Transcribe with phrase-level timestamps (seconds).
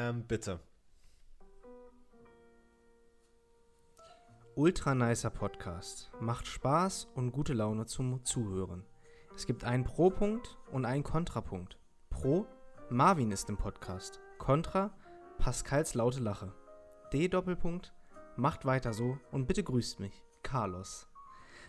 [0.00, 0.60] ähm, bitte.
[4.54, 6.10] Ultra nicer Podcast.
[6.20, 8.84] Macht Spaß und gute Laune zum Zuhören.
[9.34, 11.78] Es gibt einen Pro-Punkt und einen Kontrapunkt.
[12.08, 12.46] Pro,
[12.88, 14.20] Marvin ist im Podcast.
[14.38, 14.90] Kontra,
[15.38, 16.52] Pascals laute Lache.
[17.12, 17.92] D-Doppelpunkt,
[18.36, 21.08] macht weiter so und bitte grüßt mich, Carlos.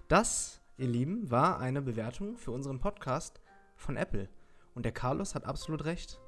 [0.08, 3.42] Das, ihr Lieben, war eine Bewertung für unseren Podcast
[3.76, 4.30] von Apple.
[4.74, 6.21] Und der Carlos hat absolut recht.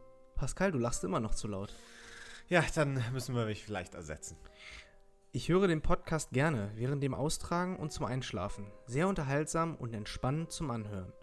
[0.44, 1.74] Pascal, du lachst immer noch zu laut.
[2.50, 4.36] Ja, dann müssen wir mich vielleicht ersetzen.
[5.32, 8.70] Ich höre den Podcast gerne während dem Austragen und zum Einschlafen.
[8.86, 11.14] Sehr unterhaltsam und entspannend zum Anhören.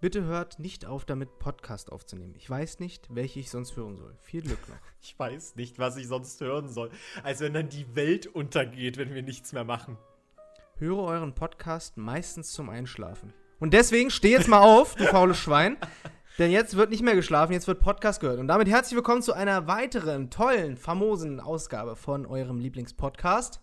[0.00, 2.32] Bitte hört nicht auf damit, Podcast aufzunehmen.
[2.34, 4.16] Ich weiß nicht, welche ich sonst hören soll.
[4.22, 4.76] Viel Glück noch.
[5.02, 6.90] Ich weiß nicht, was ich sonst hören soll.
[7.22, 9.98] Als wenn dann die Welt untergeht, wenn wir nichts mehr machen.
[10.78, 13.34] Höre euren Podcast meistens zum Einschlafen.
[13.60, 15.76] Und deswegen steh jetzt mal auf, du faules Schwein.
[16.38, 18.38] Denn jetzt wird nicht mehr geschlafen, jetzt wird Podcast gehört.
[18.38, 23.60] Und damit herzlich willkommen zu einer weiteren tollen, famosen Ausgabe von eurem Lieblingspodcast.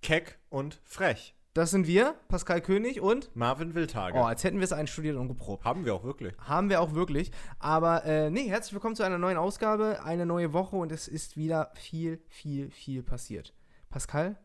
[0.00, 1.34] Keck und frech.
[1.52, 3.30] Das sind wir, Pascal König und.
[3.36, 4.16] Marvin Wildhage.
[4.16, 5.66] Oh, als hätten wir es einstudiert und geprobt.
[5.66, 6.32] Haben wir auch wirklich.
[6.38, 7.30] Haben wir auch wirklich.
[7.58, 11.36] Aber äh, nee, herzlich willkommen zu einer neuen Ausgabe, eine neue Woche und es ist
[11.36, 13.52] wieder viel, viel, viel passiert.
[13.90, 14.38] Pascal,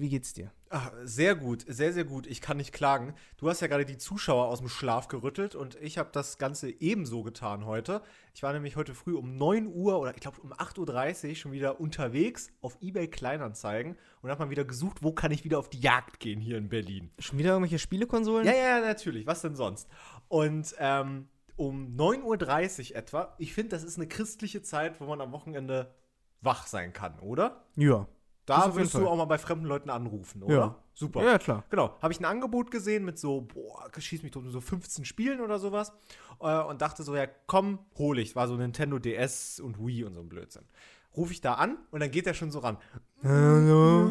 [0.00, 0.52] wie geht's dir?
[0.68, 2.26] Ach, sehr gut, sehr, sehr gut.
[2.26, 3.14] Ich kann nicht klagen.
[3.36, 6.70] Du hast ja gerade die Zuschauer aus dem Schlaf gerüttelt und ich habe das Ganze
[6.70, 8.02] ebenso getan heute.
[8.34, 11.52] Ich war nämlich heute früh um 9 Uhr oder ich glaube um 8.30 Uhr schon
[11.52, 15.68] wieder unterwegs auf eBay Kleinanzeigen und habe mal wieder gesucht, wo kann ich wieder auf
[15.70, 17.10] die Jagd gehen hier in Berlin.
[17.18, 18.46] Schon wieder irgendwelche Spielekonsolen?
[18.46, 19.26] Ja, ja, natürlich.
[19.26, 19.88] Was denn sonst?
[20.28, 25.20] Und ähm, um 9.30 Uhr etwa, ich finde, das ist eine christliche Zeit, wo man
[25.20, 25.94] am Wochenende
[26.40, 27.64] wach sein kann, oder?
[27.76, 28.06] Ja.
[28.50, 30.54] Da würdest du auch mal bei fremden Leuten anrufen, oder?
[30.54, 30.76] Ja.
[30.94, 31.22] Super.
[31.24, 31.64] Ja, klar.
[31.70, 31.96] Genau.
[32.02, 35.58] Habe ich ein Angebot gesehen mit so, boah, schieß mich tot, so 15 Spielen oder
[35.58, 35.92] sowas.
[36.40, 38.36] Äh, und dachte so, ja, komm, hol ich.
[38.36, 40.64] War so Nintendo DS und Wii und so ein Blödsinn.
[41.16, 42.78] Rufe ich da an und dann geht er schon so ran.
[43.22, 44.10] Hallo.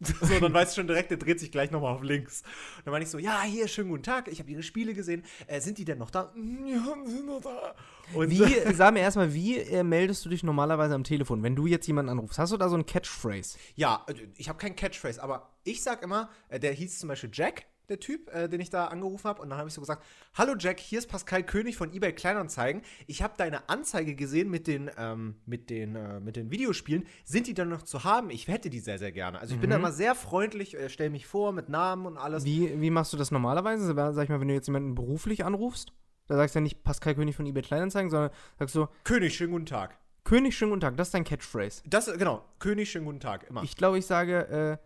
[0.00, 2.42] So, dann weißt du schon direkt, der dreht sich gleich nochmal auf links.
[2.78, 5.24] Und dann meine ich so, ja, hier, schönen guten Tag, ich habe Ihre Spiele gesehen.
[5.48, 6.32] Äh, sind die denn noch da?
[6.34, 7.74] "Mm, Ja, sind noch da.
[8.14, 8.38] Und Wie,
[8.74, 12.10] sag mir erstmal, wie äh, meldest du dich normalerweise am Telefon, wenn du jetzt jemanden
[12.10, 12.38] anrufst?
[12.38, 13.58] Hast du da so ein Catchphrase?
[13.74, 17.30] Ja, äh, ich habe kein Catchphrase, aber ich sag immer, äh, der hieß zum Beispiel
[17.32, 19.40] Jack, der Typ, äh, den ich da angerufen habe.
[19.42, 20.04] Und dann habe ich so gesagt:
[20.34, 22.82] Hallo Jack, hier ist Pascal König von eBay Kleinanzeigen.
[23.06, 27.06] Ich habe deine Anzeige gesehen mit den, ähm, mit, den, äh, mit den Videospielen.
[27.24, 28.30] Sind die dann noch zu haben?
[28.30, 29.40] Ich hätte die sehr, sehr gerne.
[29.40, 32.44] Also ich bin da immer sehr freundlich, äh, stelle mich vor mit Namen und alles.
[32.44, 33.94] Wie, wie machst du das normalerweise?
[33.94, 35.92] Sag ich mal, wenn du jetzt jemanden beruflich anrufst,
[36.28, 39.52] da sagst du ja nicht Pascal König von eBay Kleinanzeigen, sondern sagst du, König, schönen
[39.52, 39.98] guten Tag.
[40.24, 41.82] König, schönen guten Tag, das ist dein Catchphrase.
[41.84, 43.62] Das, genau, König, schönen guten Tag, immer.
[43.64, 44.78] Ich glaube, ich sage, äh,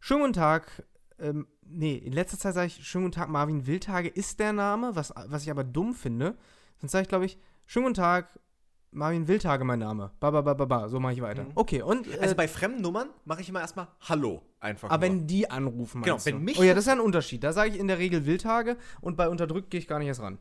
[0.00, 0.84] schönen guten Tag,
[1.18, 4.94] ähm, nee, in letzter Zeit sage ich, schönen guten Tag, Marvin Wildhage ist der Name,
[4.94, 6.36] was, was ich aber dumm finde.
[6.78, 8.38] Sonst sage ich, glaube ich, schönen guten Tag,
[8.90, 10.10] Marvin Wildhage mein Name.
[10.20, 10.88] Ba, ba, ba, ba, ba.
[10.88, 11.44] So mache ich weiter.
[11.44, 11.52] Mhm.
[11.54, 14.90] Okay, und, äh, also bei fremden Nummern mache ich immer erstmal Hallo einfach.
[14.90, 15.16] aber nur.
[15.20, 16.40] wenn die anrufen, Genau, wenn du?
[16.42, 17.42] mich- Oh ja, das ist ja ein Unterschied.
[17.42, 20.20] Da sage ich in der Regel Wildhage und bei unterdrückt gehe ich gar nicht erst
[20.20, 20.38] ran.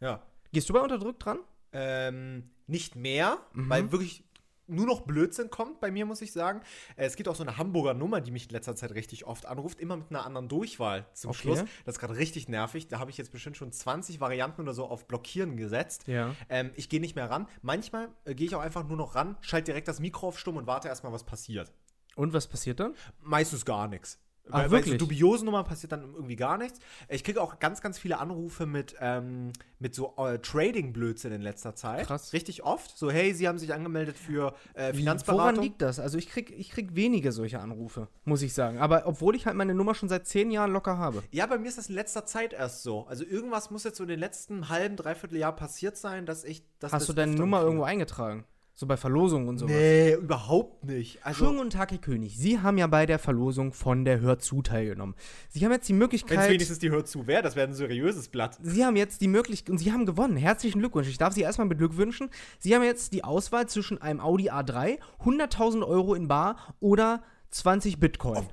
[0.00, 0.22] Ja.
[0.52, 1.38] Gehst du bei unterdrückt dran?
[1.72, 3.70] Ähm, nicht mehr, Mhm.
[3.70, 4.22] weil wirklich
[4.66, 6.60] nur noch Blödsinn kommt bei mir, muss ich sagen.
[6.96, 9.46] Äh, es gibt auch so eine Hamburger Nummer, die mich in letzter Zeit richtig oft
[9.46, 11.38] anruft, immer mit einer anderen Durchwahl zum Okay.
[11.40, 11.64] Schluss.
[11.84, 12.88] Das ist gerade richtig nervig.
[12.88, 16.06] Da habe ich jetzt bestimmt schon 20 Varianten oder so auf Blockieren gesetzt.
[16.06, 16.34] Ja.
[16.48, 17.48] Ähm, ich gehe nicht mehr ran.
[17.62, 20.56] Manchmal äh, gehe ich auch einfach nur noch ran, schalte direkt das Mikro auf stumm
[20.56, 21.72] und warte erstmal, was passiert.
[22.16, 22.94] Und was passiert dann?
[23.20, 24.18] Meistens gar nichts.
[24.48, 24.98] Ach, Bei, bei so wirklich?
[24.98, 26.78] dubiosen Nummern passiert dann irgendwie gar nichts.
[27.08, 31.74] Ich kriege auch ganz, ganz viele Anrufe mit, ähm, mit so äh, Trading-Blödsinn in letzter
[31.74, 32.06] Zeit.
[32.06, 32.32] Krass.
[32.34, 32.96] Richtig oft.
[32.96, 35.62] So, hey, Sie haben sich angemeldet für äh, Woran Finanzberatung.
[35.64, 35.98] liegt das?
[35.98, 38.78] Also ich krieg, ich krieg wenige solche Anrufe, muss ich sagen.
[38.78, 41.22] Aber obwohl ich halt meine Nummer schon seit zehn Jahren locker habe.
[41.30, 43.06] Ja, bei mir ist das in letzter Zeit erst so.
[43.06, 46.64] Also irgendwas muss jetzt so in den letzten halben, dreiviertel Jahr passiert sein, dass ich
[46.80, 47.66] das Hast das du deine Nummer kriege.
[47.68, 48.44] irgendwo eingetragen?
[48.76, 49.72] So bei Verlosungen und sowas?
[49.72, 51.24] Nee, überhaupt nicht.
[51.24, 52.36] Also, Schönen guten Tag, Herr König.
[52.36, 55.14] Sie haben ja bei der Verlosung von der Hör zu teilgenommen.
[55.48, 56.50] Sie haben jetzt die wenn es Möglichkeit.
[56.50, 58.58] wenigstens die Hört zu wäre, das wäre ein seriöses Blatt.
[58.60, 60.36] Sie haben jetzt die Möglichkeit und Sie haben gewonnen.
[60.36, 61.06] Herzlichen Glückwunsch.
[61.08, 62.30] Ich darf Sie erstmal beglückwünschen.
[62.58, 68.00] Sie haben jetzt die Auswahl zwischen einem Audi A3, 100.000 Euro in Bar oder 20
[68.00, 68.44] Bitcoin.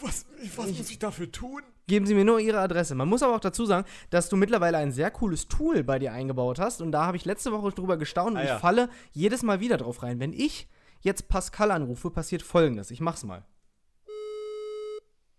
[0.00, 0.26] Was,
[0.56, 1.62] was muss ich dafür tun?
[1.86, 2.94] Geben Sie mir nur Ihre Adresse.
[2.94, 6.12] Man muss aber auch dazu sagen, dass du mittlerweile ein sehr cooles Tool bei dir
[6.12, 6.80] eingebaut hast.
[6.82, 8.54] Und da habe ich letzte Woche drüber gestaunt und Ah, ja.
[8.56, 10.18] ich falle jedes Mal wieder drauf rein.
[10.18, 10.66] Wenn ich
[11.00, 12.90] jetzt Pascal anrufe, passiert folgendes.
[12.90, 13.44] Ich mach's mal.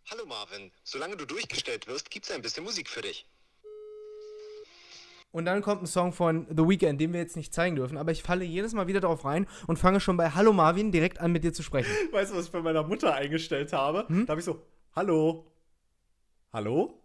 [0.10, 3.28] Hallo Marvin, solange du durchgestellt wirst, gibt's ein bisschen Musik für dich.
[5.38, 8.12] Und dann kommt ein Song von The Weeknd, den wir jetzt nicht zeigen dürfen, aber
[8.12, 11.32] ich falle jedes Mal wieder drauf rein und fange schon bei Hallo Marvin direkt an,
[11.32, 11.92] mit dir zu sprechen.
[12.12, 14.06] Weißt du, was ich bei meiner Mutter eingestellt habe?
[14.08, 14.26] Hm?
[14.26, 14.64] Da habe ich so,
[14.96, 15.46] hallo.
[16.52, 17.04] Hallo?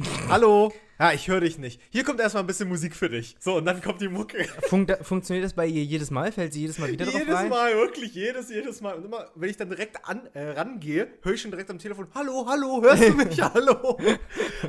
[0.28, 0.72] Hallo?
[0.98, 1.80] Ja, ich höre dich nicht.
[1.90, 3.36] Hier kommt erstmal ein bisschen Musik für dich.
[3.38, 4.44] So, und dann kommt die Mucke.
[4.68, 6.32] Fun funktioniert das bei ihr jedes Mal?
[6.32, 7.48] Fällt sie jedes Mal wieder drauf jedes rein?
[7.48, 8.96] Mal, wirklich, jedes, jedes Mal.
[8.96, 12.08] Und immer, wenn ich dann direkt an, äh, rangehe, höre ich schon direkt am Telefon,
[12.14, 13.40] hallo, hallo, hörst du mich?
[13.40, 13.96] hallo.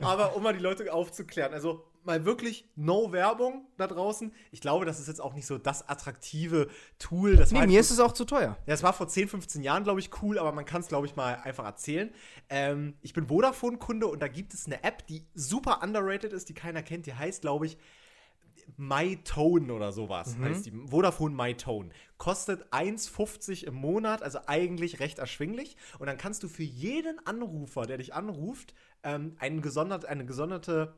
[0.01, 4.34] Aber um mal die Leute aufzuklären, also mal wirklich no Werbung da draußen.
[4.51, 6.68] Ich glaube, das ist jetzt auch nicht so das attraktive
[6.98, 7.36] Tool.
[7.36, 8.57] Das Nee, halt mir ist es auch zu teuer.
[8.66, 11.07] ja, es war vor 10, 15 Jahren, glaube ich, cool, aber man kann es, glaube
[11.07, 12.12] ich, mal einfach erzählen.
[12.50, 16.54] Ähm, ich bin Vodafone-Kunde und da gibt es eine App, die super underrated ist, die
[16.54, 17.06] keiner kennt.
[17.06, 17.78] Die heißt, glaube ich,
[18.78, 20.72] MyTone oder sowas heißt die.
[20.72, 21.90] Vodafone MyTone.
[22.18, 25.78] Kostet 1,50 im Monat, also eigentlich recht erschwinglich.
[25.98, 28.74] Und dann kannst du für jeden Anrufer, der dich anruft,
[29.04, 30.94] ähm, eine gesonderte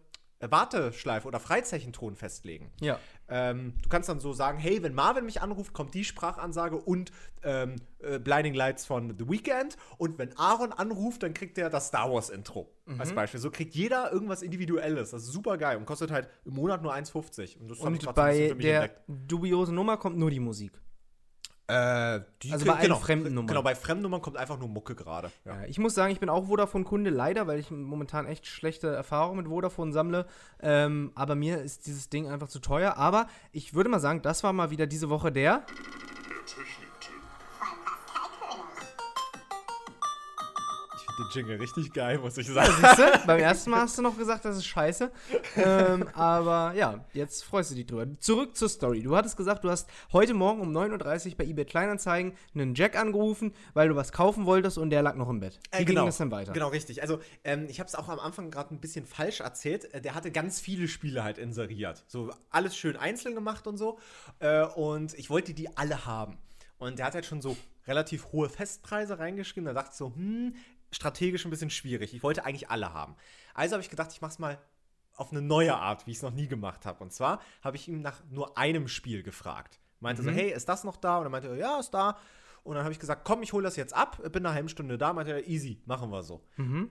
[0.50, 2.72] Warteschleife oder Freizeichenton festlegen.
[2.80, 2.98] Ja.
[3.28, 7.12] Ähm, du kannst dann so sagen, hey, wenn Marvin mich anruft, kommt die Sprachansage und
[7.44, 9.78] ähm, äh, Blinding Lights von The Weeknd.
[9.98, 13.40] Und wenn Aaron anruft, dann kriegt er das Star Wars Intro als Beispiel.
[13.40, 15.12] So kriegt jeder irgendwas Individuelles.
[15.12, 17.60] Das ist super geil und kostet halt im Monat nur 1,50.
[17.60, 19.02] Und das Und bei für mich der entdeckt.
[19.08, 20.74] dubiosen Nummer kommt nur die Musik.
[21.72, 23.48] Äh, die Also bei allen genau, Fremdennummern.
[23.48, 25.32] Genau, bei Fremdennummern kommt einfach nur Mucke gerade.
[25.46, 25.56] Ja.
[25.56, 29.38] Ja, ich muss sagen, ich bin auch Vodafone-Kunde, leider, weil ich momentan echt schlechte Erfahrungen
[29.38, 30.26] mit Vodafone sammle.
[30.62, 32.98] Ähm, aber mir ist dieses Ding einfach zu teuer.
[32.98, 35.64] Aber ich würde mal sagen, das war mal wieder diese Woche der.
[36.46, 36.91] Ich finde
[41.18, 42.72] den Jingle richtig geil, muss ich sagen.
[42.80, 45.12] Siehste, beim ersten Mal hast du noch gesagt, das ist scheiße.
[45.58, 48.06] ähm, aber ja, jetzt freust du dich drüber.
[48.20, 49.02] Zurück zur Story.
[49.02, 52.96] Du hattest gesagt, du hast heute Morgen um 9.30 Uhr bei eBay Kleinanzeigen einen Jack
[52.98, 55.60] angerufen, weil du was kaufen wolltest und der lag noch im Bett.
[55.72, 56.54] Wie Äh, ging das dann weiter?
[56.54, 57.02] Genau, richtig.
[57.02, 59.94] Also, ähm, ich habe es auch am Anfang gerade ein bisschen falsch erzählt.
[59.94, 62.04] Äh, Der hatte ganz viele Spiele halt inseriert.
[62.08, 64.00] So alles schön einzeln gemacht und so.
[64.40, 66.38] Äh, und ich wollte die alle haben.
[66.78, 67.56] Und der hat halt schon so
[67.88, 69.66] relativ hohe Festpreise reingeschrieben.
[69.66, 70.56] Da dachte ich so, hm,
[70.92, 72.14] strategisch ein bisschen schwierig.
[72.14, 73.16] Ich wollte eigentlich alle haben.
[73.54, 74.60] Also habe ich gedacht, ich mache es mal
[75.16, 77.04] auf eine neue Art, wie ich es noch nie gemacht habe.
[77.04, 79.80] Und zwar habe ich ihm nach nur einem Spiel gefragt.
[80.00, 81.18] Meinte so, hey, ist das noch da?
[81.18, 82.18] Und er meinte, er, ja, ist da.
[82.64, 84.98] Und dann habe ich gesagt, komm, ich hole das jetzt ab, bin eine halbe Stunde
[84.98, 85.14] da.
[85.14, 86.44] Meinte er, easy, machen wir so.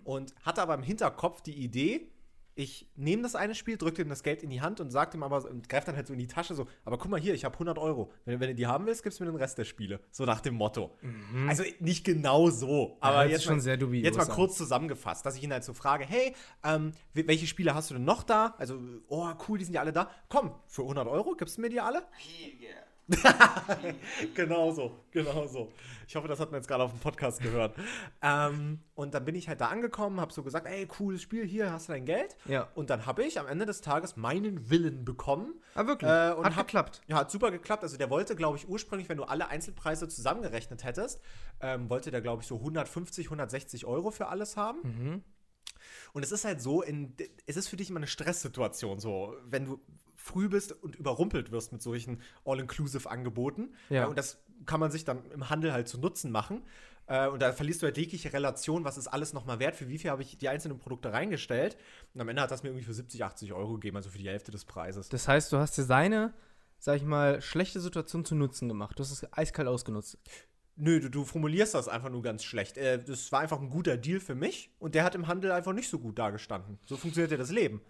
[0.05, 2.13] Und hatte aber im Hinterkopf die Idee,
[2.55, 5.23] ich nehme das eine Spiel, drücke ihm das Geld in die Hand und sage ihm
[5.23, 7.45] aber, und greife dann halt so in die Tasche so, aber guck mal hier, ich
[7.45, 8.13] habe 100 Euro.
[8.25, 10.01] Wenn, wenn du die haben willst, gibst du mir den Rest der Spiele.
[10.11, 10.97] So nach dem Motto.
[11.49, 14.31] Also nicht genau so, aber jetzt schon mal, sehr dubios Jetzt mal an.
[14.33, 17.95] kurz zusammengefasst, dass ich ihn halt so frage, hey, ähm, wel- welche Spiele hast du
[17.95, 18.55] denn noch da?
[18.59, 20.11] Also, oh cool, die sind ja alle da.
[20.29, 22.03] Komm, für 100 Euro gibst du mir die alle?
[24.35, 25.73] genau so, genau so.
[26.07, 27.77] Ich hoffe, das hat man jetzt gerade auf dem Podcast gehört.
[28.23, 31.73] ähm, und dann bin ich halt da angekommen, habe so gesagt, ey, cooles Spiel, hier
[31.73, 32.37] hast du dein Geld.
[32.47, 32.69] Ja.
[32.75, 35.55] Und dann habe ich am Ende des Tages meinen Willen bekommen.
[35.75, 36.11] Ah, wirklich?
[36.11, 37.03] Äh, und Hat hab- geklappt.
[37.07, 37.83] Ja, hat super geklappt.
[37.83, 41.21] Also der wollte, glaube ich, ursprünglich, wenn du alle Einzelpreise zusammengerechnet hättest,
[41.61, 44.79] ähm, wollte der, glaube ich, so 150, 160 Euro für alles haben.
[44.83, 45.25] Mhm.
[46.13, 47.15] Und es ist halt so, in,
[47.47, 49.81] es ist für dich immer eine Stresssituation, so, wenn du
[50.23, 53.75] früh bist und überrumpelt wirst mit solchen All-Inclusive-Angeboten.
[53.89, 54.07] Ja.
[54.07, 56.63] Und das kann man sich dann im Handel halt zu Nutzen machen.
[57.07, 59.99] Äh, und da verlierst du halt jegliche Relation, was ist alles nochmal wert, für wie
[59.99, 61.77] viel habe ich die einzelnen Produkte reingestellt.
[62.15, 64.29] Und am Ende hat das mir irgendwie für 70, 80 Euro gegeben, also für die
[64.29, 65.09] Hälfte des Preises.
[65.09, 66.35] Das heißt, du hast dir seine,
[66.79, 68.99] sag ich mal, schlechte Situation zu Nutzen gemacht.
[68.99, 70.19] Du hast es eiskalt ausgenutzt.
[70.77, 72.79] Nö, du, du formulierst das einfach nur ganz schlecht.
[72.79, 75.73] Äh, das war einfach ein guter Deal für mich und der hat im Handel einfach
[75.73, 76.79] nicht so gut dargestanden.
[76.85, 77.81] So funktioniert ja das Leben.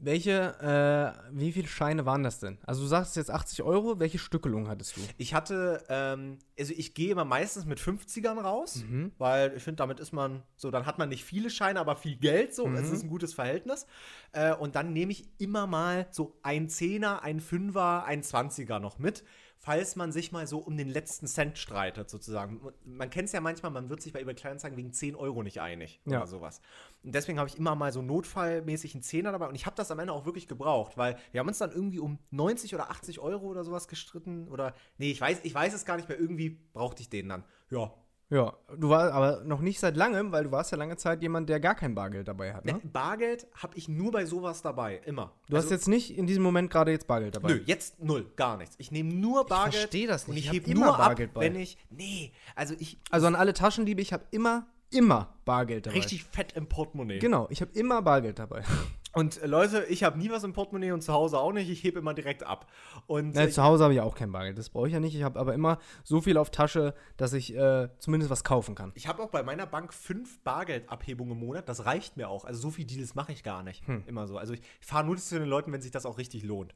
[0.00, 2.58] Welche, äh, wie viele Scheine waren das denn?
[2.64, 5.00] Also du sagst jetzt 80 Euro, welche Stückelung hattest du?
[5.16, 9.10] Ich hatte, ähm, also ich gehe immer meistens mit 50ern raus, Mhm.
[9.18, 12.14] weil ich finde, damit ist man so, dann hat man nicht viele Scheine, aber viel
[12.16, 12.76] Geld, so, Mhm.
[12.76, 13.86] es ist ein gutes Verhältnis.
[14.30, 19.00] Äh, und dann nehme ich immer mal so ein Zehner, ein Fünfer, ein Zwanziger noch
[19.00, 19.24] mit,
[19.60, 22.60] falls man sich mal so um den letzten Cent streitet, sozusagen.
[22.84, 25.60] Man kennt es ja manchmal, man wird sich bei eBay Kleinanzeigen wegen 10 Euro nicht
[25.60, 26.18] einig Ja.
[26.18, 26.60] oder sowas.
[27.02, 29.90] Und deswegen habe ich immer mal so notfallmäßig einen Zehner dabei und ich habe das
[29.90, 33.18] am Ende auch wirklich gebraucht, weil wir haben uns dann irgendwie um 90 oder 80
[33.20, 36.50] Euro oder sowas gestritten oder, nee, ich weiß, ich weiß es gar nicht mehr, irgendwie
[36.72, 37.44] brauchte ich den dann.
[37.70, 37.92] Ja.
[38.30, 41.48] Ja, du warst aber noch nicht seit langem, weil du warst ja lange Zeit jemand,
[41.48, 42.74] der gar kein Bargeld dabei hat, ne?
[42.74, 45.32] Ne, Bargeld habe ich nur bei sowas dabei, immer.
[45.48, 47.48] Du hast jetzt nicht in diesem Moment gerade jetzt Bargeld dabei.
[47.48, 48.74] Nö, jetzt null, gar nichts.
[48.78, 49.76] Ich nehme nur Bargeld.
[49.76, 50.30] versteh das nicht.
[50.30, 51.40] Und ich, Ich hab hebe immer nur Bargeld ab, bei.
[51.40, 51.78] wenn ich.
[51.88, 52.98] Nee, also ich.
[53.10, 55.96] Also an alle Taschendiebe, ich habe immer, immer Bargeld dabei.
[55.96, 57.20] Richtig fett im Portemonnaie.
[57.20, 58.62] Genau, ich habe immer Bargeld dabei.
[59.14, 61.70] Und äh, Leute, ich habe nie was im Portemonnaie und zu Hause auch nicht.
[61.70, 62.66] Ich hebe immer direkt ab.
[63.06, 65.14] Und Ja, äh, zu Hause habe ich auch kein Bargeld, das brauche ich ja nicht.
[65.14, 68.92] Ich habe aber immer so viel auf Tasche, dass ich äh, zumindest was kaufen kann.
[68.94, 71.68] ich habe auch bei meiner Bank fünf Bargeldabhebungen im Monat.
[71.68, 72.44] Das reicht mir auch.
[72.44, 73.86] Also so viel Deals mache ich gar nicht.
[73.86, 74.04] Hm.
[74.06, 74.38] Immer so.
[74.38, 76.74] Also ich fahre nur zu den Leuten, wenn sich das auch richtig lohnt.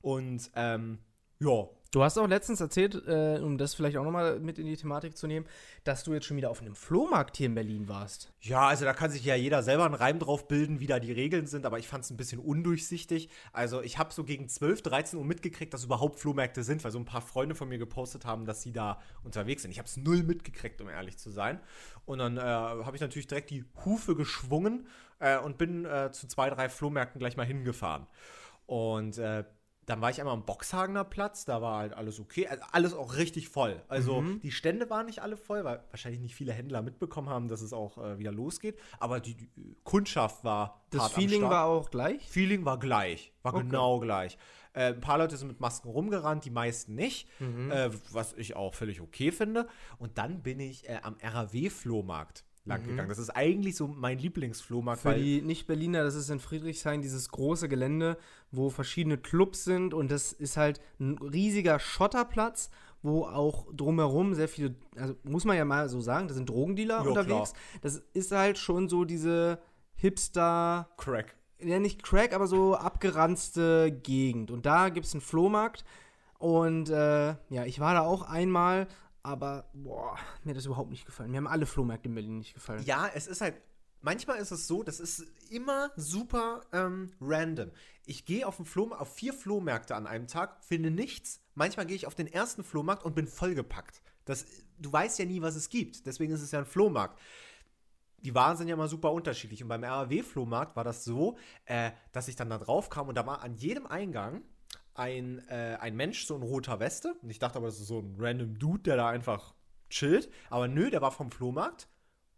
[0.00, 0.98] Und ähm,
[1.38, 4.76] Ja, Du hast auch letztens erzählt, äh, um das vielleicht auch nochmal mit in die
[4.76, 5.46] Thematik zu nehmen,
[5.84, 8.34] dass du jetzt schon wieder auf einem Flohmarkt hier in Berlin warst.
[8.40, 11.12] Ja, also da kann sich ja jeder selber einen Reim drauf bilden, wie da die
[11.12, 13.30] Regeln sind, aber ich fand es ein bisschen undurchsichtig.
[13.52, 16.98] Also ich habe so gegen 12, 13 Uhr mitgekriegt, dass überhaupt Flohmärkte sind, weil so
[16.98, 19.70] ein paar Freunde von mir gepostet haben, dass sie da unterwegs sind.
[19.70, 21.60] Ich habe es null mitgekriegt, um ehrlich zu sein.
[22.04, 24.86] Und dann äh, habe ich natürlich direkt die Hufe geschwungen
[25.20, 28.06] äh, und bin äh, zu zwei, drei Flohmärkten gleich mal hingefahren.
[28.66, 29.44] Und äh,
[29.86, 32.46] dann war ich einmal am Boxhagener Platz, da war halt alles okay.
[32.48, 33.80] Also alles auch richtig voll.
[33.88, 34.40] Also Mhm.
[34.40, 37.72] die Stände waren nicht alle voll, weil wahrscheinlich nicht viele Händler mitbekommen haben, dass es
[37.72, 38.78] auch äh, wieder losgeht.
[38.98, 39.48] Aber die, die
[39.84, 40.82] Kundschaft war.
[40.90, 42.28] Das Feeling war auch gleich.
[42.28, 43.32] Feeling war gleich.
[43.42, 43.64] War Okay.
[43.64, 44.36] genau gleich.
[44.72, 47.28] Äh, ein paar Leute sind mit Masken rumgerannt, die meisten nicht.
[47.40, 47.70] Mhm.
[47.70, 49.66] Äh, was ich auch völlig okay finde.
[49.98, 53.08] Und dann bin ich äh, am RAW-Flohmarkt lang gegangen.
[53.08, 55.08] Das ist eigentlich so mein Lieblingsflohmarkt, Mhm.
[55.08, 58.18] Für die Nicht-Berliner, das ist in Friedrichshain dieses große Gelände,
[58.50, 62.70] wo verschiedene Clubs sind und das ist halt ein riesiger Schotterplatz,
[63.02, 67.02] wo auch drumherum sehr viele, also muss man ja mal so sagen, da sind Drogendealer
[67.04, 67.52] Jo, unterwegs.
[67.82, 69.60] Das ist halt schon so diese
[69.94, 71.36] Hipster, Crack.
[71.60, 74.50] ja nicht Crack, aber so abgeranzte Gegend.
[74.50, 75.84] Und da gibt es einen Flohmarkt.
[76.38, 78.88] Und äh, ja, ich war da auch einmal,
[79.26, 81.32] aber boah, mir hat das überhaupt nicht gefallen.
[81.32, 82.84] Mir haben alle Flohmärkte in Berlin nicht gefallen.
[82.84, 83.60] Ja, es ist halt.
[84.02, 87.72] Manchmal ist es so, das ist immer super ähm, random.
[88.04, 91.40] Ich gehe auf, Floh, auf vier Flohmärkte an einem Tag, finde nichts.
[91.54, 94.02] Manchmal gehe ich auf den ersten Flohmarkt und bin vollgepackt.
[94.24, 94.44] Das,
[94.78, 96.06] du weißt ja nie, was es gibt.
[96.06, 97.18] Deswegen ist es ja ein Flohmarkt.
[98.18, 99.62] Die Waren sind ja immer super unterschiedlich.
[99.62, 103.26] Und beim RAW-Flohmarkt war das so, äh, dass ich dann da drauf kam und da
[103.26, 104.42] war an jedem Eingang
[104.98, 107.14] ein, äh, ein Mensch, so in roter Weste.
[107.22, 109.54] Und ich dachte aber, das ist so ein random Dude, der da einfach
[109.90, 110.30] chillt.
[110.50, 111.88] Aber nö, der war vom Flohmarkt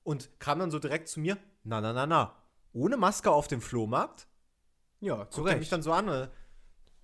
[0.03, 2.35] und kam dann so direkt zu mir, na, na, na, na,
[2.73, 4.27] ohne Maske auf dem Flohmarkt?
[5.01, 5.73] Ja, zu er mich Recht.
[5.73, 6.09] dann so an.
[6.09, 6.29] äh,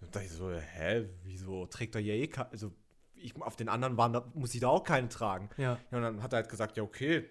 [0.01, 2.73] Da dachte ich so, hä, wieso trägt er ja eh keine, also
[3.15, 5.49] ich, auf den anderen waren, da muss ich da auch keine tragen.
[5.57, 5.79] Ja.
[5.91, 7.31] Ja, und dann hat er halt gesagt, ja, okay,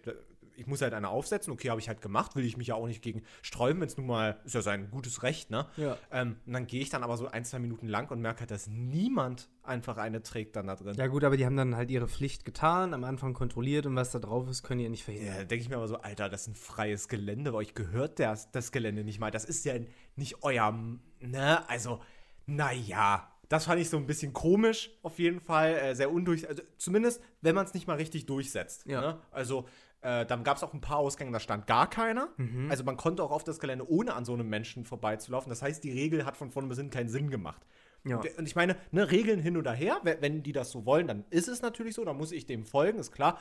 [0.56, 1.52] ich muss halt eine aufsetzen.
[1.54, 3.98] Okay, habe ich halt gemacht, will ich mich ja auch nicht gegen sträuben, wenn es
[3.98, 5.68] nun mal, ist ja sein gutes Recht, ne?
[5.78, 5.98] Ja.
[6.12, 8.52] Ähm, und dann gehe ich dann aber so ein, zwei Minuten lang und merke halt,
[8.52, 10.96] dass niemand einfach eine trägt dann da drin.
[10.98, 14.12] Ja, gut, aber die haben dann halt ihre Pflicht getan, am Anfang kontrolliert und was
[14.12, 15.36] da drauf ist, können die ja nicht Ja, verhindern.
[15.38, 18.20] da denke ich mir aber so, Alter, das ist ein freies Gelände, bei euch gehört
[18.20, 19.32] das, das Gelände nicht mal.
[19.32, 19.74] Das ist ja
[20.16, 20.72] nicht euer,
[21.20, 21.70] ne?
[21.70, 22.02] Also,
[22.46, 25.74] naja, das fand ich so ein bisschen komisch, auf jeden Fall.
[25.76, 28.86] Äh, sehr undurch, also zumindest, wenn man es nicht mal richtig durchsetzt.
[28.86, 29.02] Ja.
[29.02, 29.20] Ne?
[29.32, 29.68] Also,
[30.04, 32.30] äh, dann gab es auch ein paar Ausgänge, da stand gar keiner.
[32.38, 32.70] Mhm.
[32.70, 35.50] Also, man konnte auch auf das Gelände, ohne an so einem Menschen vorbeizulaufen.
[35.50, 37.66] Das heißt, die Regel hat von vorne bis hinten keinen Sinn gemacht.
[38.06, 38.18] Ja.
[38.18, 41.24] Und, ich meine, ne, Regeln hin oder her, we- wenn die das so wollen, dann
[41.30, 43.40] ist es natürlich so, dann muss ich dem folgen, ist klar.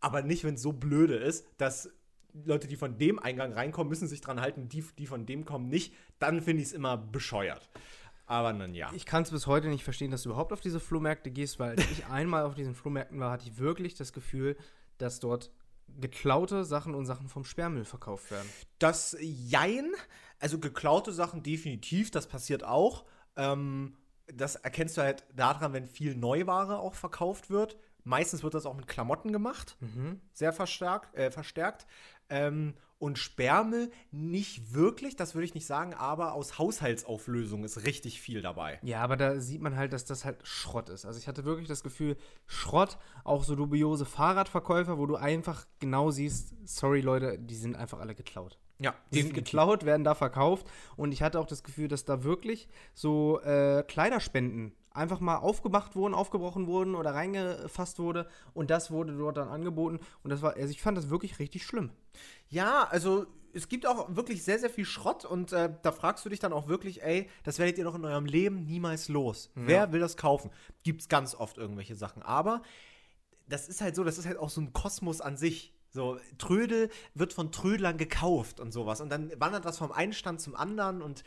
[0.00, 1.90] Aber nicht, wenn es so blöde ist, dass
[2.44, 5.68] Leute, die von dem Eingang reinkommen, müssen sich dran halten, die, die von dem kommen,
[5.68, 5.94] nicht.
[6.18, 7.68] Dann finde ich es immer bescheuert.
[8.26, 8.90] Aber dann ja.
[8.94, 11.70] Ich kann es bis heute nicht verstehen, dass du überhaupt auf diese Flohmärkte gehst, weil
[11.70, 14.56] als ich einmal auf diesen Flohmärkten war, hatte ich wirklich das Gefühl,
[14.98, 15.50] dass dort
[15.88, 18.48] geklaute Sachen und Sachen vom Sperrmüll verkauft werden.
[18.78, 19.92] Das Jein,
[20.38, 23.04] also geklaute Sachen definitiv, das passiert auch.
[23.36, 27.76] Ähm, das erkennst du halt daran, wenn viel Neuware auch verkauft wird.
[28.04, 29.76] Meistens wird das auch mit Klamotten gemacht,
[30.32, 31.14] sehr verstärkt.
[31.16, 31.86] Äh, verstärkt.
[32.28, 38.20] Ähm, und Sperrmüll nicht wirklich, das würde ich nicht sagen, aber aus Haushaltsauflösung ist richtig
[38.20, 38.78] viel dabei.
[38.82, 41.04] Ja, aber da sieht man halt, dass das halt Schrott ist.
[41.04, 46.10] Also ich hatte wirklich das Gefühl, Schrott, auch so dubiose Fahrradverkäufer, wo du einfach genau
[46.10, 48.58] siehst, sorry Leute, die sind einfach alle geklaut.
[48.78, 52.24] Ja, Die sind geklaut, werden da verkauft und ich hatte auch das Gefühl, dass da
[52.24, 58.90] wirklich so äh, Kleiderspenden einfach mal aufgemacht wurden, aufgebrochen wurden oder reingefasst wurde und das
[58.90, 61.90] wurde dort dann angeboten und das war, also ich fand das wirklich richtig schlimm.
[62.48, 63.26] Ja, also
[63.56, 66.52] es gibt auch wirklich sehr, sehr viel Schrott und äh, da fragst du dich dann
[66.52, 69.50] auch wirklich, ey, das werdet ihr doch in eurem Leben niemals los.
[69.54, 70.50] Wer will das kaufen?
[70.82, 72.22] Gibt's ganz oft irgendwelche Sachen.
[72.22, 72.62] Aber
[73.48, 75.72] das ist halt so, das ist halt auch so ein Kosmos an sich.
[75.90, 79.00] So, Trödel wird von Trödlern gekauft und sowas.
[79.00, 81.24] Und dann wandert das vom einen Stand zum anderen und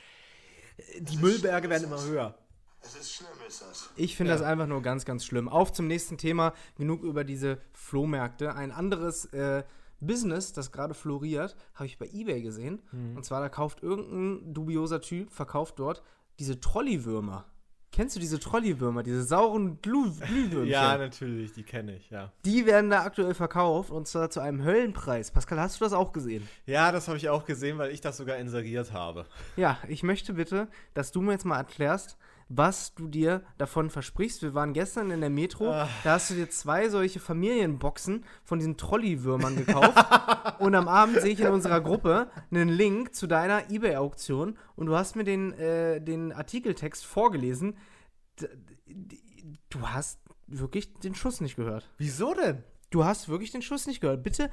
[0.78, 2.38] äh, die Müllberge werden immer höher.
[2.82, 3.90] Es ist schlimm, ist das.
[3.96, 5.50] Ich finde das einfach nur ganz, ganz schlimm.
[5.50, 6.54] Auf zum nächsten Thema.
[6.78, 8.56] Genug über diese Flohmärkte.
[8.56, 9.64] Ein anderes äh,
[10.00, 12.82] Business, das gerade floriert, habe ich bei eBay gesehen.
[13.16, 16.04] Und zwar, da kauft irgendein dubioser Typ, verkauft dort
[16.40, 17.46] diese Trolleywürmer.
[17.92, 20.70] Kennst du diese Trolleywürmer, diese sauren Glüh Glühwürmchen?
[20.98, 22.32] natürlich, die kenne ich, ja.
[22.46, 25.32] Die werden da aktuell verkauft und zwar zu einem Höllenpreis.
[25.32, 26.48] Pascal, hast du das auch gesehen?
[26.66, 29.26] Ja, das habe ich auch gesehen, weil ich das sogar inseriert habe.
[29.58, 32.18] Ja, ich möchte bitte, dass du mir jetzt mal erklärst,
[32.50, 34.42] was du dir davon versprichst.
[34.42, 38.76] Wir waren gestern in der Metro, da hast du dir zwei solche Familienboxen von diesen
[38.76, 40.06] Trolleywürmern gekauft.
[40.60, 44.96] und am Abend sehe ich in unserer Gruppe einen Link zu deiner Ebay-Auktion und du
[44.96, 47.78] hast mir den, äh, den Artikeltext vorgelesen.
[49.70, 51.88] Du hast wirklich den Schuss nicht gehört.
[51.98, 52.64] Wieso denn?
[52.90, 54.24] Du hast wirklich den Schuss nicht gehört.
[54.24, 54.50] Bitte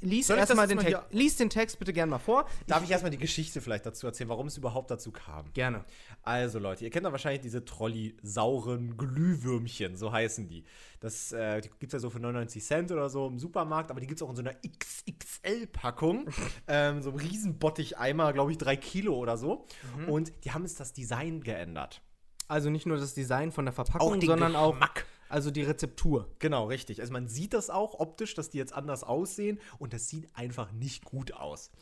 [0.00, 1.02] lies ich erstmal den Text.
[1.10, 2.46] Lies den Text bitte gern mal vor.
[2.66, 5.52] Darf ich erstmal die Geschichte vielleicht dazu erzählen, warum es überhaupt dazu kam?
[5.52, 5.84] Gerne.
[6.22, 10.64] Also Leute, ihr kennt doch wahrscheinlich diese Trolli-sauren Glühwürmchen, so heißen die.
[11.00, 14.06] Das äh, gibt es ja so für 99 Cent oder so im Supermarkt, aber die
[14.06, 16.26] gibt es auch in so einer XXL-Packung.
[16.68, 19.66] ähm, so einem riesen Bottich-Eimer, glaube ich, drei Kilo oder so.
[20.06, 22.02] Und die haben jetzt das Design geändert.
[22.48, 25.00] Also nicht nur das Design von der Verpackung, Auch den sondern Geschmack.
[25.06, 26.28] auch also die Rezeptur.
[26.38, 27.00] Genau, richtig.
[27.00, 30.70] Also man sieht das auch optisch, dass die jetzt anders aussehen und das sieht einfach
[30.70, 31.72] nicht gut aus.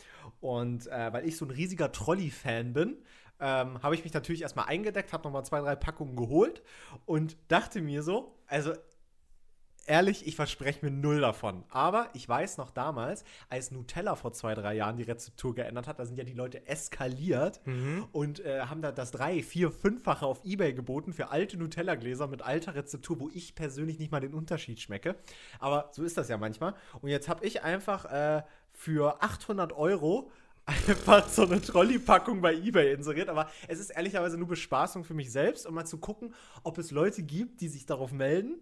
[0.40, 2.96] Und äh, weil ich so ein riesiger Trolley-Fan bin,
[3.40, 6.62] ähm, habe ich mich natürlich erstmal eingedeckt, habe nochmal zwei, drei Packungen geholt
[7.04, 8.72] und dachte mir so, also
[9.86, 11.64] ehrlich, ich verspreche mir null davon.
[11.70, 15.98] Aber ich weiß noch damals, als Nutella vor zwei, drei Jahren die Rezeptur geändert hat,
[15.98, 17.60] da sind ja die Leute eskaliert
[18.12, 22.42] und äh, haben da das drei, vier, fünffache auf Ebay geboten für alte Nutella-Gläser mit
[22.42, 25.16] alter Rezeptur, wo ich persönlich nicht mal den Unterschied schmecke.
[25.58, 26.74] Aber so ist das ja manchmal.
[27.00, 30.30] Und jetzt habe ich einfach äh, für 800 Euro
[30.64, 33.28] einfach so eine Trolley-Packung bei eBay inseriert.
[33.28, 36.90] Aber es ist ehrlicherweise nur Bespaßung für mich selbst, um mal zu gucken, ob es
[36.90, 38.60] Leute gibt, die sich darauf melden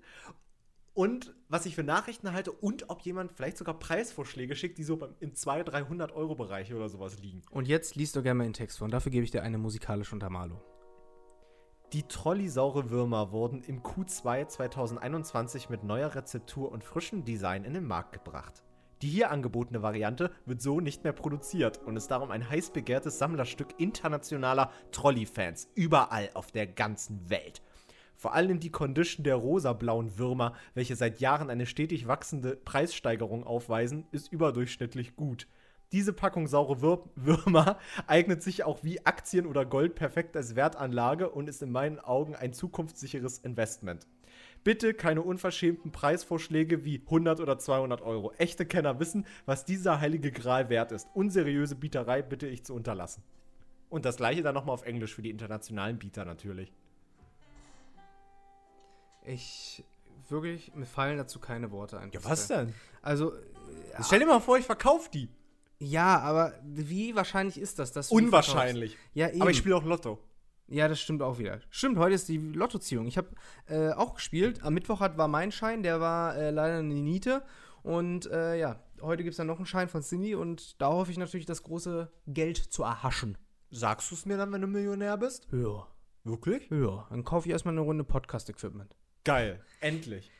[0.95, 4.97] und was ich für Nachrichten halte und ob jemand vielleicht sogar Preisvorschläge schickt, die so
[4.97, 7.43] beim, im 200, 300 Euro Bereich oder sowas liegen.
[7.51, 8.87] Und jetzt liest du gerne mal den Text vor.
[8.87, 10.61] Und dafür gebe ich dir eine musikalische Untermalung.
[11.93, 17.85] Die Trolley-saure Würmer wurden im Q2 2021 mit neuer Rezeptur und frischem Design in den
[17.85, 18.63] Markt gebracht.
[19.03, 23.19] Die hier angebotene Variante wird so nicht mehr produziert und ist darum ein heiß begehrtes
[23.19, 27.63] Sammlerstück internationaler Trolley-Fans überall auf der ganzen Welt.
[28.21, 34.05] Vor allem die Condition der rosa-blauen Würmer, welche seit Jahren eine stetig wachsende Preissteigerung aufweisen,
[34.13, 35.47] ist überdurchschnittlich gut.
[35.91, 41.31] Diese Packung saure Wür Würmer eignet sich auch wie Aktien oder Gold perfekt als Wertanlage
[41.31, 44.07] und ist in meinen Augen ein zukunftssicheres Investment.
[44.65, 48.35] Bitte keine unverschämten Preisvorschläge wie 100 oder 200 Euro.
[48.37, 51.09] Echte Kenner wissen, was dieser heilige Gral wert ist.
[51.15, 53.23] Unseriöse Bieterei bitte ich zu unterlassen.
[53.89, 56.71] Und das gleiche dann nochmal auf Englisch für die internationalen Bieter natürlich.
[59.25, 59.85] Ich
[60.29, 62.11] wirklich, mir fallen dazu keine Worte ein.
[62.49, 62.75] denn?
[63.03, 63.33] Also,
[64.03, 65.29] Stell dir mal vor, ich verkaufe die.
[65.79, 67.93] ja, aber wie wahrscheinlich ist das?
[67.93, 68.97] Dass du Unwahrscheinlich.
[69.15, 69.43] Ja, eben.
[69.43, 70.19] Aber ich spiele auch Lotto.
[70.69, 71.61] Ja, das stimmt auch wieder.
[71.71, 73.07] Stimmt, heute ist die Lottoziehung.
[73.07, 73.29] Ich habe
[73.67, 74.63] äh, auch gespielt.
[74.63, 77.43] Am Mittwoch hat, war mein Schein, der war äh, leider eine Niete.
[77.83, 81.11] Und äh, ja, heute gibt es dann noch einen Schein von Cindy und da hoffe
[81.11, 83.37] ich natürlich, das große Geld zu erhaschen.
[83.73, 85.49] Sagst du es mir dann, wenn du Millionär bist?
[85.51, 85.89] Ja.
[86.23, 86.69] Wirklich?
[86.71, 88.95] Ja, dann kaufe ich erstmal eine Runde Podcast-Equipment.
[89.25, 89.61] Geil.
[89.81, 90.31] Endlich.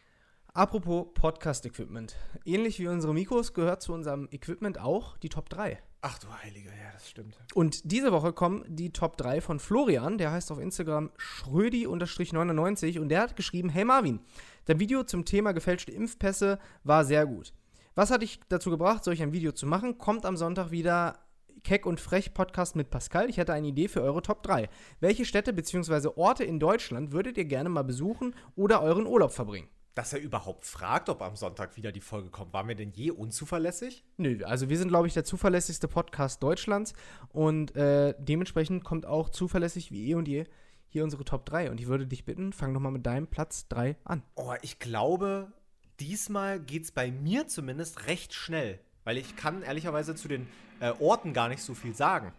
[0.55, 2.17] Apropos Podcast-Equipment.
[2.47, 5.79] Ähnlich wie unsere Mikros gehört zu unserem Equipment auch die Top 3.
[6.01, 7.37] Ach du Heiliger, ja, das stimmt.
[7.53, 13.11] Und diese Woche kommen die Top 3 von Florian, der heißt auf Instagram schrödi-99 und
[13.11, 14.21] der hat geschrieben, hey Marvin,
[14.65, 17.53] dein Video zum Thema gefälschte Impfpässe war sehr gut.
[17.95, 19.99] Was hat dich dazu gebracht, solch ein Video zu machen?
[19.99, 21.19] Kommt am Sonntag wieder
[21.63, 23.29] Keck und Frech Podcast mit Pascal.
[23.29, 24.69] Ich hätte eine Idee für eure Top 3.
[25.01, 26.09] Welche Städte bzw.
[26.17, 29.69] Orte in Deutschland würdet ihr gerne mal besuchen oder euren Urlaub verbringen?
[29.95, 32.53] Dass er überhaupt fragt, ob am Sonntag wieder die Folge kommt.
[32.53, 34.05] Waren wir denn je unzuverlässig?
[34.17, 36.95] Nö, also wir sind, glaube ich, der zuverlässigste Podcast Deutschlands
[37.29, 40.45] und äh, dementsprechend kommt auch zuverlässig wie eh und je
[40.91, 41.71] hier unsere Top 3.
[41.71, 44.23] Und ich würde dich bitten, fang doch mal mit deinem Platz 3 an.
[44.35, 45.53] Oh, ich glaube,
[46.01, 48.81] diesmal geht es bei mir zumindest recht schnell.
[49.05, 50.47] Weil ich kann ehrlicherweise zu den
[50.81, 52.33] äh, Orten gar nicht so viel sagen.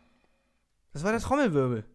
[0.93, 1.85] Das war der Trommelwirbel.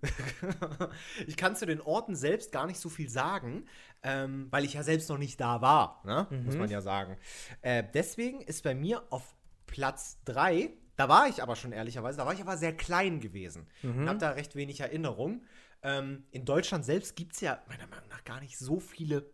[1.26, 3.66] ich kann zu den Orten selbst gar nicht so viel sagen,
[4.02, 6.26] ähm, weil ich ja selbst noch nicht da war, ne?
[6.44, 7.18] muss man ja sagen.
[7.60, 9.34] Äh, deswegen ist bei mir auf
[9.66, 13.66] Platz 3, da war ich aber schon ehrlicherweise, da war ich aber sehr klein gewesen
[13.82, 15.42] und habe da recht wenig Erinnerung.
[15.82, 19.30] Ähm, in Deutschland selbst gibt es ja meiner Meinung nach gar nicht so viele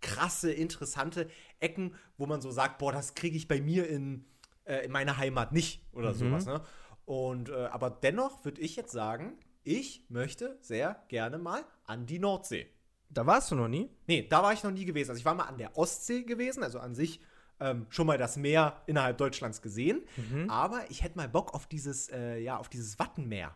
[0.00, 4.24] krasse, interessante Ecken, wo man so sagt, boah, das kriege ich bei mir in,
[4.66, 6.46] äh, in meiner Heimat nicht oder sowas.
[6.46, 6.60] Ne?
[7.04, 12.18] Und äh, aber dennoch würde ich jetzt sagen, ich möchte sehr gerne mal an die
[12.18, 12.66] Nordsee.
[13.08, 13.88] Da warst du noch nie?
[14.06, 15.10] Nee, da war ich noch nie gewesen.
[15.10, 17.20] Also ich war mal an der Ostsee gewesen, also an sich
[17.60, 20.02] ähm, schon mal das Meer innerhalb Deutschlands gesehen.
[20.48, 23.54] Aber ich hätte mal Bock auf dieses, äh, ja, auf dieses Wattenmeer.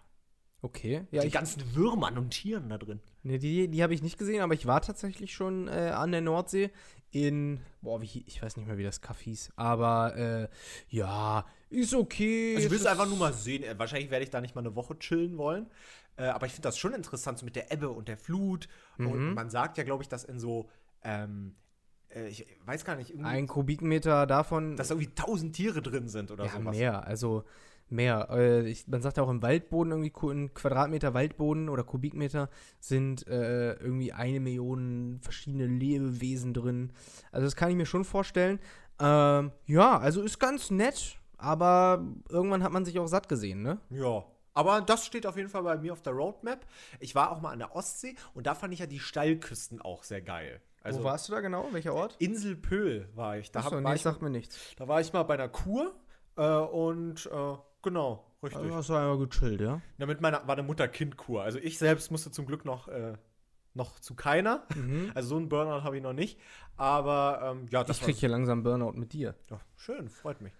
[0.62, 1.06] Okay.
[1.10, 3.00] Ja, die ich, ganzen Würmern und Tieren da drin.
[3.22, 6.20] nee, die die habe ich nicht gesehen, aber ich war tatsächlich schon äh, an der
[6.20, 6.70] Nordsee
[7.12, 10.48] in, boah, wie, ich weiß nicht mehr, wie das Kaff hieß, aber äh,
[10.88, 12.54] ja, ist okay.
[12.54, 13.62] Also ich will es einfach nur mal sehen.
[13.62, 15.66] Äh, Wahrscheinlich werde ich da nicht mal eine Woche chillen wollen.
[16.16, 18.68] Äh, aber ich finde das schon interessant, so mit der Ebbe und der Flut.
[18.98, 20.68] Und man sagt ja, glaube ich, dass in so,
[21.02, 21.54] ähm,
[22.10, 26.08] äh, ich weiß gar nicht, irgendwie, Ein Kubikmeter davon dass da irgendwie tausend Tiere drin
[26.08, 26.76] sind oder ja, sowas.
[26.76, 27.06] mehr.
[27.06, 27.44] Also
[27.90, 28.28] Mehr.
[28.30, 32.48] Äh, ich, man sagt ja auch im Waldboden irgendwie, ein Quadratmeter Waldboden oder Kubikmeter
[32.78, 36.92] sind äh, irgendwie eine Million verschiedene Lebewesen drin.
[37.32, 38.60] Also das kann ich mir schon vorstellen.
[39.00, 43.78] Ähm, ja, also ist ganz nett, aber irgendwann hat man sich auch satt gesehen, ne?
[43.90, 44.24] Ja.
[44.52, 46.66] Aber das steht auf jeden Fall bei mir auf der Roadmap.
[46.98, 50.02] Ich war auch mal an der Ostsee und da fand ich ja die Steilküsten auch
[50.02, 50.60] sehr geil.
[50.82, 51.68] Also Wo warst du da genau?
[51.72, 52.16] Welcher Ort?
[52.18, 53.52] Insel Pöhl war ich.
[53.52, 54.58] Da, Achso, nee, ich sagt mir nichts.
[54.76, 55.94] da war ich mal bei einer Kur
[56.36, 58.60] äh, und äh, genau, richtig.
[58.60, 59.80] Also hast du einmal gechillt, ja?
[59.98, 61.42] Na, mit meiner war eine Mutter-Kind-Kur.
[61.42, 63.14] Also ich selbst musste zum Glück noch, äh,
[63.74, 64.66] noch zu keiner.
[64.74, 65.10] Mhm.
[65.14, 66.38] Also so einen Burnout habe ich noch nicht.
[66.76, 69.34] Aber ähm, ja, das Ich krieg hier langsam Burnout mit dir.
[69.50, 70.52] Ja, schön, freut mich.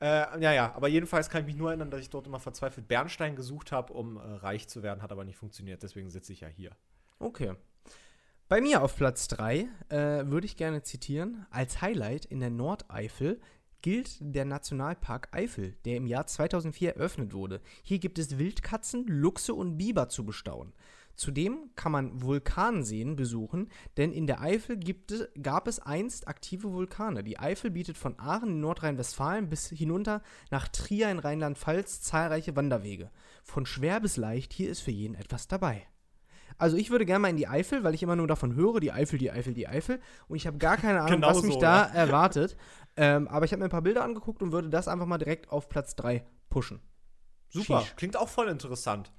[0.00, 2.86] Äh, ja, ja, aber jedenfalls kann ich mich nur erinnern, dass ich dort immer verzweifelt
[2.86, 6.40] Bernstein gesucht habe, um äh, reich zu werden, hat aber nicht funktioniert, deswegen sitze ich
[6.40, 6.70] ja hier.
[7.18, 7.54] Okay.
[8.48, 13.40] Bei mir auf Platz 3 äh, würde ich gerne zitieren, als Highlight in der Nordeifel
[13.82, 17.60] gilt der Nationalpark Eifel, der im Jahr 2004 eröffnet wurde.
[17.82, 20.72] Hier gibt es Wildkatzen, Luchse und Biber zu bestaunen.
[21.16, 24.78] Zudem kann man Vulkanseen besuchen, denn in der Eifel
[25.10, 27.24] es, gab es einst aktive Vulkane.
[27.24, 33.10] Die Eifel bietet von Aachen in Nordrhein-Westfalen bis hinunter nach Trier in Rheinland-Pfalz zahlreiche Wanderwege.
[33.42, 35.86] Von schwer bis leicht, hier ist für jeden etwas dabei.
[36.58, 38.92] Also ich würde gerne mal in die Eifel, weil ich immer nur davon höre, die
[38.92, 40.00] Eifel, die Eifel, die Eifel.
[40.28, 42.56] Und ich habe gar keine Ahnung, Genau was mich so, da erwartet.
[42.96, 45.50] Ähm, aber ich habe mir ein paar Bilder angeguckt und würde das einfach mal direkt
[45.50, 46.80] auf Platz 3 pushen.
[47.48, 47.96] Super, Sheesh.
[47.96, 49.12] klingt auch voll interessant.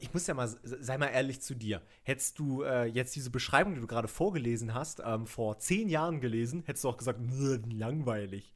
[0.00, 1.82] Ich muss ja mal, sei mal ehrlich zu dir.
[2.02, 6.20] Hättest du äh, jetzt diese Beschreibung, die du gerade vorgelesen hast, ähm, vor zehn Jahren
[6.20, 8.54] gelesen, hättest du auch gesagt, "Nö, langweilig.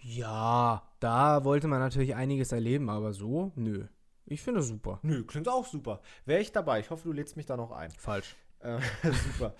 [0.00, 3.86] Ja, da wollte man natürlich einiges erleben, aber so, nö.
[4.26, 4.98] Ich finde super.
[5.02, 6.00] Nö, klingt auch super.
[6.24, 6.80] Wäre ich dabei.
[6.80, 7.90] Ich hoffe, du lädst mich da noch ein.
[7.92, 8.36] Falsch.
[8.60, 8.80] Äh,
[9.32, 9.54] super.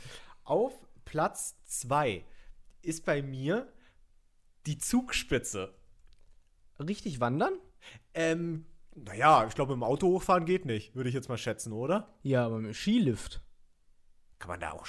[0.45, 0.73] Auf
[1.05, 2.25] Platz 2
[2.83, 3.71] ist bei mir
[4.67, 5.75] die Zugspitze.
[6.79, 7.55] Richtig wandern?
[8.15, 12.15] Ähm, naja, ich glaube, im Auto hochfahren geht nicht, würde ich jetzt mal schätzen, oder?
[12.23, 13.43] Ja, aber mit Skilift.
[14.39, 14.87] Kann man da auch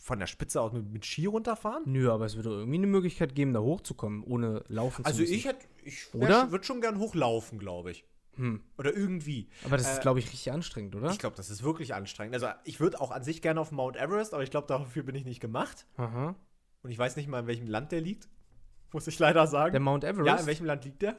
[0.00, 1.82] von der Spitze aus mit, mit Ski runterfahren?
[1.86, 5.34] Nö, aber es würde irgendwie eine Möglichkeit geben, da hochzukommen, ohne laufen zu Also müssen.
[5.34, 8.04] ich hätte, ich würde schon gern hochlaufen, glaube ich.
[8.36, 8.62] Hm.
[8.78, 9.48] Oder irgendwie.
[9.64, 11.10] Aber das ist, Äh, glaube ich, richtig anstrengend, oder?
[11.10, 12.34] Ich glaube, das ist wirklich anstrengend.
[12.34, 15.14] Also ich würde auch an sich gerne auf Mount Everest, aber ich glaube, dafür bin
[15.14, 15.86] ich nicht gemacht.
[15.96, 16.34] Aha.
[16.82, 18.28] Und ich weiß nicht mal, in welchem Land der liegt.
[18.92, 19.72] Muss ich leider sagen.
[19.72, 20.26] Der Mount Everest?
[20.28, 21.16] ja, in welchem Land liegt der?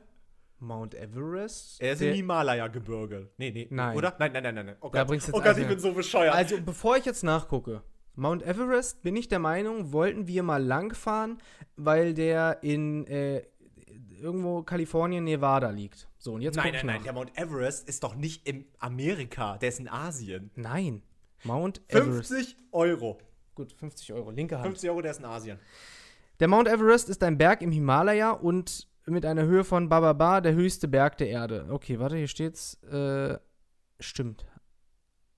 [0.60, 1.80] Mount Everest?
[1.82, 3.30] Er ist im Himalaya-Gebirge.
[3.38, 3.68] Nee, nee.
[3.70, 3.96] Nein.
[3.98, 4.16] Oder?
[4.20, 4.76] Nein, nein, nein, nein.
[4.82, 6.34] Oh Da Gott, bringst du oh Gott also- ich bin so bescheuert.
[6.34, 7.84] Also, bevor ich jetzt nachgucke,
[8.16, 11.38] Mount Everest, bin ich der Meinung, wollten wir mal langfahren,
[11.76, 13.44] weil der in äh,
[14.20, 16.08] irgendwo Kalifornien, Nevada liegt.
[16.18, 16.96] So, und jetzt nein, nein, nein.
[16.98, 17.04] nach.
[17.04, 19.58] Der Mount Everest ist doch nicht in Amerika.
[19.58, 20.52] Der ist in Asien.
[20.56, 21.04] Nein.
[21.44, 22.30] Mount Everest.
[22.30, 23.20] 50 Euro.
[23.56, 24.68] Gut, 50 Euro, linke Hand.
[24.68, 25.60] 50 Euro, der ist in Asien.
[26.40, 30.54] Der Mount Everest ist ein Berg im Himalaya und mit einer Höhe von Bababa der
[30.54, 31.68] höchste Berg der Erde.
[31.70, 32.76] Okay, warte, hier steht's.
[32.84, 33.38] Äh,
[34.00, 34.46] stimmt.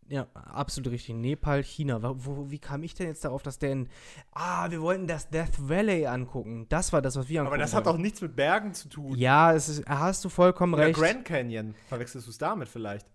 [0.10, 1.16] Ja, absolut richtig.
[1.16, 2.00] Nepal, China.
[2.02, 3.90] Wo, wie kam ich denn jetzt darauf, dass der in.
[4.32, 6.66] Ah, wir wollten das Death Valley angucken.
[6.70, 9.16] Das war das, was wir angucken Aber das hat doch nichts mit Bergen zu tun.
[9.18, 11.00] Ja, es ist, hast du vollkommen Oder recht.
[11.00, 11.76] Grand Canyon.
[11.90, 13.06] Verwechselst du es damit vielleicht?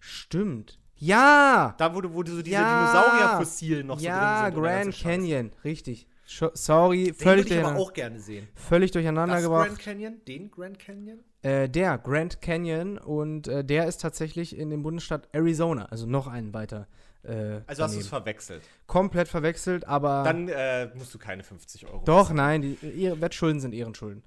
[0.00, 0.78] Stimmt.
[0.96, 1.74] Ja!
[1.78, 2.86] Da, wo, du- wo du so diese Ja.
[2.92, 4.64] Dinosaurierfossilien noch ja, so drin sind.
[4.64, 4.98] der Grand.
[5.02, 5.52] Canyon.
[5.64, 6.08] Richtig.
[6.26, 8.48] Sorry, Den völlig, würde ich aber auch gerne sehen.
[8.54, 9.66] völlig durcheinander Das gebracht.
[9.68, 10.20] Grand Canyon?
[10.26, 11.20] Den Grand Canyon?
[11.42, 16.26] Äh, der Grand Canyon und äh, der ist tatsächlich in dem Bundesstaat Arizona, also noch
[16.26, 16.88] einen weiter.
[17.22, 18.00] Äh, Also hast du daneben.
[18.00, 18.62] es verwechselt.
[18.86, 22.02] komplett verwechselt, aber Dann äh, musst du keine 50 Euro.
[22.04, 22.36] doch, bezahlen.
[22.36, 24.24] nein, die ihre Wettschulden sind Ehrenschulden.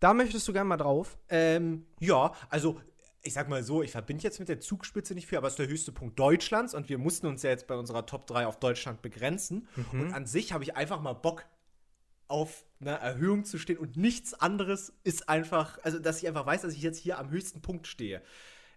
[0.00, 1.16] Da möchtest du gerne mal drauf.
[1.30, 2.78] Ähm, ja, also
[3.22, 5.58] ich sag mal so, ich verbinde jetzt mit der Zugspitze nicht viel, aber es ist
[5.60, 8.58] der höchste Punkt Deutschlands und wir mussten uns ja jetzt bei unserer Top 3 auf
[8.58, 9.66] Deutschland begrenzen.
[9.92, 10.00] Mhm.
[10.00, 11.44] Und an sich habe ich einfach mal Bock
[12.28, 16.62] auf eine Erhöhung zu stehen und nichts anderes ist einfach, also dass ich einfach weiß,
[16.62, 18.22] dass ich jetzt hier am höchsten Punkt stehe.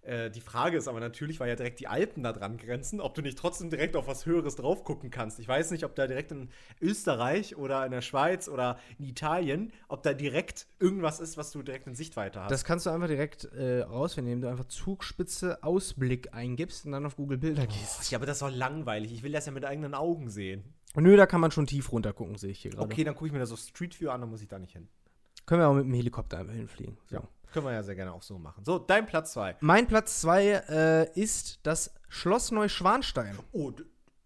[0.07, 3.13] Äh, die Frage ist aber natürlich, weil ja direkt die Alpen da dran grenzen, ob
[3.13, 5.38] du nicht trotzdem direkt auf was Höheres drauf gucken kannst.
[5.39, 6.49] Ich weiß nicht, ob da direkt in
[6.81, 11.62] Österreich oder in der Schweiz oder in Italien, ob da direkt irgendwas ist, was du
[11.62, 12.51] direkt in Sichtweite hast.
[12.51, 17.05] Das kannst du einfach direkt äh, rausfinden, indem du einfach Zugspitze Ausblick eingibst und dann
[17.05, 18.10] auf Google Bilder gehst.
[18.10, 19.12] ja, aber das ist doch langweilig.
[19.12, 20.63] Ich will das ja mit eigenen Augen sehen.
[21.01, 22.83] Nö, da kann man schon tief runter gucken, sehe ich hier gerade.
[22.83, 24.73] Okay, dann gucke ich mir das auf Street View an, dann muss ich da nicht
[24.73, 24.88] hin.
[25.45, 26.97] Können wir auch mit dem Helikopter einfach hinfliegen.
[27.10, 27.21] So.
[27.53, 28.65] Können wir ja sehr gerne auch so machen.
[28.65, 29.57] So, dein Platz 2.
[29.62, 33.38] Mein Platz 2 äh, ist das Schloss Neuschwanstein.
[33.53, 33.71] Oh,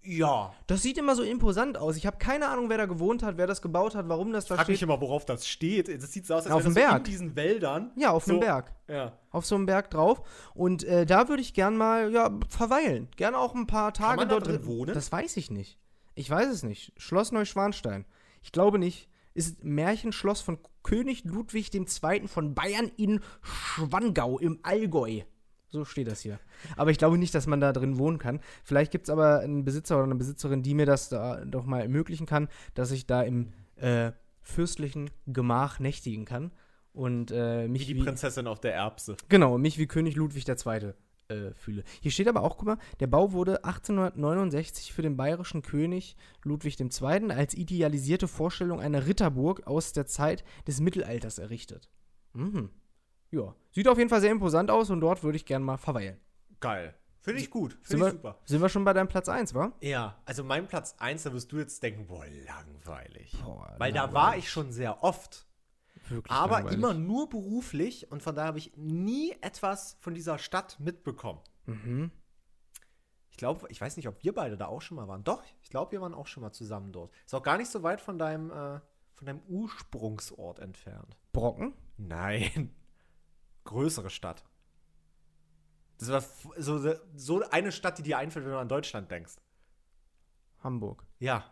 [0.04, 0.54] ja.
[0.66, 1.96] Das sieht immer so imposant aus.
[1.96, 4.56] Ich habe keine Ahnung, wer da gewohnt hat, wer das gebaut hat, warum das da
[4.56, 4.88] Frag mich steht.
[4.88, 5.88] immer, worauf das steht.
[5.88, 7.92] Das sieht so aus, als Auf wäre das so in diesen Wäldern.
[7.96, 8.74] Ja, auf so, einem Berg.
[8.88, 9.14] Ja.
[9.30, 10.24] Auf so einem Berg drauf.
[10.56, 13.10] Und äh, da würde ich gern mal ja, verweilen.
[13.16, 14.94] Gerne auch ein paar Tage man da dort drin wohnen?
[14.96, 15.78] Das weiß ich nicht.
[16.22, 16.94] Ich weiß es nicht.
[16.98, 18.06] Schloss Neuschwanstein.
[18.44, 19.10] Ich glaube nicht.
[19.34, 22.28] ist Märchenschloss von König Ludwig II.
[22.28, 25.22] von Bayern in Schwangau im Allgäu.
[25.70, 26.40] So steht das hier.
[26.78, 28.40] Aber ich glaube nicht, dass man da drin wohnen kann.
[28.64, 31.82] Vielleicht gibt es aber einen Besitzer oder eine Besitzerin, die mir das da doch mal
[31.82, 34.12] ermöglichen kann, dass ich da im äh,
[34.44, 36.52] fürstlichen Gemach nächtigen kann.
[36.94, 39.18] Und äh, mich Wie die Prinzessin auf der Erbse.
[39.28, 40.94] Genau, mich wie König Ludwig II.
[41.32, 41.84] Äh, fühle.
[42.02, 46.78] Hier steht aber auch, guck mal, der Bau wurde 1869 für den bayerischen König Ludwig
[46.80, 47.32] II.
[47.32, 51.90] als idealisierte Vorstellung einer Ritterburg aus der Zeit des Mittelalters errichtet.
[52.34, 52.70] Mhm.
[53.30, 56.20] Ja, sieht auf jeden Fall sehr imposant aus und dort würde ich gerne mal verweilen.
[56.60, 56.96] Geil.
[57.22, 57.78] Finde ich gut.
[57.84, 58.40] Finde wir, ich super.
[58.46, 59.72] sind wir schon bei deinem Platz 1, wa?
[59.80, 63.38] Ja, also mein Platz 1, da wirst du jetzt denken, boah, langweilig.
[63.44, 65.48] Boah, Weil da war ich schon sehr oft.
[66.10, 66.78] Wirklich Aber langweilig.
[66.78, 71.40] immer nur beruflich und von daher habe ich nie etwas von dieser Stadt mitbekommen.
[71.66, 72.12] Mhm.
[73.30, 75.24] Ich glaube, ich weiß nicht, ob wir beide da auch schon mal waren.
[75.24, 77.12] Doch, ich glaube, wir waren auch schon mal zusammen dort.
[77.26, 78.80] Ist auch gar nicht so weit von deinem, äh,
[79.16, 81.18] von deinem Ursprungsort entfernt.
[81.32, 81.74] Brocken?
[81.98, 82.74] Nein.
[83.64, 84.44] Größere Stadt.
[85.98, 86.22] Das war
[86.58, 89.36] so, so eine Stadt, die dir einfällt, wenn du an Deutschland denkst.
[90.64, 91.06] Hamburg.
[91.20, 91.46] Ja.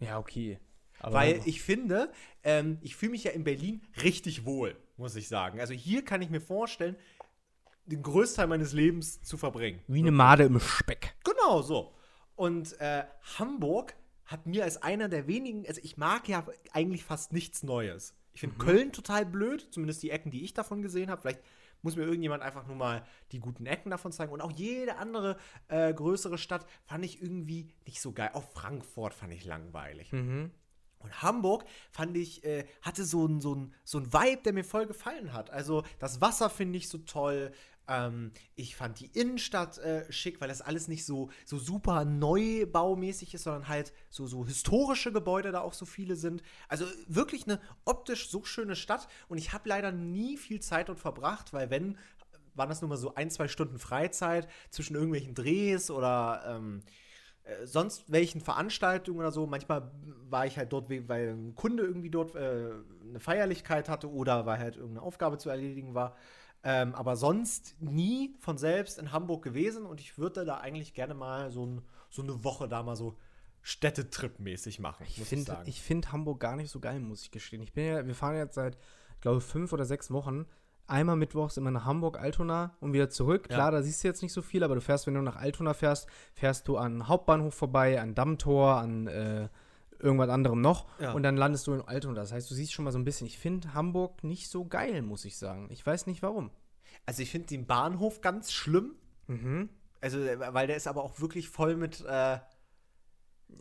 [0.00, 0.58] Ja, okay.
[1.02, 2.10] Aber Weil ich finde,
[2.42, 5.60] ähm, ich fühle mich ja in Berlin richtig wohl, muss ich sagen.
[5.60, 6.96] Also hier kann ich mir vorstellen,
[7.86, 9.80] den Großteil meines Lebens zu verbringen.
[9.88, 11.14] wie eine Made im Speck.
[11.24, 11.92] Genau so.
[12.36, 13.04] Und äh,
[13.38, 18.14] Hamburg hat mir als einer der wenigen, also ich mag ja eigentlich fast nichts Neues.
[18.34, 21.20] Ich finde Köln total blöd, zumindest die Ecken, die ich davon gesehen habe.
[21.20, 21.42] Vielleicht
[21.82, 24.32] muss mir irgendjemand einfach nur mal die guten Ecken davon zeigen.
[24.32, 25.36] Und auch jede andere
[25.68, 28.30] äh, größere Stadt fand ich irgendwie nicht so geil.
[28.32, 30.12] Auch Frankfurt fand ich langweilig.
[31.04, 34.64] Und Hamburg fand ich, äh, hatte so ein so ein- so ein Vibe, der mir
[34.64, 35.50] voll gefallen hat.
[35.50, 37.52] Also das Wasser finde ich so toll.
[37.88, 43.34] Ähm, ich fand die Innenstadt äh, schick, weil das alles nicht so, so super neubaumäßig
[43.34, 46.42] ist, sondern halt so, so historische Gebäude da auch so viele sind.
[46.68, 49.08] Also wirklich eine optisch so schöne Stadt.
[49.28, 51.98] Und ich habe leider nie viel Zeit dort verbracht, weil wenn,
[52.54, 56.82] waren das nur mal so ein, zwei Stunden Freizeit zwischen irgendwelchen Drehs oder ähm,
[57.44, 59.46] äh, sonst welchen Veranstaltungen oder so.
[59.46, 59.90] Manchmal
[60.28, 62.70] war ich halt dort, we- weil ein Kunde irgendwie dort äh,
[63.08, 66.16] eine Feierlichkeit hatte oder weil halt irgendeine Aufgabe zu erledigen war.
[66.64, 71.12] Ähm, aber sonst nie von selbst in Hamburg gewesen und ich würde da eigentlich gerne
[71.14, 73.16] mal so, ein, so eine Woche da mal so
[73.64, 75.04] Städtetrip-mäßig machen.
[75.08, 75.44] Ich finde
[75.80, 77.62] find Hamburg gar nicht so geil, muss ich gestehen.
[77.62, 78.76] Ich bin ja, wir fahren jetzt seit,
[79.20, 80.46] glaube ich, fünf oder sechs Wochen.
[80.92, 83.46] Einmal mittwochs immer nach Hamburg, Altona und wieder zurück.
[83.50, 83.56] Ja.
[83.56, 85.72] Klar, da siehst du jetzt nicht so viel, aber du fährst, wenn du nach Altona
[85.74, 89.48] fährst, fährst du an Hauptbahnhof vorbei, an Dammtor, an äh,
[89.98, 91.12] irgendwas anderem noch Ja.
[91.12, 92.14] und dann landest du in Altona.
[92.20, 93.26] Das heißt, du siehst schon mal so ein bisschen.
[93.26, 95.68] Ich finde Hamburg nicht so geil, muss ich sagen.
[95.70, 96.50] Ich weiß nicht warum.
[97.06, 98.94] also ich finde den Bahnhof ganz schlimm.
[99.28, 99.68] Mhm.
[100.00, 102.38] Also, äh, weil der ist aber auch wirklich voll mit, äh,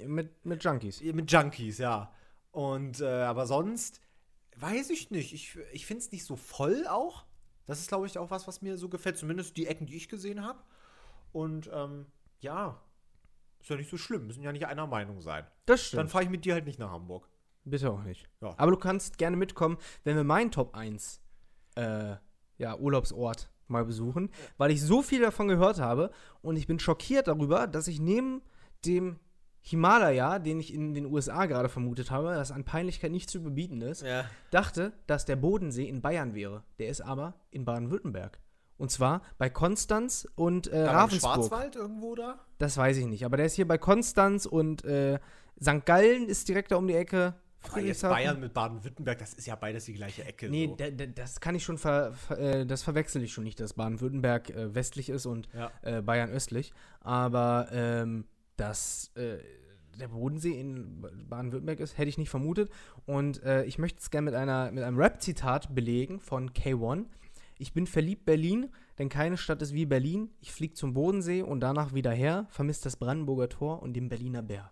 [0.06, 1.02] Mit, mit Junkies.
[1.02, 2.12] mit Junkies, ja.
[2.52, 4.02] Und, äh, aber sonst,
[4.62, 5.34] weiß ich nicht.
[5.34, 7.26] Ich, ich finde es nicht so voll auch.
[7.65, 9.17] Das ist, glaube ich, auch was, was mir so gefällt.
[9.17, 10.60] Zumindest die Ecken, die ich gesehen habe.
[11.32, 12.06] Und, ähm,
[12.39, 12.82] ja.
[13.60, 14.28] Ist ja nicht so schlimm.
[14.28, 15.45] Müssen ja nicht einer Meinung sein.
[15.65, 16.00] Das stimmt.
[16.00, 17.28] Dann fahre ich mit dir halt nicht nach Hamburg.
[17.63, 18.28] Bitte auch nicht.
[18.41, 18.56] Ja.
[18.58, 21.21] Aber du kannst gerne mitkommen, wenn wir meinen Top 1
[21.76, 22.15] äh,
[22.58, 27.28] ja, Urlaubsort mal besuchen, weil ich so viel davon gehört habe und ich bin schockiert
[27.28, 28.41] darüber, dass ich neben
[28.86, 29.19] dem
[29.62, 33.82] Himalaya, den ich in den USA gerade vermutet habe, das an Peinlichkeit nicht zu überbieten
[33.82, 34.26] ist, Ja.
[34.50, 36.63] dachte, dass der Bodensee in Bayern wäre.
[36.80, 38.39] Der ist aber in Baden-Württemberg.
[38.78, 41.36] Und zwar bei Konstanz und äh, Da im Ravensburg.
[41.36, 42.39] Schwarzwald irgendwo da?
[42.58, 45.19] Das weiß ich nicht, aber der ist hier bei Konstanz und äh,
[45.62, 45.86] St.
[45.86, 47.36] Gallen ist direkt da um die Ecke.
[47.80, 50.50] Jetzt Bayern mit Baden-Württemberg, das ist ja beides die gleiche Ecke.
[50.50, 50.76] Nee, so.
[50.78, 53.74] da, da, das kann ich schon ver, ver, äh, das verwechsel ich schon nicht, dass
[53.74, 55.69] Baden-Württemberg äh, westlich ist und Ja.
[55.84, 56.74] äh, Bayern östlich.
[57.02, 58.26] Aber ähm,
[58.62, 59.39] dass äh,
[60.00, 62.69] der Bodensee in Baden-Württemberg ist, hätte ich nicht vermutet.
[63.06, 67.06] Und äh, ich möchte es gerne mit, einer, mit einem Rap-Zitat belegen von K1.
[67.58, 70.30] Ich bin verliebt Berlin, denn keine Stadt ist wie Berlin.
[70.39, 74.41] Ich fliege zum Bodensee und danach wieder her, vermisst das Brandenburger Tor und den Berliner
[74.41, 74.71] Bär.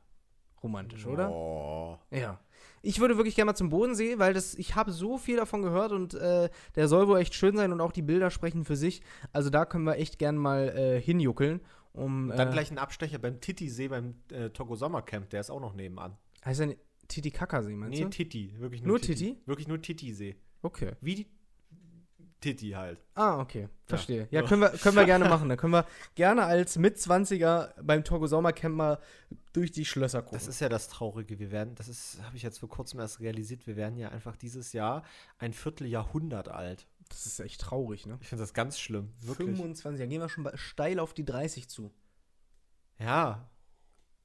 [0.64, 1.32] Romantisch, oder?
[1.32, 1.98] Oh.
[2.12, 2.40] Ja.
[2.82, 5.92] Ich würde wirklich gerne mal zum Bodensee, weil das, ich habe so viel davon gehört
[5.92, 9.02] und äh, der soll wohl echt schön sein und auch die Bilder sprechen für sich.
[9.34, 11.62] Also da können wir echt gern mal äh, hinjuckeln.
[11.94, 15.60] Um, Dann äh, gleich ein Abstecher beim Titisee beim äh, Togo Sommercamp, der ist auch
[15.60, 16.16] noch nebenan.
[16.46, 16.76] Heißt der
[17.08, 18.10] Titicacasee, meinst Nee, du?
[18.10, 19.38] Titi, wirklich Nur Titi?
[19.46, 20.36] Wirklich nur Titisee.
[20.62, 20.92] Okay.
[21.02, 21.28] Wie die
[22.42, 23.02] Titi halt.
[23.16, 23.68] Ah, okay.
[23.86, 24.28] Verstehe.
[24.32, 24.48] Ja, Ja.
[24.48, 25.50] können, wir, können wir gerne machen.
[25.50, 29.00] Da können wir gerne als Mitzwanziger beim Togo Sommercamp mal
[29.52, 30.38] durch die Schlösser gucken.
[30.38, 31.38] Das ist ja das Traurige.
[31.40, 34.38] Wir werden, das ist, habe ich jetzt vor kurzem erst realisiert, wir werden ja einfach
[34.38, 35.04] dieses Jahr
[35.38, 36.88] ein Vierteljahrhundert alt.
[37.10, 38.18] Das ist echt traurig, ne?
[38.22, 39.10] Ich finde das ganz schlimm.
[39.22, 39.50] Wirklich.
[39.50, 41.92] 25, da gehen wir schon bei- steil auf die 30 zu.
[43.00, 43.50] Ja.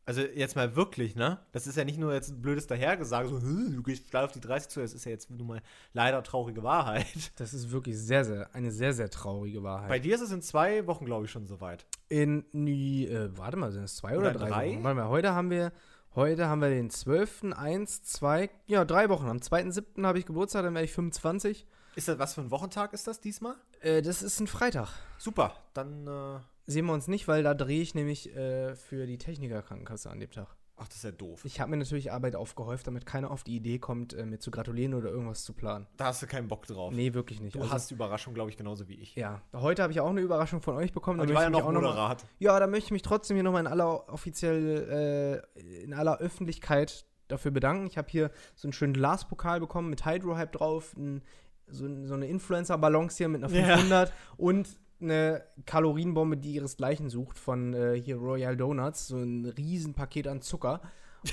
[0.07, 1.38] Also jetzt mal wirklich, ne?
[1.53, 4.33] Das ist ja nicht nur jetzt ein blödes Dahergesage, so, "Hm, du gehst klar auf
[4.33, 5.62] die 30 zu, das ist ja jetzt nun mal
[5.94, 7.07] leider traurige Wahrheit.
[7.37, 9.88] Das ist wirklich sehr, sehr, eine sehr, sehr traurige Wahrheit.
[9.88, 11.87] Bei dir ist es in zwei Wochen, glaube ich, schon soweit.
[12.11, 14.49] in, nie, äh, warte mal, sind es zwei oder, Oder drei?
[14.51, 14.79] drei?
[14.83, 15.73] Warte mal, heute haben wir,
[16.14, 19.27] heute haben wir den 12., 1, 2, ja, drei Wochen.
[19.27, 20.05] Am 2.7.
[20.07, 21.66] habe ich Geburtstag, dann werde ich 25.
[21.97, 23.55] Ist das, was für ein Wochentag ist das diesmal?
[23.81, 24.89] Äh, das ist ein Freitag.
[25.19, 29.19] Super, dann, äh, Sehen wir uns nicht, weil da drehe ich nämlich äh, für die
[29.19, 30.49] Technikerkrankenkasse an dem Tag.
[30.77, 31.45] ach, das ist ja doof.
[31.45, 34.51] Ich habe mir natürlich Arbeit aufgehäuft, damit keiner auf die Idee kommt, äh, mir zu
[34.51, 35.87] gratulieren oder irgendwas zu planen.
[35.99, 36.93] Da hast du keinen Bock drauf.
[36.95, 37.55] Nee, wirklich nicht.
[37.55, 39.15] Du Also, hast Überraschung, glaube ich, genauso wie ich.
[39.15, 41.21] Ja, heute habe ich auch eine Überraschung von euch bekommen.
[41.21, 42.25] Aber die war ja ich noch auch noch mal- moderat.
[42.39, 47.05] Ja, da möchte ich mich trotzdem hier nochmal in aller offiziell, äh, in aller Öffentlichkeit
[47.29, 47.87] dafür bedanken.
[47.87, 51.23] Ich habe hier so einen schönen Glaspokal bekommen mit Hydro-Hype drauf, ein,
[51.68, 53.77] so, so eine Influencer-Balance hier mit einer Ja.
[53.77, 54.68] 500 und
[55.00, 60.81] eine Kalorienbombe, die ihresgleichen sucht von äh, hier Royal Donuts, so ein Riesenpaket an Zucker.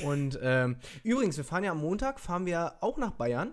[0.03, 3.51] Und ähm, übrigens, wir fahren ja am Montag, fahren wir auch nach Bayern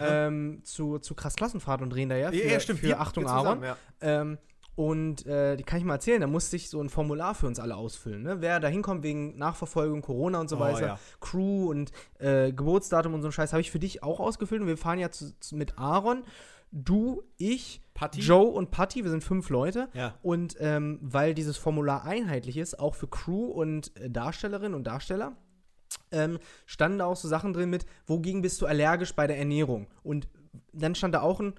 [0.00, 3.64] ähm, zu, zu Krass Klassenfahrt und drehen da ja für, für wir- Achtung wir zusammen,
[3.64, 3.64] Aaron.
[3.64, 3.76] Ja.
[4.00, 4.38] Ähm,
[4.80, 7.60] und äh, die kann ich mal erzählen, da musste ich so ein Formular für uns
[7.60, 8.22] alle ausfüllen.
[8.22, 8.40] Ne?
[8.40, 10.98] Wer da hinkommt wegen Nachverfolgung, Corona und so Oh, weiter, ja.
[11.20, 14.62] Crew und äh, Geburtsdatum und so ein Scheiß, habe ich für dich auch ausgefüllt.
[14.62, 16.22] Und wir fahren ja zu, zu, mit Aaron,
[16.72, 18.22] du, ich, Patti?
[18.22, 19.90] Joe und Patty, wir sind fünf Leute.
[19.92, 20.14] Ja.
[20.22, 25.36] Und ähm, weil dieses Formular einheitlich ist, auch für Crew und äh, Darstellerinnen und Darsteller,
[26.10, 29.88] ähm, standen da auch so Sachen drin mit, wogegen bist du allergisch bei der Ernährung?
[30.02, 30.26] Und
[30.72, 31.52] dann stand da auch ein,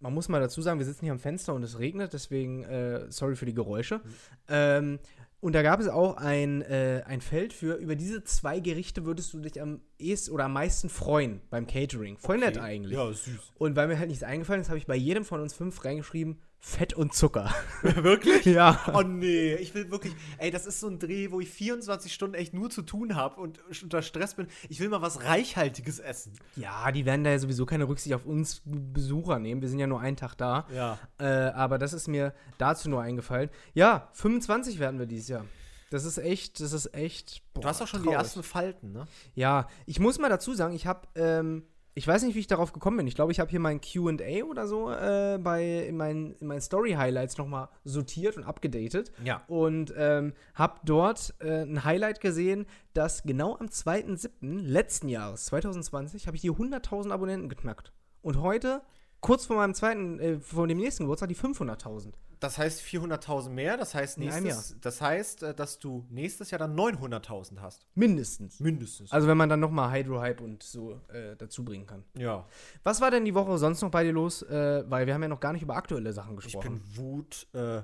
[0.00, 3.10] man muss mal dazu sagen, wir sitzen hier am Fenster und es regnet, deswegen äh,
[3.10, 4.00] sorry für die Geräusche.
[4.48, 4.98] Ähm,
[5.40, 9.32] und da gab es auch ein, äh, ein Feld für, über diese zwei Gerichte würdest
[9.32, 12.18] du dich am ehesten oder am meisten freuen beim Catering.
[12.18, 12.98] Voll nett eigentlich.
[12.98, 13.52] Ja, süß.
[13.56, 16.40] Und weil mir halt nichts eingefallen ist, habe ich bei jedem von uns fünf reingeschrieben,
[16.60, 17.54] Fett und Zucker.
[17.82, 18.44] Wirklich?
[18.44, 18.80] ja.
[18.92, 22.34] Oh nee, ich will wirklich, ey, das ist so ein Dreh, wo ich 24 Stunden
[22.34, 24.48] echt nur zu tun habe und unter Stress bin.
[24.68, 26.32] Ich will mal was Reichhaltiges essen.
[26.56, 29.62] Ja, die werden da ja sowieso keine Rücksicht auf uns Besucher nehmen.
[29.62, 30.66] Wir sind ja nur einen Tag da.
[30.74, 30.98] Ja.
[31.18, 33.50] Äh, aber das ist mir dazu nur eingefallen.
[33.74, 35.44] Ja, 25 werden wir dieses Jahr.
[35.90, 37.42] Das ist echt, das ist echt.
[37.54, 38.18] Du hast boah, auch schon die traurig.
[38.18, 39.06] ersten Falten, ne?
[39.34, 41.64] Ja, ich muss mal dazu sagen, ich habe, ähm,
[41.98, 43.08] ich weiß nicht, wie ich darauf gekommen bin.
[43.08, 46.60] Ich glaube, ich habe hier mein QA oder so äh, bei, in meinen, in meinen
[46.60, 49.10] Story-Highlights nochmal sortiert und abgedatet.
[49.24, 49.42] Ja.
[49.48, 54.30] Und ähm, habe dort äh, ein Highlight gesehen, dass genau am 2.7.
[54.60, 57.92] letzten Jahres, 2020, habe ich die 100.000 Abonnenten geknackt.
[58.22, 58.80] Und heute,
[59.20, 62.12] kurz vor meinem zweiten, äh, vor dem nächsten Geburtstag, die 500.000.
[62.40, 66.76] Das heißt 400.000 mehr, das heißt nächstes, das heißt, äh, dass du nächstes Jahr dann
[66.78, 67.84] 900.000 hast.
[67.96, 68.60] Mindestens.
[68.60, 69.10] Mindestens.
[69.10, 72.04] Also wenn man dann nochmal Hydro-Hype und so äh, dazu bringen kann.
[72.16, 72.46] ja.
[72.84, 74.42] Was war denn die Woche sonst noch bei dir los?
[74.42, 76.80] Äh, weil wir haben ja noch gar nicht über aktuelle Sachen Ich gesprochen.
[76.80, 77.82] bin Wut äh,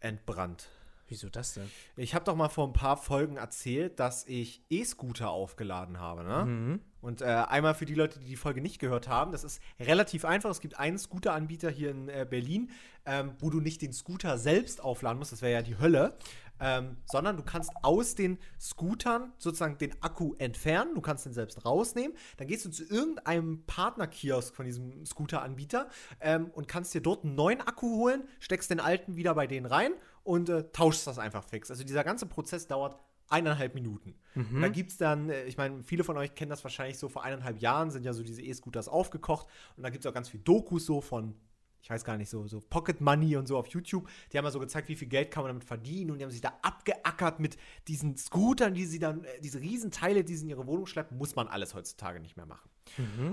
[0.00, 0.68] entbrannt.
[1.10, 1.68] Wieso das denn?
[1.96, 6.44] Ich habe doch mal vor ein paar Folgen erzählt, dass ich E-Scooter aufgeladen habe, ne?
[6.44, 6.80] Mhm.
[7.00, 10.24] Und äh, einmal für die Leute, die die Folge nicht gehört haben, das ist relativ
[10.24, 10.50] einfach.
[10.50, 12.70] Es gibt einen Scooter-Anbieter hier in äh, Berlin,
[13.06, 16.16] ähm, wo du nicht den Scooter selbst aufladen musst, das wäre ja die Hölle,
[16.60, 21.64] ähm, sondern du kannst aus den Scootern sozusagen den Akku entfernen, du kannst den selbst
[21.64, 25.88] rausnehmen, dann gehst du zu irgendeinem Partnerkiosk von diesem Scooter-Anbieter
[26.20, 29.66] ähm, und kannst dir dort einen neuen Akku holen, steckst den alten wieder bei denen
[29.66, 29.92] rein
[30.22, 31.70] und äh, tauschst das einfach fix.
[31.70, 34.14] Also dieser ganze Prozess dauert eineinhalb Minuten.
[34.54, 37.08] Und da gibt es dann, äh, ich meine, viele von euch kennen das wahrscheinlich so,
[37.08, 40.28] vor eineinhalb Jahren sind ja so diese E-Scooters aufgekocht und da gibt es auch ganz
[40.28, 41.34] viel Dokus so von,
[41.82, 44.08] ich weiß gar nicht, so, so Pocket Money und so auf YouTube.
[44.32, 46.30] Die haben ja so gezeigt, wie viel Geld kann man damit verdienen und die haben
[46.30, 47.56] sich da abgeackert mit
[47.88, 51.36] diesen Scootern, die sie dann, äh, diese Riesenteile, die sie in ihre Wohnung schleppen, muss
[51.36, 52.68] man alles heutzutage nicht mehr machen.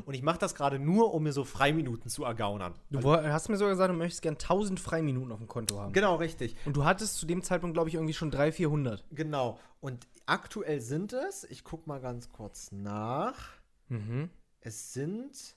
[0.06, 2.76] Und ich mache das gerade nur, um mir so Freiminuten zu ergaunern.
[2.92, 5.94] Du woll- hast mir sogar gesagt, du möchtest gern 1000 Freiminuten auf dem Konto haben.
[5.94, 6.56] Genau, richtig.
[6.66, 9.04] Und du hattest zu dem Zeitpunkt, glaube ich, irgendwie schon 300, 400.
[9.12, 9.58] Genau.
[9.80, 13.50] Und aktuell sind es, ich guck mal ganz kurz nach.
[13.90, 14.30] Mhm.
[14.62, 15.56] Es sind.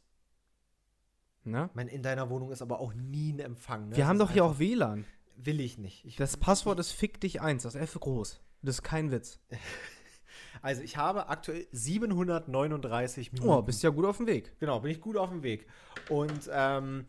[1.44, 1.66] Na?
[1.66, 3.88] Ich meine, in deiner Wohnung ist aber auch nie ein Empfang.
[3.88, 3.96] Ne?
[3.96, 5.04] Wir haben doch hier auch WLAN.
[5.36, 6.04] Will ich nicht.
[6.04, 8.40] Ich, Das Passwort ist fick dich 1, das F groß.
[8.62, 9.38] Das ist kein Witz.
[10.62, 13.50] also, ich habe aktuell 739 Minuten.
[13.50, 14.52] Oh, bist ja gut auf dem Weg.
[14.60, 15.66] Genau, bin ich gut auf dem Weg.
[16.10, 17.06] Und ähm,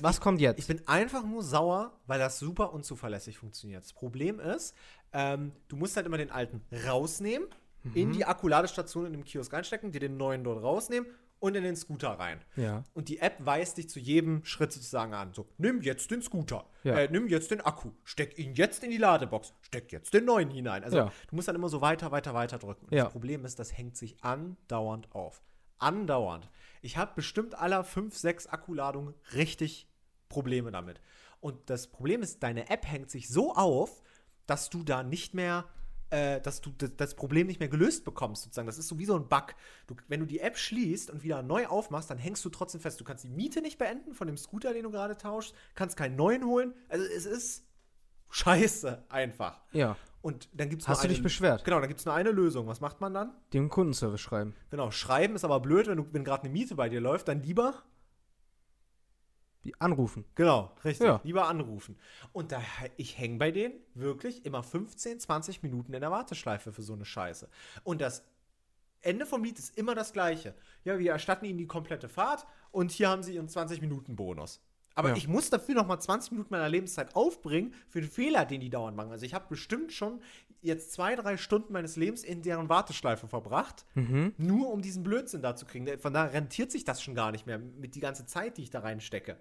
[0.00, 0.58] Was kommt jetzt?
[0.60, 3.84] ich bin einfach nur sauer, weil das super unzuverlässig funktioniert.
[3.84, 4.74] Das Problem ist,
[5.12, 7.48] ähm, du musst halt immer den alten rausnehmen,
[7.94, 11.06] in die Akkuladestation in dem Kiosk reinstecken, dir den neuen dort rausnehmen
[11.40, 12.40] und in den Scooter rein.
[12.56, 12.82] ja.
[12.94, 15.32] Und die App weist dich zu jedem Schritt sozusagen an.
[15.34, 16.96] So, nimm jetzt den Scooter, Ja.
[16.98, 20.50] äh, nimm jetzt den Akku, steck ihn jetzt in die Ladebox, steck jetzt den neuen
[20.50, 20.82] hinein.
[20.84, 21.12] Also Ja.
[21.28, 22.86] du musst dann immer so weiter, weiter, weiter drücken.
[22.86, 25.42] Und das Problem ist, das hängt sich andauernd auf.
[25.78, 26.50] Andauernd.
[26.82, 29.88] Ich habe bestimmt aller 5, 6 Akkuladungen richtig
[30.28, 31.00] Probleme damit.
[31.40, 34.02] Und das Problem ist, deine App hängt sich so auf,
[34.46, 35.66] dass du da nicht mehr
[36.10, 38.66] äh, dass du das, Problem nicht mehr gelöst bekommst, sozusagen.
[38.66, 39.54] Das ist so wie so ein Bug.
[39.86, 43.00] Du, wenn du die App schließt und wieder neu aufmachst, dann hängst du trotzdem fest.
[43.00, 46.16] Du kannst die Miete nicht beenden von dem Scooter, den du gerade tauschst, kannst keinen
[46.16, 46.74] neuen holen.
[46.88, 47.64] Also es ist
[48.30, 49.60] scheiße einfach.
[49.72, 49.96] Ja.
[50.20, 51.64] Und dann gibt's Hast nur du eine, dich beschwert?
[51.64, 52.66] Genau, dann gibt es nur eine Lösung.
[52.66, 53.32] Was macht man dann?
[53.52, 54.54] Dem Kundenservice schreiben.
[54.70, 57.40] Genau, schreiben ist aber blöd, wenn, du- wenn gerade eine Miete bei dir läuft, dann
[57.42, 57.82] lieber
[59.78, 60.24] anrufen.
[60.34, 61.06] Genau, richtig.
[61.06, 61.20] Ja.
[61.24, 61.98] Lieber anrufen.
[62.32, 62.62] Und da,
[62.96, 67.04] ich hänge bei denen wirklich immer 15, 20 Minuten in der Warteschleife für so eine
[67.04, 67.48] Scheiße.
[67.84, 68.24] Und das
[69.00, 70.54] Ende vom Lied ist immer das gleiche.
[70.84, 74.60] Ja, wir erstatten ihnen die komplette Fahrt und hier haben sie ihren 20-Minuten-Bonus.
[74.98, 75.16] Aber Ja.
[75.16, 78.68] ich muss dafür noch mal 20 Minuten meiner Lebenszeit aufbringen für den Fehler, den die
[78.68, 79.12] dauernd machen.
[79.12, 80.20] Also ich habe bestimmt schon
[80.60, 83.86] jetzt zwei, drei Stunden meines Lebens in deren Warteschleife verbracht,
[84.38, 85.86] nur um diesen Blödsinn da zu kriegen.
[86.00, 88.70] Von daher rentiert sich das schon gar nicht mehr mit die ganze Zeit, die ich
[88.70, 89.36] da reinstecke.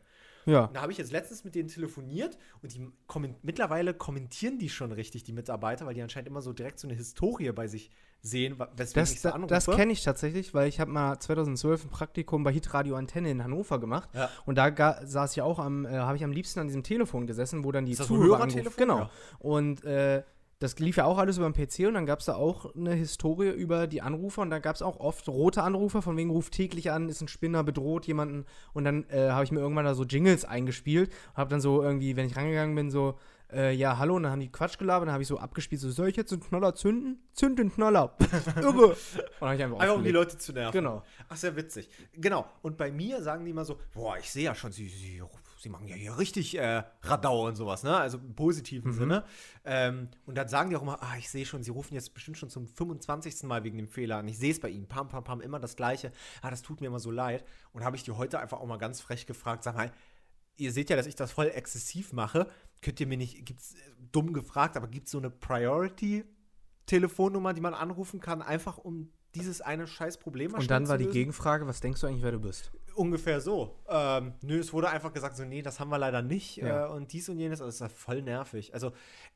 [0.45, 0.68] Ja.
[0.74, 4.91] Da habe ich jetzt letztens mit denen telefoniert und die komment mittlerweile kommentieren die schon
[4.91, 7.89] richtig, die Mitarbeiter, weil die anscheinend immer so direkt so eine Historie bei sich
[8.22, 9.53] sehen, weswegen Das, ich so da, anrufe.
[9.53, 13.43] das kenne ich tatsächlich, weil ich habe mal 2012 ein Praktikum bei Hitradio Antenne in
[13.43, 14.09] Hannover gemacht.
[14.13, 14.30] Ja.
[14.45, 17.28] Und da ga- saß ich auch am, äh, habe ich am liebsten an diesem Telefon
[17.28, 18.74] gesessen, wo dann die Zuhörer anrufen.
[18.76, 18.97] Genau.
[18.99, 19.09] Ja.
[19.39, 20.24] Und äh,
[20.59, 22.93] das lief ja auch alles über den PC und dann gab es da auch eine
[22.95, 26.51] Historie über die Anrufer und da gab es auch oft rote Anrufer, von wegen ruft
[26.53, 29.93] täglich an, ist ein Spinner, bedroht jemanden und dann äh, habe ich mir irgendwann da
[29.93, 33.20] so Jingles eingespielt und habe dann so irgendwie, wenn ich rangegangen bin, so
[33.51, 35.89] äh, ja, hallo, und dann haben die Quatsch gelabert, dann habe ich so abgespielt, so,
[35.89, 37.21] soll ich jetzt einen Knaller zünden?
[37.33, 38.15] Zünd den Knaller.
[38.57, 38.97] Irre.
[39.39, 40.11] Und ich einfach Einfach um die.
[40.11, 40.73] Leute zu nerven.
[40.73, 41.03] Genau.
[41.29, 41.89] Ach, sehr witzig.
[42.13, 42.45] Genau.
[42.61, 45.21] Und bei mir sagen die immer so, boah, ich sehe ja schon, sie, sie,
[45.59, 47.95] sie machen ja hier richtig äh, Radau und sowas, ne?
[47.95, 49.23] Also im positiven Sinne.
[49.63, 52.37] Ähm, und dann sagen die auch immer, ah, ich sehe schon, sie rufen jetzt bestimmt
[52.37, 53.43] schon zum 25.
[53.43, 54.27] Mal wegen dem Fehler an.
[54.27, 56.11] Ich sehe es bei ihnen, pam, pam, pam, immer das Gleiche.
[56.41, 57.45] Ah, das tut mir immer so leid.
[57.71, 59.91] Und habe ich die heute einfach auch mal ganz frech gefragt, sag mal,
[60.57, 62.49] ihr seht ja, dass ich das voll exzessiv mache.
[62.82, 63.78] Könnt ihr mir nicht, gibt's äh,
[64.11, 69.61] dumm gefragt, aber gibt es so eine Priority-Telefonnummer, die man anrufen kann, einfach um dieses
[69.61, 71.07] eine scheiß Problem Und dann war die?
[71.07, 72.71] Gegenfrage, was denkst du eigentlich, wer du bist?
[72.95, 73.78] Ungefähr so.
[73.88, 76.57] Ähm, nö, es wurde einfach gesagt, so, nee, das haben wir leider nicht.
[76.57, 76.88] Ja.
[76.88, 78.73] Äh, und dies und jenes, also das ist ja voll nervig.
[78.73, 78.91] Also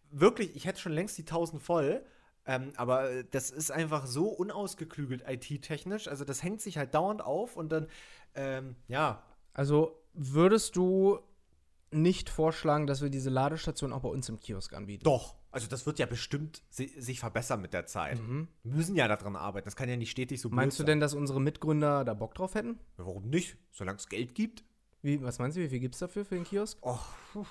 [0.09, 2.03] wirklich, ich hätte schon längst die 1000 voll.
[2.45, 6.07] Ähm, aber äh, das ist einfach so unausgeklügelt IT-technisch.
[6.07, 7.87] Also das hängt sich halt dauernd auf und dann,
[8.33, 9.21] ähm, ja,
[9.53, 11.19] Also würdest du
[11.91, 15.03] nicht vorschlagen, dass wir diese Ladestation auch bei uns im Kiosk anbieten?
[15.03, 15.35] doch.
[15.53, 18.21] Also das wird ja bestimmt si sich verbessern mit der Zeit.
[18.25, 19.65] Wir müssen ja daran arbeiten.
[19.65, 20.55] Das kann ja nicht stetig so blöd Mhm.
[20.55, 20.87] Meinst du sein.
[20.87, 22.79] denn, dass unsere Mitgründer da Bock drauf hätten?
[22.95, 23.57] Warum nicht?
[23.69, 24.63] Solange es Geld gibt?
[25.01, 26.77] Wie, was meinst du, wie viel gibt es dafür für den Kiosk?
[26.85, 27.45] Och, puh,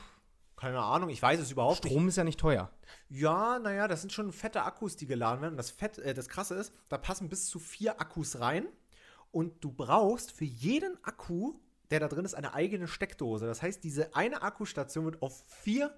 [0.57, 1.93] keine Ahnung, ich weiß es überhaupt nicht.
[1.93, 2.71] Strom ist ja nicht teuer.
[3.11, 5.53] Ja, naja, das sind schon fette Akkus, die geladen werden.
[5.53, 8.67] Und das, Fett, äh, das Krasse ist, da passen bis zu vier Akkus rein.
[9.31, 11.53] Und du brauchst für jeden Akku,
[11.91, 13.47] der da drin ist, eine eigene Steckdose.
[13.47, 15.95] Das heißt, diese eine Akkustation wird auf vier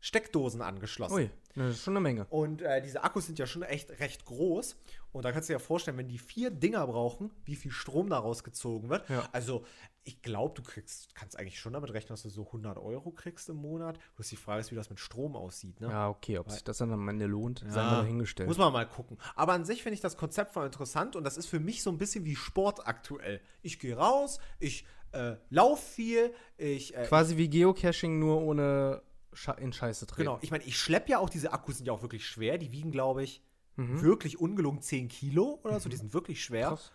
[0.00, 1.14] Steckdosen angeschlossen.
[1.14, 2.26] Ui, das ist schon eine Menge.
[2.30, 4.76] Und äh, diese Akkus sind ja schon echt recht groß.
[5.10, 8.10] Und da kannst du dir ja vorstellen, wenn die vier Dinger brauchen, wie viel Strom
[8.10, 9.08] daraus gezogen wird.
[9.08, 9.26] Ja.
[9.32, 9.64] Also,
[10.04, 13.48] ich glaube, du kriegst, kannst eigentlich schon damit rechnen, dass du so 100 Euro kriegst
[13.48, 13.98] im Monat.
[14.14, 15.80] Bloß die Frage ist, wie das mit Strom aussieht.
[15.80, 15.88] Ne?
[15.88, 18.48] Ja, okay, ob sich das dann am Ende lohnt, sei Ja, mal dahingestellt.
[18.48, 19.18] Muss man mal gucken.
[19.34, 21.90] Aber an sich finde ich das Konzept voll interessant und das ist für mich so
[21.90, 23.40] ein bisschen wie Sport aktuell.
[23.62, 24.84] Ich gehe raus, ich
[25.16, 26.94] äh, laufe viel, ich.
[26.96, 29.02] Äh, Quasi wie Geocaching, nur ohne
[29.32, 30.22] Sche in Scheiße treten.
[30.28, 32.58] genau, ich meine, ich schleppe ja auch diese Akkus, sind ja auch wirklich schwer.
[32.58, 33.42] Die wiegen, glaube ich,
[33.78, 34.00] Mhm.
[34.00, 35.90] wirklich ungelungen 10 Kilo oder so.
[35.90, 36.68] Die sind wirklich schwer.
[36.68, 36.92] Krass.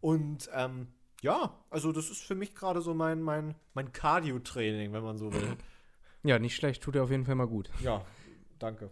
[0.00, 0.88] Und ähm,
[1.22, 5.32] ja, also das ist für mich gerade so mein, mein, mein Cardio-Training, wenn man so
[5.32, 5.56] will.
[6.24, 7.70] Ja, nicht schlecht, tut er auf jeden Fall mal gut.
[7.80, 8.04] ja,
[8.64, 8.90] danke.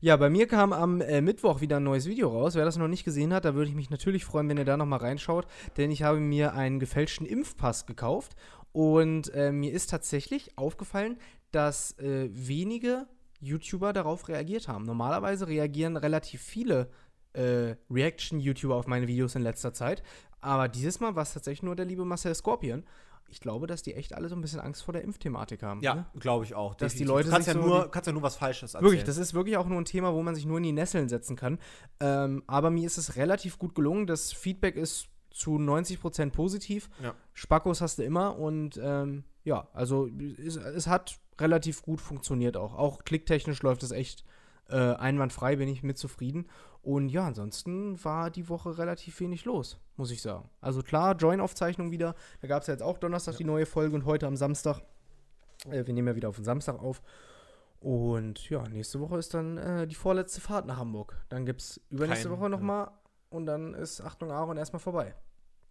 [0.00, 2.54] Ja, bei mir kam am äh, Mittwoch wieder ein neues Video raus.
[2.54, 4.76] Wer das noch nicht gesehen hat, da würde ich mich natürlich freuen, wenn ihr da
[4.76, 5.46] noch mal reinschaut,
[5.76, 8.36] denn ich habe mir einen gefälschten Impfpass gekauft
[8.72, 11.18] und äh, mir ist tatsächlich aufgefallen,
[11.50, 13.06] dass äh, wenige
[13.40, 14.84] YouTuber darauf reagiert haben.
[14.84, 16.90] Normalerweise reagieren relativ viele
[17.32, 20.02] äh, Reaction-YouTuber auf meine Videos in letzter Zeit,
[20.40, 22.84] aber dieses Mal war es tatsächlich nur der liebe Marcel Scorpion.
[23.30, 25.80] Ich glaube, dass die echt alle so ein bisschen Angst vor der Impfthematik haben.
[25.82, 26.06] Ja, ne?
[26.18, 26.74] glaube ich auch.
[26.74, 27.04] Dass die.
[27.04, 28.90] Leute du kannst ja, so nur, kannst ja nur was Falsches erzählen.
[28.90, 31.08] Wirklich, das ist wirklich auch nur ein Thema, wo man sich nur in die Nesseln
[31.08, 31.58] setzen kann.
[32.00, 34.06] Ähm, aber mir ist es relativ gut gelungen.
[34.06, 36.90] Das Feedback ist zu 90% positiv.
[37.02, 37.14] Ja.
[37.32, 40.08] Spackos hast du immer und ähm, ja, also
[40.38, 42.74] es, es hat relativ gut funktioniert auch.
[42.74, 44.24] Auch klicktechnisch läuft es echt
[44.68, 46.48] äh, einwandfrei, bin ich mit zufrieden.
[46.82, 50.48] Und ja, ansonsten war die Woche relativ wenig los, muss ich sagen.
[50.60, 52.14] Also klar, Join-Aufzeichnung wieder.
[52.40, 54.80] Da gab es ja jetzt auch Donnerstag die neue Folge und heute am Samstag.
[55.68, 57.02] Äh, wir nehmen ja wieder auf den Samstag auf.
[57.80, 61.16] Und ja, nächste Woche ist dann äh, die vorletzte Fahrt nach Hamburg.
[61.28, 62.90] Dann gibt es übernächste Kein- Woche nochmal
[63.30, 65.14] und dann ist Achtung Aaron erstmal vorbei.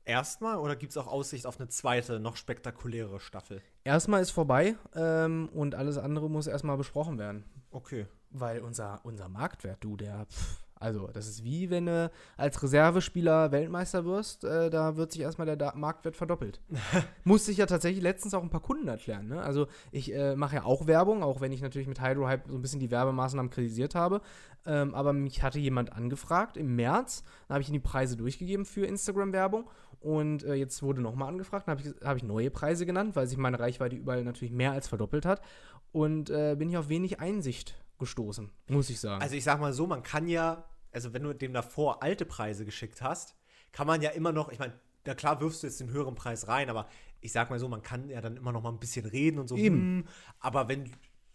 [0.06, 3.62] Erstmal oder gibt es auch Aussicht auf eine zweite, noch spektakulärere Staffel?
[3.84, 7.43] Erstmal ist vorbei ähm, und alles andere muss erstmal besprochen werden.
[7.72, 8.06] Okay.
[8.32, 13.51] Weil unser, unser Marktwert, du, der, pff, also das ist wie wenn du als Reservespieler
[13.51, 16.61] Weltmeister wirst, äh, da wird sich erstmal der da Marktwert verdoppelt.
[17.23, 19.28] Musste ich ja tatsächlich letztens auch ein paar Kunden erklären.
[19.28, 19.41] Ne?
[19.41, 22.61] Also ich äh, mache ja auch Werbung, auch wenn ich natürlich mit Hydrohype so ein
[22.61, 24.21] bisschen die Werbemaßnahmen kritisiert habe.
[24.65, 28.65] Ähm, aber mich hatte jemand angefragt im März, da habe ich ihm die Preise durchgegeben
[28.65, 29.69] für Instagram-Werbung
[29.99, 33.28] und äh, jetzt wurde nochmal angefragt, dann habe ich, hab ich neue Preise genannt, weil
[33.28, 35.41] sich meine Reichweite überall natürlich mehr als verdoppelt hat
[35.91, 39.22] und äh, bin ich auf wenig Einsicht gestoßen, muss ich sagen.
[39.22, 42.66] Also ich sag mal so, man kann ja, also wenn du dem davor alte Preise
[42.66, 43.36] geschickt hast,
[43.72, 44.74] kann man ja immer noch, ich meine,
[45.06, 46.88] na klar wirfst du jetzt den höheren Preis rein, aber
[47.22, 49.48] ich sag mal so, man kann ja dann immer noch mal ein bisschen reden und
[49.48, 49.56] so.
[49.58, 49.78] Eben.
[49.78, 50.08] hm,
[50.39, 50.91] aber wenn,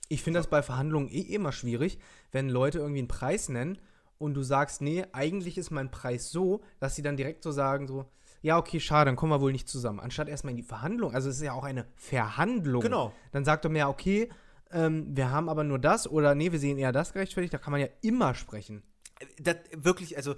[0.08, 1.98] Ich finde das bei Verhandlungen eh immer schwierig,
[2.32, 3.78] wenn Leute irgendwie einen Preis nennen
[4.18, 7.86] und du sagst, nee, eigentlich ist mein Preis so, dass sie dann direkt so sagen,
[7.86, 8.04] so,
[8.42, 10.00] ja, okay, schade, dann kommen wir wohl nicht zusammen.
[10.00, 12.82] Anstatt erstmal in die Verhandlung, also es ist ja auch eine Verhandlung.
[12.82, 13.12] Genau.
[13.30, 14.28] Dann sagt doch mehr, okay,
[14.72, 17.72] ähm, wir haben aber nur das oder nee, wir sehen eher das gerechtfertigt, da kann
[17.72, 18.82] man ja immer sprechen.
[19.38, 20.34] das wirklich, also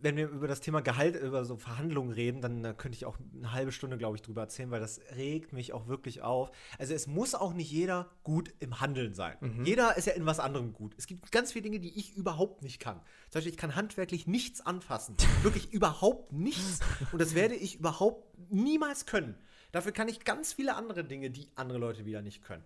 [0.00, 3.52] wenn wir über das Thema Gehalt, über so Verhandlungen reden, dann könnte ich auch eine
[3.52, 6.52] halbe Stunde, glaube ich, drüber erzählen, weil das regt mich auch wirklich auf.
[6.78, 9.36] Also es muss auch nicht jeder gut im Handeln sein.
[9.64, 10.94] Jeder ist ja in was anderem gut.
[10.96, 13.00] Es gibt ganz viele Dinge, die ich überhaupt nicht kann.
[13.30, 15.16] Zum Beispiel, ich kann handwerklich nichts anfassen.
[15.42, 16.78] wirklich überhaupt nichts.
[17.10, 19.34] Und das werde ich überhaupt niemals können.
[19.72, 22.62] Dafür kann ich ganz viele andere Dinge, die andere Leute wieder nicht können.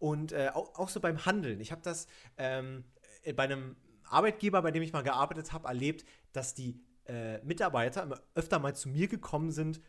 [0.00, 1.60] Und äh, auch, auch so beim Handeln.
[1.60, 2.84] Ich habe das ähm,
[3.22, 8.20] äh, bei einem Arbeitgeber, bei dem ich mal gearbeitet habe, erlebt, dass die äh, Mitarbeiter
[8.34, 9.80] öfter mal zu mir gekommen sind,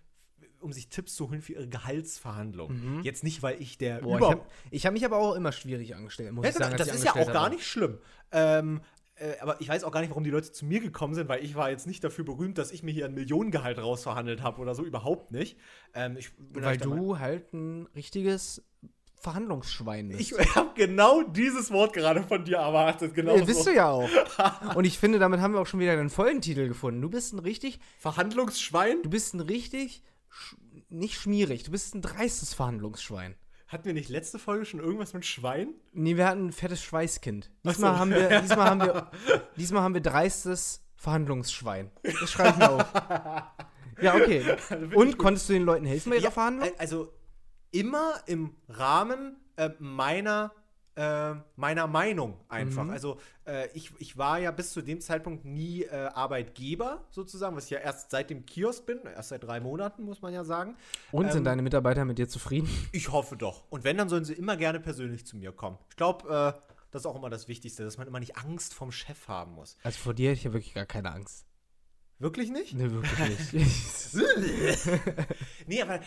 [0.59, 3.03] um sich Tipps zu holen für ihre Gehaltsverhandlungen.
[3.03, 6.31] Jetzt nicht, weil ich der Boah, ich habe hab mich aber auch immer schwierig angestellt,
[6.33, 6.77] muss ja, ich sagen.
[6.77, 7.97] das ich ist ja auch gar nicht schlimm.
[8.31, 8.81] Ähm,
[9.15, 11.43] äh, aber ich weiß auch gar nicht, warum die Leute zu mir gekommen sind, weil
[11.43, 14.75] ich war jetzt nicht dafür berühmt, dass ich mir hier ein Millionengehalt rausverhandelt habe oder
[14.75, 15.57] so, überhaupt nicht.
[15.93, 18.63] Ähm, ich Weil halt du halt ein richtiges
[19.21, 20.19] Verhandlungsschwein bist.
[20.19, 23.13] Ich habe genau dieses Wort gerade von dir erwartet.
[23.13, 23.69] Genau Ja, bist so.
[23.69, 24.09] du ja auch.
[24.75, 27.01] Und ich finde, damit haben wir auch schon wieder den Folgentitel gefunden.
[27.01, 29.01] Du bist ein richtig, Verhandlungsschwein?
[29.03, 30.55] du bist ein richtig, sch
[30.89, 33.35] nicht schmierig, du bist ein dreistes Verhandlungsschwein.
[33.67, 35.75] Hatten wir nicht letzte Folge schon irgendwas mit Schwein?
[35.93, 37.49] Nee, wir hatten ein fettes Schweißkind.
[37.65, 37.99] Diesmal, so.
[37.99, 39.11] haben wir, diesmal, haben wir,
[39.55, 41.89] diesmal haben wir dreistes Verhandlungsschwein.
[42.19, 42.85] Das schreibe ich mir auf.
[44.01, 44.43] Ja, okay.
[44.95, 46.67] Und konntest du den Leuten helfen bei ihrer Verhandlung?
[46.67, 47.13] äh, Also
[47.71, 50.51] immer im Rahmen äh, meiner,
[50.95, 52.83] äh, meiner Meinung einfach.
[52.83, 52.89] Mhm.
[52.89, 57.65] Also äh, ich, ich war ja bis zu dem Zeitpunkt nie äh, Arbeitgeber sozusagen, was
[57.65, 60.75] ich ja erst seit dem Kiosk bin, erst seit drei Monaten, muss man ja sagen.
[61.11, 62.69] Und ähm, sind deine Mitarbeiter mit dir zufrieden?
[62.91, 63.63] Ich hoffe doch.
[63.69, 65.77] Und wenn, dann sollen sie immer gerne persönlich zu mir kommen.
[65.89, 68.91] Ich glaube, äh, das ist auch immer das Wichtigste, dass man immer nicht Angst vom
[68.91, 69.77] Chef haben muss.
[69.83, 71.45] Also vor dir hätte ich ja wirklich gar keine Angst.
[72.21, 72.73] Wirklich nicht?
[72.75, 73.81] Nee, wirklich nicht.
[75.67, 76.01] Nee, aber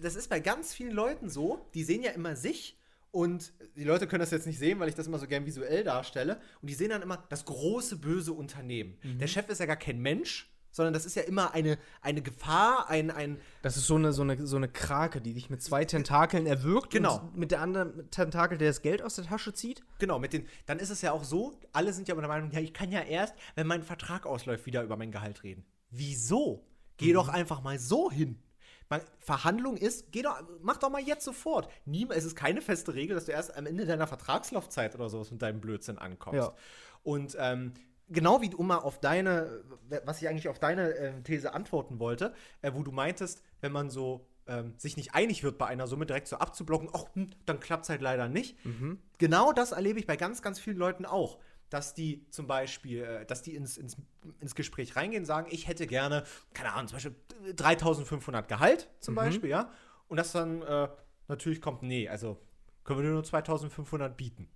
[0.00, 2.76] das ist bei ganz vielen Leuten so, die sehen ja immer sich
[3.12, 5.84] und die Leute können das jetzt nicht sehen, weil ich das immer so gern visuell
[5.84, 6.40] darstelle.
[6.60, 8.98] Und die sehen dann immer das große böse Unternehmen.
[9.18, 12.88] Der Chef ist ja gar kein Mensch, sondern das ist ja immer eine, eine Gefahr,
[12.88, 15.84] ein, ein Das ist so eine, so, eine, so eine Krake, die dich mit zwei
[15.84, 17.18] Tentakeln erwürgt Genau.
[17.20, 19.82] und mit der anderen Tentakel, der das Geld aus der Tasche zieht.
[19.98, 22.60] genau, mit den, dann ist es ja auch so, alle sind ja der Meinung, ja,
[22.60, 25.64] ich kann ja erst, wenn mein Vertrag ausläuft, wieder über mein Gehalt reden.
[25.90, 26.64] Wieso?
[26.96, 28.42] Geh doch einfach mal so hin.
[28.90, 31.70] Man, Verhandlung ist, geh doch, mach doch mal jetzt sofort.
[31.84, 35.30] Nie, es ist keine feste Regel, dass du erst am Ende deiner Vertragslaufzeit oder sowas
[35.30, 36.48] mit deinem Blödsinn ankommst.
[36.48, 36.54] Ja.
[37.02, 37.72] Und ähm,
[38.10, 39.62] genau wie, um mal auf deine,
[40.04, 43.90] was ich eigentlich auf deine äh, These antworten wollte, äh, wo du meintest, wenn man
[43.90, 47.60] so ähm, sich nicht einig wird bei einer Summe, direkt so abzublocken, ach, hm, dann
[47.60, 48.56] klappt es halt leider nicht.
[49.18, 51.38] Genau das erlebe ich bei ganz, ganz vielen Leuten auch.
[51.70, 53.96] Dass die zum Beispiel, äh, dass die ins, ins,
[54.40, 57.14] ins Gespräch reingehen, sagen, ich hätte gerne, keine Ahnung, zum Beispiel
[57.54, 59.70] 3500 Gehalt zum Beispiel, ja.
[60.08, 60.88] Und das dann äh,
[61.28, 62.40] natürlich kommt, nee, also
[62.82, 64.48] können wir nur 2500 bieten.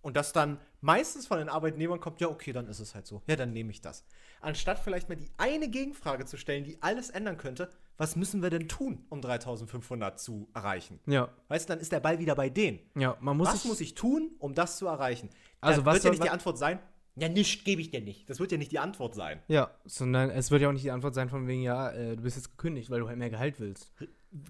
[0.00, 3.22] Und das dann meistens von den Arbeitnehmern kommt, ja, okay, dann ist es halt so.
[3.26, 4.04] Ja, dann nehme ich das.
[4.40, 8.50] Anstatt vielleicht mal die eine Gegenfrage zu stellen, die alles ändern könnte, was müssen wir
[8.50, 11.00] denn tun, um 3500 zu erreichen?
[11.06, 11.28] Ja.
[11.48, 12.78] Weißt du, dann ist der Ball wieder bei denen.
[12.96, 15.30] Ja, man muss was muss ich tun, um das zu erreichen?
[15.60, 16.78] Also da was wird ja soll- nicht die Antwort sein,
[17.20, 18.28] ja, nicht gebe ich dir nicht.
[18.30, 19.40] Das wird ja nicht die Antwort sein.
[19.48, 22.22] Ja, sondern es wird ja auch nicht die Antwort sein von wegen, ja, äh, du
[22.22, 23.92] bist jetzt gekündigt, weil du halt mehr Gehalt willst.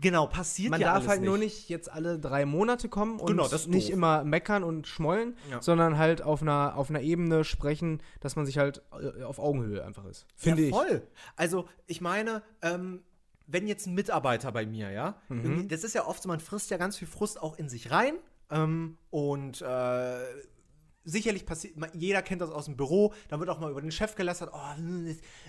[0.01, 1.29] Genau, passiert Man ja darf halt nicht.
[1.29, 5.63] nur nicht jetzt alle drei Monate kommen und Genau, nicht immer meckern und schmollen, Ja.
[5.63, 8.83] sondern halt auf einer, auf einer Ebene sprechen, dass man sich halt
[9.19, 10.27] äh, auf Augenhöhe einfach ist.
[10.35, 10.75] Finde ja, ich.
[10.75, 11.03] voll.
[11.37, 13.03] Also, ich meine, ähm,
[13.47, 15.69] wenn jetzt ein Mitarbeiter bei mir, ja, Mhm.
[15.69, 18.15] das ist ja oft so, man frisst ja ganz viel Frust auch in sich rein
[18.51, 20.19] ähm, und äh,
[21.09, 24.15] sicherlich passiert, jeder kennt das aus dem Büro, dann wird auch mal über den Chef
[24.15, 24.81] gelästert, oh,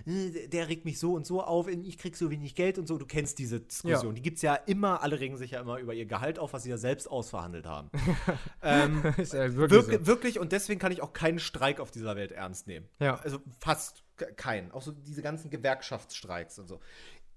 [0.06, 2.98] der regt mich so und so auf, ich krieg so wenig Geld und so.
[2.98, 4.12] Du kennst diese Diskussion.
[4.12, 4.16] Ja.
[4.16, 6.64] Die gibt es ja immer, alle regen sich ja immer über ihr Gehalt auf, was
[6.64, 7.90] sie ja selbst ausverhandelt haben.
[8.64, 10.08] ähm, ja wirklich wirklich, so.
[10.08, 12.88] wirklich, und deswegen kann ich auch keinen Streik auf dieser Welt ernst nehmen.
[13.00, 13.16] Ja.
[13.18, 14.72] Also fast ke- keinen.
[14.72, 16.80] Auch so diese ganzen Gewerkschaftsstreiks und so.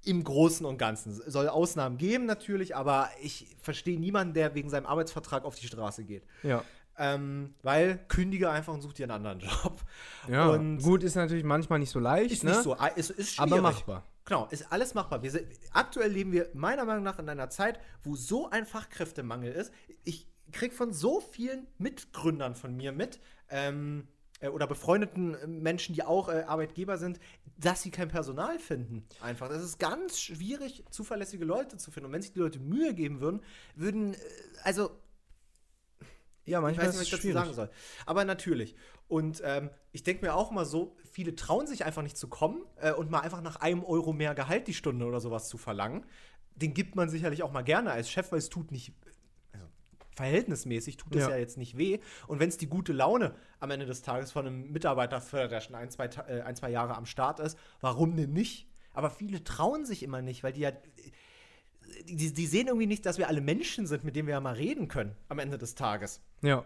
[0.04, 1.12] Im Großen und Ganzen.
[1.12, 5.66] Es soll Ausnahmen geben natürlich, aber ich verstehe niemanden, der wegen seinem Arbeitsvertrag auf die
[5.66, 6.24] Straße geht.
[6.42, 6.64] Ja.
[6.98, 9.80] Ähm, weil kündige einfach und such dir einen anderen Job.
[10.28, 12.50] Ja, Und gut, ist natürlich manchmal nicht so leicht, ist ne?
[12.50, 13.52] nicht so, ist, ist schwierig.
[13.52, 14.06] aber machbar.
[14.24, 15.20] Genau, ist alles machbar.
[15.28, 19.72] Sind, aktuell leben wir meiner Meinung nach in einer Zeit, wo so ein Fachkräftemangel ist.
[20.04, 24.06] Ich kriege von so vielen Mitgründern von mir mit, ähm,
[24.42, 27.18] äh, oder befreundeten äh, Menschen, die auch äh, Arbeitgeber sind,
[27.56, 29.06] dass sie kein Personal finden.
[29.20, 29.48] Einfach.
[29.48, 32.06] Das ist ganz schwierig, zuverlässige Leute zu finden.
[32.06, 33.40] Und wenn sich die Leute Mühe geben würden,
[33.76, 34.18] würden, äh,
[34.62, 34.90] also
[36.44, 37.70] Ja, ich manchmal weiß ist nicht, was ich dazu sagen soll.
[38.06, 38.74] Aber natürlich.
[39.08, 42.62] Und ähm, ich denke mir auch mal so, viele trauen sich einfach nicht zu kommen
[42.76, 46.04] äh, und mal einfach nach einem Euro mehr Gehalt die Stunde oder sowas zu verlangen.
[46.54, 48.94] Den gibt man sicherlich auch mal gerne als Chef, weil es tut nicht,
[49.52, 49.66] also
[50.10, 51.30] verhältnismäßig tut es Ja.
[51.30, 51.36] ja.
[51.36, 52.00] jetzt nicht weh.
[52.26, 55.60] Und wenn es die gute Laune am Ende des Tages von einem Mitarbeiter fördert, der
[55.60, 58.68] schon ein zwei, äh, ein, zwei Jahre am Start ist, warum denn nicht?
[58.94, 60.72] Aber viele trauen sich immer nicht, weil die ja
[62.06, 64.54] die, die sehen irgendwie nicht, dass wir alle Menschen sind, mit denen wir ja mal
[64.54, 66.20] reden können am Ende des Tages.
[66.42, 66.64] Ja.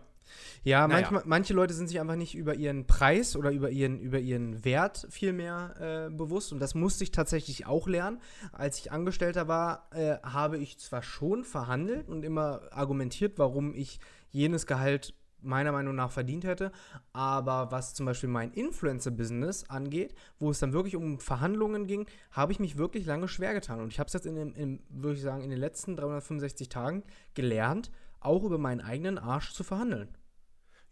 [0.64, 1.02] Ja, Naja.
[1.02, 4.64] manchmal, manche Leute sind sich einfach nicht über ihren Preis oder über ihren, über ihren
[4.64, 6.52] Wert viel mehr äh, bewusst.
[6.52, 8.20] Und das musste ich tatsächlich auch lernen.
[8.52, 14.00] Als ich Angestellter war, äh, habe ich zwar schon verhandelt und immer argumentiert, warum ich
[14.32, 16.72] jenes Gehalt meiner Meinung nach verdient hätte.
[17.12, 22.52] Aber was zum Beispiel mein Influencer-Business angeht, wo es dann wirklich um Verhandlungen ging, habe
[22.52, 23.80] ich mich wirklich lange schwer getan.
[23.80, 27.02] Und ich habe es jetzt in, in, würde ich sagen, in den letzten 365 Tagen
[27.34, 30.08] gelernt, auch über meinen eigenen Arsch zu verhandeln.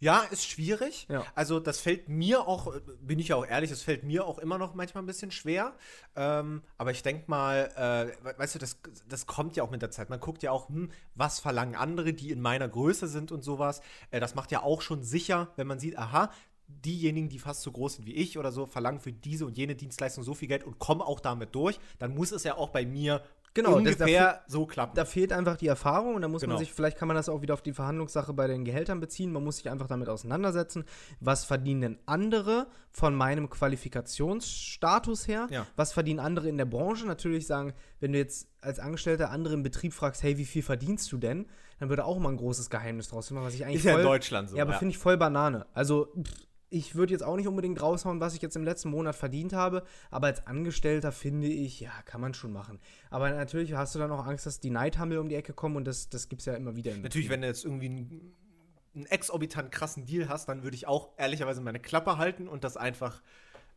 [0.05, 1.07] Ja, ist schwierig.
[1.09, 1.25] Ja.
[1.33, 4.59] Also das fällt mir auch, bin ich ja auch ehrlich, es fällt mir auch immer
[4.59, 5.73] noch manchmal ein bisschen schwer.
[6.15, 8.79] Ähm, aber ich denke mal, äh, we- weißt du, das,
[9.09, 10.11] das kommt ja auch mit der Zeit.
[10.11, 13.81] Man guckt ja auch, hm, was verlangen andere, die in meiner Größe sind und sowas.
[14.11, 16.29] Äh, das macht ja auch schon sicher, wenn man sieht, aha,
[16.67, 19.75] diejenigen, die fast so groß sind wie ich oder so, verlangen für diese und jene
[19.75, 22.85] Dienstleistung so viel Geld und kommen auch damit durch, dann muss es ja auch bei
[22.85, 23.23] mir
[23.55, 24.95] Genau, das- ungefähr so klappen.
[24.95, 26.53] Da fehlt einfach die Erfahrung und da muss Genau.
[26.53, 29.31] man sich, vielleicht kann man das auch wieder auf die Verhandlungssache bei den Gehältern beziehen.
[29.31, 30.83] Man muss sich einfach damit auseinandersetzen,
[31.19, 35.47] was verdienen denn andere von meinem Qualifikationsstatus her?
[35.49, 35.65] Ja.
[35.75, 37.05] Was verdienen andere in der Branche?
[37.07, 41.11] Natürlich sagen, wenn du jetzt als Angestellter andere im Betrieb fragst, hey, wie viel verdienst
[41.11, 41.47] du denn?
[41.79, 43.97] Dann würde auch mal ein großes Geheimnis draus machen, was ich eigentlich Ist ja in
[43.97, 44.79] voll, Deutschland so, Ja, aber ja.
[44.79, 45.65] finde ich voll Banane.
[45.73, 46.31] Also pff,
[46.69, 49.83] ich würde jetzt auch nicht unbedingt raushauen, was ich jetzt im letzten Monat verdient habe,
[50.11, 52.79] aber als Angestellter finde ich, ja, kann man schon machen.
[53.09, 55.85] Aber natürlich hast du dann auch Angst, dass die Neidhammel um die Ecke kommen und
[55.85, 56.91] das, das gibt es ja immer wieder.
[56.91, 58.33] Im Natürlich, wenn du jetzt irgendwie einen,
[58.95, 62.77] einen exorbitant krassen Deal hast, dann würde ich auch ehrlicherweise meine Klappe halten und das
[62.77, 63.21] einfach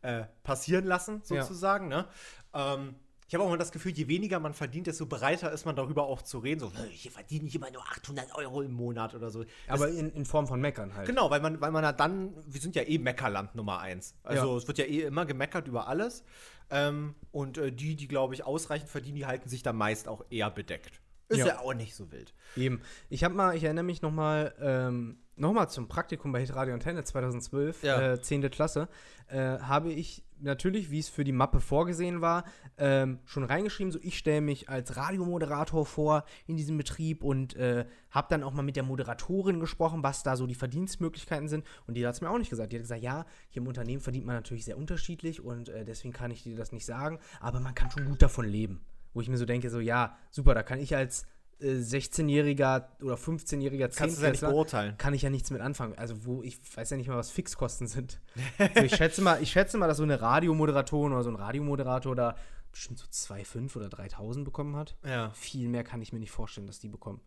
[0.03, 1.43] äh, passieren lassen, Ja.
[1.43, 1.89] sozusagen.
[1.89, 2.07] Ne?
[2.55, 2.95] Ähm,
[3.29, 6.05] ich habe auch mal das Gefühl, je weniger man verdient, desto bereiter ist man darüber
[6.05, 6.61] auch zu reden.
[6.61, 9.45] So, "Hey, hier verdiene ich immer nur 800 Euro im Monat oder so.
[9.45, 11.07] Das- aber in, in Form von Meckern halt.
[11.07, 14.15] Genau, weil man, weil man ja dann, wir sind ja eh Meckerland Nummer eins.
[14.23, 14.57] Also Ja.
[14.57, 16.25] es wird ja eh immer gemeckert über alles.
[16.71, 20.25] Ähm, und äh, die, die, glaube ich, ausreichend verdienen, die halten sich da meist auch
[20.31, 21.01] eher bedeckt.
[21.29, 21.47] Ist Ja.
[21.47, 22.33] ja, auch nicht so wild.
[22.57, 22.81] Eben.
[23.11, 26.73] Ich habe mal, ich erinnere mich noch mal, ähm, noch mal zum Praktikum bei Hitradio
[26.75, 28.13] Antenne 2012, Ja.
[28.15, 28.49] äh, 10.
[28.51, 28.89] Klasse,
[29.29, 32.45] äh, habe ich natürlich, wie es für die Mappe vorgesehen war,
[32.77, 37.87] ähm, schon reingeschrieben, so ich stelle mich als Radiomoderator vor in diesem Betrieb und äh,
[38.11, 41.65] habe dann auch mal mit der Moderatorin gesprochen, was da so die Verdienstmöglichkeiten sind.
[41.87, 42.73] Und die hat es mir auch nicht gesagt.
[42.73, 46.13] Die hat gesagt, ja, hier im Unternehmen verdient man natürlich sehr unterschiedlich und äh, deswegen
[46.13, 48.81] kann ich dir das nicht sagen, aber man kann schon gut davon leben.
[49.15, 51.27] Wo ich mir so denke, so ja, super, da kann ich als
[51.61, 54.99] äh, 16-jähriger oder 15-jähriger Kannst du es ja nicht Zehntklässler- beurteilen.
[54.99, 55.95] kann ich ja nichts mit anfangen.
[55.97, 58.21] Also wo ich weiß ja nicht mal, was Fixkosten sind.
[58.77, 62.15] so, ich schätze mal, ich schätze mal, dass so eine Radiomoderatorin oder so ein Radiomoderator
[62.17, 62.37] da
[62.71, 64.97] bestimmt so 2,5 oder 3.000 bekommen hat.
[65.05, 65.31] Ja.
[65.31, 67.21] Viel mehr kann ich mir nicht vorstellen, dass die bekommen.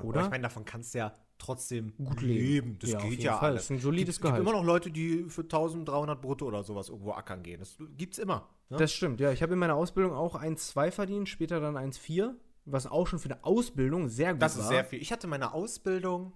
[0.00, 0.04] Oder?
[0.08, 0.24] Oder?
[0.24, 2.78] ich meine, davon kannst du ja trotzdem Gut leben.
[2.80, 3.50] Das Ja, geht ja Fall.
[3.50, 3.62] alles.
[3.62, 4.42] Das ist ein solides gibt, gibt Gehalt.
[4.42, 7.60] immer noch Leute, die für 1300 brutto oder sowas irgendwo ackern gehen.
[7.60, 8.48] Das gibt's immer.
[8.70, 8.78] Ne?
[8.78, 9.30] Das stimmt, ja.
[9.30, 12.34] Ich habe in meiner Ausbildung auch 1,2 verdient, später dann 1,4,
[12.64, 14.62] was auch schon für eine Ausbildung sehr gut Das war.
[14.64, 15.00] ist sehr viel.
[15.00, 16.32] Ich hatte meine Ausbildung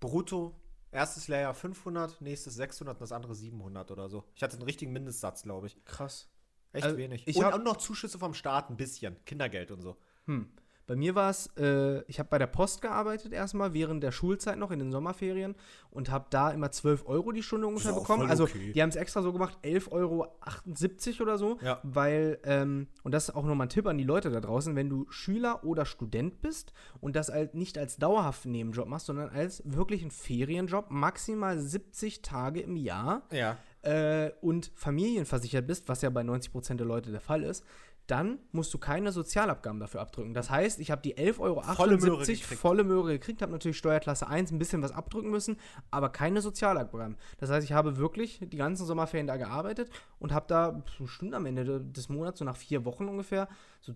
[0.00, 0.54] brutto,
[0.90, 4.24] erstes Lehrjahr 500, nächstes 600 und das andere 700 oder so.
[4.34, 5.84] Ich hatte einen richtigen Mindestsatz, glaube ich.
[5.84, 6.30] krass.
[6.72, 7.26] Echt Also, wenig.
[7.26, 9.16] ich und auch noch Zuschüsse vom Staat, ein bisschen.
[9.24, 9.96] Kindergeld und so.
[10.26, 10.52] Hm.
[10.86, 14.56] Bei mir war es, äh, ich habe bei der Post gearbeitet erstmal während der Schulzeit
[14.56, 15.56] noch in den Sommerferien
[15.90, 18.30] und habe da immer 12 Euro die Stunde ungefähr bekommen.
[18.30, 18.72] Also okay.
[18.72, 21.80] die haben es extra so gemacht, 11,78 Euro oder so, Ja.
[21.82, 24.88] weil, ähm, und das ist auch nochmal ein Tipp an die Leute da draußen, wenn
[24.88, 29.62] du Schüler oder Student bist und das halt nicht als dauerhaften Nebenjob machst, sondern als
[29.64, 33.56] wirklich einen Ferienjob, maximal 70 Tage im Jahr, Ja.
[33.82, 37.64] äh, und familienversichert bist, was ja bei 90% der Leute der Fall ist,
[38.06, 40.32] dann musst du keine Sozialabgaben dafür abdrücken.
[40.32, 42.44] Das heißt, ich habe die 11,78 Euro Volle Möhre gekriegt.
[42.44, 45.56] volle Möhre gekriegt, habe natürlich Steuerklasse 1 ein bisschen was abdrücken müssen,
[45.90, 47.16] aber keine Sozialabgaben.
[47.38, 49.90] Das heißt, ich habe wirklich die ganzen Sommerferien da gearbeitet
[50.20, 53.48] und habe da bestimmt am Ende de- des Monats, so nach vier Wochen ungefähr,
[53.80, 53.92] so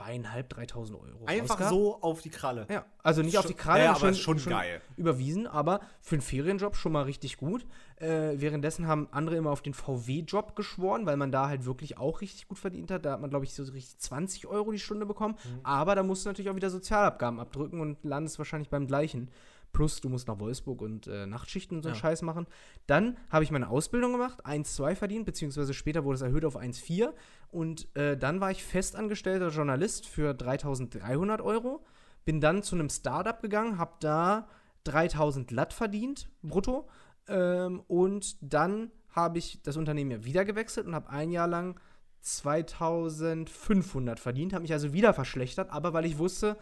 [0.00, 1.24] zweieinhalb, dreitausend Euro.
[1.26, 1.74] Einfach rausgehabt.
[1.74, 2.66] so auf die Kralle.
[2.70, 4.80] Ja, also nicht auf die Kralle, Ja, aber ist schon geil.
[4.96, 7.66] Überwiesen, aber für einen Ferienjob schon mal richtig gut.
[7.96, 12.20] Äh, währenddessen haben andere immer auf den VW-Job geschworen, weil man da halt wirklich auch
[12.20, 13.04] richtig gut verdient hat.
[13.04, 15.34] Da hat man, glaube ich, so richtig 20 Euro die Stunde bekommen.
[15.44, 15.60] Mhm.
[15.62, 19.30] Aber da musst du natürlich auch wieder Sozialabgaben abdrücken und landest wahrscheinlich beim gleichen.
[19.72, 22.00] Plus, du musst nach Wolfsburg und äh, Nachtschichten und so einen Ja.
[22.00, 22.46] Scheiß machen.
[22.86, 27.12] Dann habe ich meine Ausbildung gemacht, 1,2 verdient, beziehungsweise später wurde es erhöht auf 1,4.
[27.50, 31.84] Und äh, dann war ich festangestellter Journalist für 3300 Euro.
[32.24, 34.48] Bin dann zu einem Startup gegangen, habe da
[34.84, 36.88] 3000 Latt verdient, brutto.
[37.28, 41.78] Ähm, und dann habe ich das Unternehmen ja wieder gewechselt und habe ein Jahr lang
[42.22, 46.56] 2500 verdient, habe mich also wieder verschlechtert, aber weil ich wusste,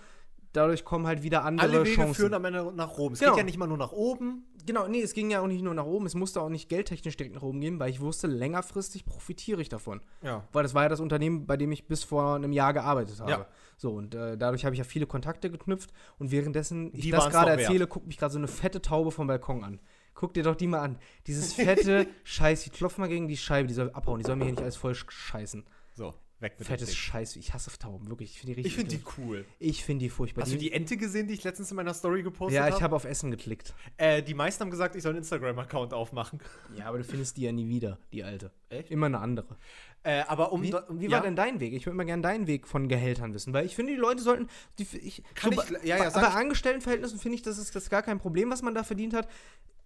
[0.53, 2.15] dadurch kommen halt wieder andere Alle Wege Chancen.
[2.15, 3.13] führen am Ende nach Rom.
[3.13, 3.33] Es Genau.
[3.33, 4.45] geht ja nicht immer nur nach oben.
[4.67, 7.17] Genau, nee, es ging ja auch nicht nur nach oben, es musste auch nicht geldtechnisch
[7.17, 10.01] direkt nach oben gehen, weil ich wusste, längerfristig profitiere ich davon.
[10.23, 10.47] Ja.
[10.53, 13.31] Weil das war ja das Unternehmen, bei dem ich bis vor einem Jahr gearbeitet habe.
[13.31, 13.47] Ja.
[13.79, 17.21] So, und äh, dadurch habe ich ja viele Kontakte geknüpft und währenddessen ich Die das
[17.21, 19.81] waren's gerade erzähle, guckt mich gerade so eine fette Taube vom Balkon an.
[20.15, 20.99] Guck dir doch die mal an.
[21.29, 24.45] Dieses fette Scheiß, die klopft mal gegen die Scheibe, die soll abhauen, die soll mir
[24.47, 25.65] hier nicht alles voll sch- scheißen.
[25.95, 26.95] So, weg mit Fettes.
[26.95, 28.33] Scheiß, ich hasse Tauben, wirklich.
[28.33, 29.45] Ich finde die richtig Ich finde die cool.
[29.59, 30.43] Ich finde die furchtbar.
[30.43, 32.77] Hast du die Ente gesehen, die ich letztens in meiner Story gepostet ja, habe?
[32.77, 33.75] ich habe auf Essen geklickt.
[33.97, 36.41] Äh, die meisten haben gesagt, ich soll einen Instagram-Account aufmachen.
[36.77, 38.51] Ja, aber du findest die ja nie wieder, die alte.
[38.71, 38.91] Echt?
[38.91, 39.57] Immer eine andere.
[40.05, 40.63] Äh, aber um.
[40.63, 41.73] Wie, wie ja, war denn dein Weg?
[41.73, 44.49] Ich würde mal gerne deinen Weg von Gehältern wissen, weil ich finde, die Leute sollten.
[44.79, 47.43] Die, ich, Kann so ich- bei, ja, ja, bei, sag bei ich- Angestelltenverhältnissen finde ich,
[47.43, 49.29] das ist das ist gar kein Problem, was man da verdient hat.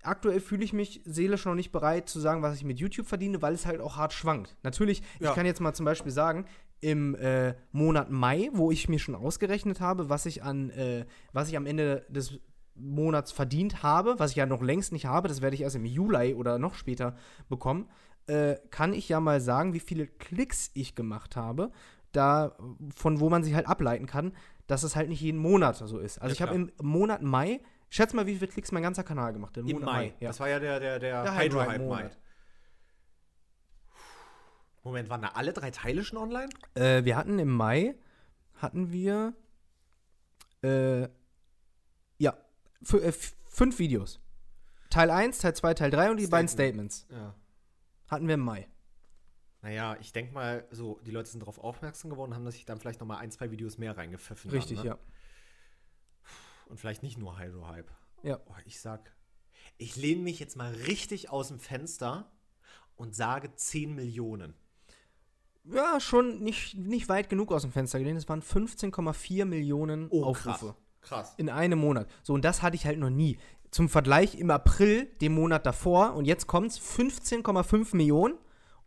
[0.02, 3.40] Aktuell fühle ich mich seelisch noch nicht bereit zu sagen, was ich mit YouTube verdiene,
[3.40, 4.56] weil es halt auch hart schwankt.
[4.62, 5.30] Natürlich, Ja.
[5.30, 6.46] ich kann jetzt mal zum Beispiel sagen,
[6.80, 11.48] im äh, Monat Mai, wo ich mir schon ausgerechnet habe, was ich an, äh, was
[11.48, 12.40] ich am Ende des
[12.74, 15.84] Monats verdient habe, was ich ja noch längst nicht habe, das werde ich erst im
[15.84, 17.14] Juli oder noch später
[17.48, 17.88] bekommen,
[18.26, 21.70] äh, kann ich ja mal sagen, wie viele Klicks ich gemacht habe,
[22.12, 22.56] da
[22.94, 24.32] von wo man sich halt ableiten kann,
[24.66, 26.18] dass es halt nicht jeden Monat so ist.
[26.18, 27.60] Also Ja, ich habe im Monat Mai,
[27.92, 29.68] schätz mal, wie viele Klicks mein ganzer Kanal gemacht hat.
[29.68, 30.14] Im Mai.
[30.18, 30.28] ja.
[30.28, 31.74] Das war ja der, der, der, Der Hydro-Hype-Mai.
[31.74, 32.18] Hydro-Hype-Monat.
[34.82, 36.48] Moment, waren da alle drei Teile schon online?
[36.74, 37.94] Äh, wir hatten im Mai,
[38.56, 39.34] hatten wir,
[40.62, 41.02] äh,
[42.18, 42.36] ja,
[42.92, 43.12] äh,
[43.48, 44.20] fünf Videos.
[44.90, 46.92] Teil 1, Teil 2, Teil 3 und die beiden Statement.
[46.92, 47.34] Statements Ja.
[48.08, 48.68] hatten wir im Mai.
[49.60, 52.98] Naja, ich denke mal, so, die Leute sind darauf aufmerksam geworden, haben sich dann vielleicht
[52.98, 54.50] noch mal ein, zwei Videos mehr reingepfiffen.
[54.50, 54.92] Richtig, dann, ne?
[54.94, 54.98] ja.
[56.72, 57.90] Und vielleicht nicht nur Hydro-Hype.
[58.22, 58.40] Ja.
[58.46, 59.14] Oh, ich sag,
[59.76, 62.32] ich lehne mich jetzt mal richtig aus dem Fenster
[62.96, 64.54] und sage 10 Millionen.
[65.64, 68.16] Ja, schon nicht, nicht weit genug aus dem Fenster gelehnt.
[68.16, 70.24] Es waren 15,4 Millionen Aufrufe.
[70.24, 70.74] Oh, krass.
[71.02, 71.34] Krass.
[71.36, 72.08] In einem Monat.
[72.22, 73.36] So, und das hatte ich halt noch nie.
[73.70, 78.38] Zum Vergleich im April, dem Monat davor, und jetzt kommt's 15,5 Millionen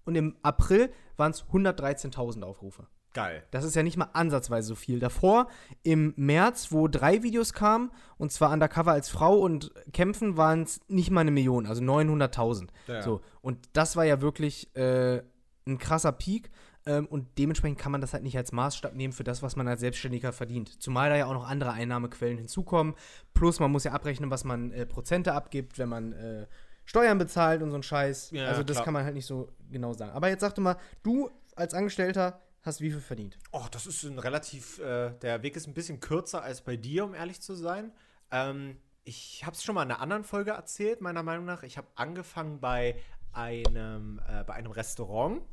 [0.06, 2.88] und im April waren es 113.000 Aufrufe.
[3.16, 3.44] Geil.
[3.50, 5.00] Das ist ja nicht mal ansatzweise so viel.
[5.00, 5.48] Davor,
[5.84, 10.82] im März, wo drei Videos kamen, und zwar Undercover als Frau und Kämpfen, waren es
[10.90, 12.68] nicht mal eine Million, also 900.000.
[12.88, 13.02] Ja.
[13.02, 15.24] So, und das war ja wirklich äh,
[15.66, 16.52] ein krasser Peak.
[16.86, 19.68] Ähm, und dementsprechend kann man das halt nicht als Maßstab nehmen für das, was man
[19.70, 20.82] als Selbstständiger verdient.
[20.84, 22.96] Zumal da ja auch noch andere Einnahmequellen hinzukommen.
[23.34, 26.48] Plus, man muss ja abrechnen, was man äh, Prozente abgibt, wenn man äh,
[26.84, 28.32] Steuern bezahlt und so ein Scheiß.
[28.32, 28.86] Ja, also, das klar.
[28.86, 30.12] kann man halt nicht so genau sagen.
[30.12, 33.38] Aber jetzt sag doch mal, du als Angestellter hast wie viel verdient?
[33.52, 37.06] Oh, das ist ein relativ, äh, der Weg ist ein bisschen kürzer als bei dir,
[37.06, 37.92] um ehrlich zu sein.
[38.32, 41.64] Ähm, ich habe es schon mal in einer anderen Folge erzählt, meiner Meinung nach.
[41.64, 43.00] Ich habe angefangen bei
[43.34, 45.44] einem, äh, bei einem Restaurant.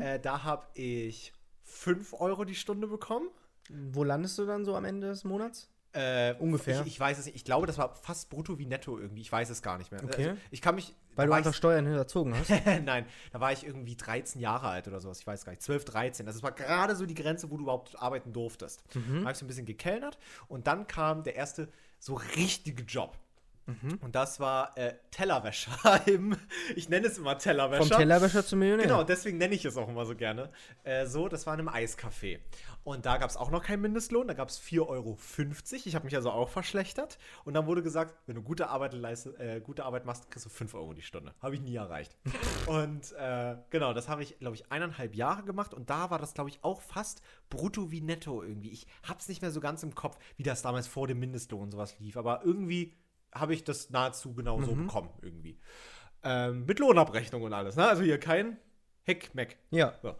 [0.00, 1.32] Äh, da habe ich
[1.64, 3.28] 5 Euro die Stunde bekommen.
[3.68, 5.71] Wo landest du dann so am Ende des Monats?
[5.94, 6.80] Äh, Ungefähr.
[6.80, 7.36] Ich, ich weiß es nicht.
[7.36, 9.20] Ich glaube, das war fast brutto wie netto irgendwie.
[9.20, 10.02] Ich weiß es gar nicht mehr.
[10.02, 10.28] Okay.
[10.28, 10.94] Also, ich kann mich.
[11.14, 12.50] Weil du einfach Steuern hinterzogen hast.
[12.84, 15.20] Nein, da war ich irgendwie 13 Jahre alt oder sowas.
[15.20, 15.62] Ich weiß gar nicht.
[15.62, 16.26] 12, 13.
[16.26, 18.82] Das war gerade so die Grenze, wo du überhaupt arbeiten durftest.
[18.94, 19.16] Mhm.
[19.16, 20.18] Da habe ich so ein bisschen gekellnert
[20.48, 21.68] und dann kam der erste
[21.98, 23.18] so richtige Job.
[24.00, 25.72] Und das war äh, Tellerwäscher
[26.06, 26.36] im,
[26.74, 27.84] ich nenne es immer Tellerwäscher.
[27.84, 28.86] Vom Tellerwäscher zum Millionär.
[28.86, 30.50] Genau, deswegen nenne ich es auch immer so gerne.
[30.82, 32.40] Äh, so, das war in einem Eiscafé.
[32.84, 35.16] Und da gab es auch noch keinen Mindestlohn, da gab es 4,50 Euro.
[35.84, 37.18] Ich habe mich also auch verschlechtert.
[37.44, 40.50] Und dann wurde gesagt, wenn du gute Arbeit, leiste, äh, gute Arbeit machst, kriegst du
[40.50, 41.32] 5 Euro die Stunde.
[41.40, 42.16] Habe ich nie erreicht.
[42.66, 45.74] und äh, genau, das habe ich, glaube ich, eineinhalb Jahre gemacht.
[45.74, 48.70] Und da war das, glaube ich, auch fast brutto wie netto irgendwie.
[48.70, 51.70] Ich habe es nicht mehr so ganz im Kopf, wie das damals vor dem Mindestlohn
[51.70, 52.16] sowas lief.
[52.16, 52.96] Aber irgendwie
[53.32, 55.58] habe ich das nahezu genau so bekommen irgendwie.
[56.22, 57.76] Ähm, mit Lohnabrechnung und alles.
[57.76, 57.86] Ne?
[57.88, 58.58] Also hier kein
[59.02, 59.58] Heckmeck.
[59.70, 59.94] Ja.
[60.02, 60.14] So.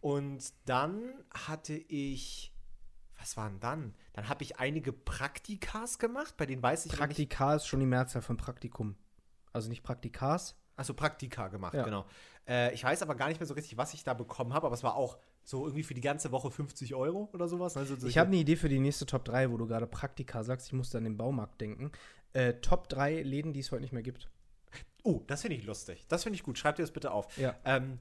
[0.00, 2.54] Und dann hatte ich,
[3.18, 3.94] was waren dann?
[4.12, 6.98] Dann habe ich einige Praktikas gemacht, bei denen weiß ich nicht.
[7.00, 8.94] Praktika ist schon die Mehrzahl von Praktikum.
[9.52, 10.56] Also nicht Praktikas.
[10.76, 11.82] Achso, Praktika gemacht, Ja.
[11.82, 12.06] genau.
[12.46, 14.74] Äh, ich weiß aber gar nicht mehr so richtig, was ich da bekommen habe, aber
[14.74, 17.76] es war auch so irgendwie für die ganze Woche 50 Euro oder sowas.
[17.76, 20.68] Also Ich habe eine Idee für die nächste Top 3, wo du gerade Praktika sagst.
[20.68, 21.90] Ich musste an den Baumarkt denken.
[22.38, 24.28] Äh, Top 3 Läden, die es heute nicht mehr gibt.
[25.02, 26.04] Oh, das finde ich lustig.
[26.08, 26.56] Das finde ich gut.
[26.58, 27.36] Schreib dir das bitte auf.
[27.38, 27.54] Ja.
[27.64, 27.98] Ähm,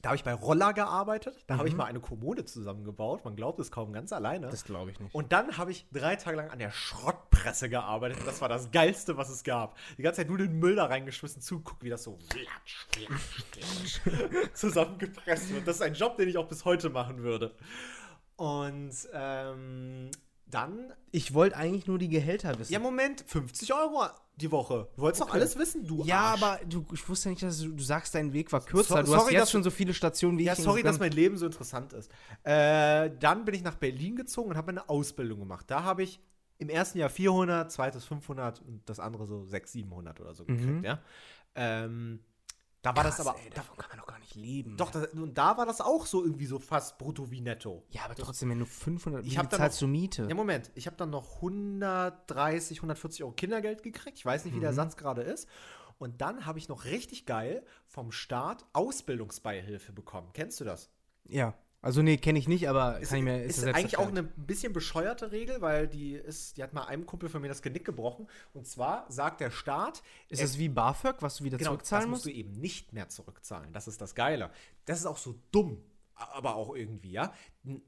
[0.00, 1.44] da habe ich bei Roller gearbeitet.
[1.46, 1.78] Da habe ich Mhm.
[1.78, 3.24] mal eine Kommode zusammengebaut.
[3.24, 4.48] Man glaubt es kaum ganz alleine.
[4.48, 5.14] Das glaube ich nicht.
[5.14, 8.18] Und dann habe ich drei Tage lang an der Schrottpresse gearbeitet.
[8.20, 9.76] Und das war das Geilste, was es gab.
[9.98, 14.00] Die ganze Zeit nur den Müll da reingeschmissen, zugucken, wie das so flatsch, flatsch
[14.54, 15.68] zusammengepresst wird.
[15.68, 17.54] Das ist ein Job, den ich auch bis heute machen würde.
[18.36, 20.10] Und ähm,
[20.52, 22.72] dann, Ich wollte eigentlich nur die Gehälter wissen.
[22.72, 24.04] ja, Moment, 50 Euro
[24.36, 24.88] die Woche.
[24.96, 26.42] Du wolltest doch alles wissen, du Ja, Arsch.
[26.42, 28.96] aber du, ich wusste nicht, dass du, du sagst, dein Weg war kürzer.
[28.98, 30.58] So- du hast sorry, jetzt dass- schon so viele Stationen wie Ja, ich.
[30.60, 32.10] sorry, dass mein Leben so interessant ist.
[32.44, 35.66] Äh, dann bin ich nach Berlin gezogen und habe eine Ausbildung gemacht.
[35.68, 36.20] Da habe ich
[36.58, 40.66] im ersten Jahr 400, zweites 500 und das andere so 600, 700 oder so gekriegt,
[40.78, 40.84] Mhm.
[40.84, 41.00] ja.
[41.54, 42.20] Ähm,
[42.82, 43.38] da war das Krass, aber.
[43.38, 44.76] ey, davon kann man doch gar nicht leben.
[44.76, 47.84] doch, das, und da war das auch so irgendwie so fast brutto wie netto.
[47.90, 50.26] Ja, aber trotzdem, wenn du 500, Ich hab dann zahlst noch- du Miete?
[50.28, 54.18] Ja, Moment, ich habe dann noch 130, 140 Euro Kindergeld gekriegt.
[54.18, 54.62] Ich weiß nicht, wie Mhm.
[54.62, 55.48] der Satz gerade ist.
[55.98, 60.30] Und dann habe ich noch richtig geil vom Staat Ausbildungsbeihilfe bekommen.
[60.32, 60.90] Kennst du das?
[61.28, 61.54] Ja.
[61.84, 64.22] Also nee, kenne ich nicht, aber Ist, kann ich mir ist selbst eigentlich auch eine
[64.22, 67.84] bisschen bescheuerte Regel, weil die ist, die hat mal einem Kumpel von mir das Genick
[67.84, 68.28] gebrochen.
[68.54, 72.04] Und zwar sagt der Staat, Ist er- das wie BAföG, was du wieder genau, zurückzahlen
[72.04, 72.34] das musst musst?
[72.36, 73.72] du eben nicht mehr zurückzahlen.
[73.72, 74.50] Das ist das Geile.
[74.84, 75.82] Das ist auch so dumm,
[76.14, 77.34] aber auch irgendwie, ja.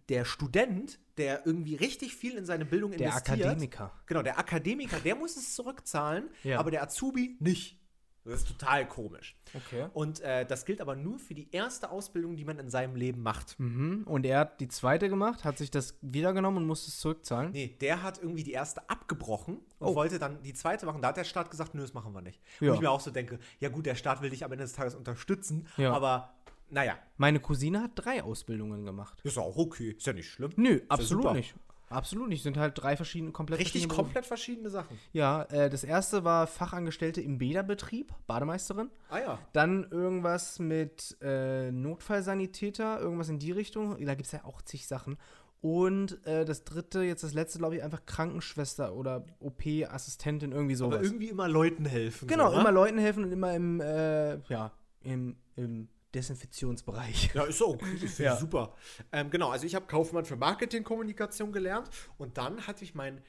[0.09, 3.39] Der Student, der irgendwie richtig viel in seine Bildung Der investiert.
[3.47, 3.93] Akademiker.
[4.07, 6.59] Genau, der Akademiker, der muss es zurückzahlen, Ja.
[6.59, 7.79] aber der Azubi nicht.
[8.25, 9.37] Das ist total komisch.
[9.53, 9.87] Okay.
[9.93, 13.23] Und äh, das gilt aber nur für die erste Ausbildung, die man in seinem Leben
[13.23, 13.59] macht.
[13.61, 14.03] Mhm.
[14.07, 17.53] Und er hat die zweite gemacht, hat sich das wiedergenommen und musste es zurückzahlen.
[17.53, 19.95] Nee, der hat irgendwie die erste abgebrochen und Oh.
[19.95, 21.03] wollte dann die zweite machen.
[21.03, 22.41] Da hat der Staat gesagt, nö, das machen wir nicht.
[22.61, 22.71] Ja.
[22.71, 24.73] Wo ich mir auch so denke, ja gut, der Staat will dich am Ende des
[24.73, 25.93] Tages unterstützen, Ja.
[25.93, 26.33] aber
[26.71, 29.21] naja, Meine Cousine hat drei Ausbildungen gemacht.
[29.23, 30.51] ist auch okay, ist ja nicht schlimm.
[30.57, 31.35] Nö, ja absolut super.
[31.35, 31.55] nicht.
[31.89, 32.43] Absolut nicht.
[32.43, 34.03] Sind halt drei verschiedene, komplett Richtig verschiedene Berufe.
[34.05, 34.99] komplett verschiedene Sachen.
[35.13, 38.91] Ja, äh, das erste war Fachangestellte im Bäderbetrieb, Bademeisterin.
[39.11, 39.39] Ah ja.
[39.53, 44.05] Dann irgendwas mit äh, Notfallsanitäter, irgendwas in die Richtung.
[44.05, 45.17] Da gibt es ja auch zig Sachen.
[45.61, 50.97] Und äh, das dritte, jetzt das letzte, glaube ich, einfach Krankenschwester oder OP-Assistentin, irgendwie sowas.
[50.97, 52.29] Aber irgendwie immer Leuten helfen.
[52.29, 52.61] genau, so, ne?
[52.61, 54.73] immer Leuten helfen und immer im, äh, ja,
[55.03, 57.33] im, im Desinfektionsbereich.
[57.35, 58.37] Ja, ist auch okay, ist Ja.
[58.37, 58.75] super.
[59.13, 63.21] Ähm, genau, also ich habe Kaufmann für Marketingkommunikation gelernt und dann hatte ich meinen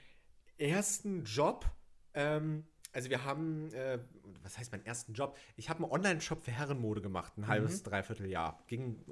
[0.57, 1.65] ersten Job.
[2.13, 3.99] Ähm, also wir haben, äh,
[4.41, 5.37] was heißt meinen ersten Job?
[5.57, 8.63] Ich habe einen Online-Shop für Herrenmode gemacht, ein halbes, dreiviertel Jahr.
[8.67, 9.03] Ging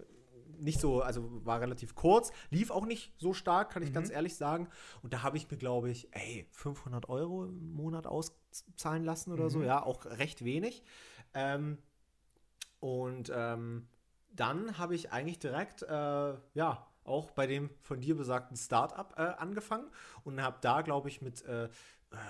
[0.60, 4.36] nicht so, also war relativ kurz, lief auch nicht so stark, kann ich ganz ehrlich
[4.36, 4.70] sagen.
[5.02, 9.50] Und da habe ich mir, glaube ich, ey, 500 Euro im Monat auszahlen lassen oder
[9.50, 10.84] so, ja, auch recht wenig.
[11.34, 11.78] Ähm,
[12.84, 13.88] und ähm,
[14.36, 19.22] dann habe ich eigentlich direkt, äh, ja, auch bei dem von dir besagten Startup äh,
[19.22, 19.90] angefangen
[20.26, 21.70] und habe da, glaube ich, mit, äh,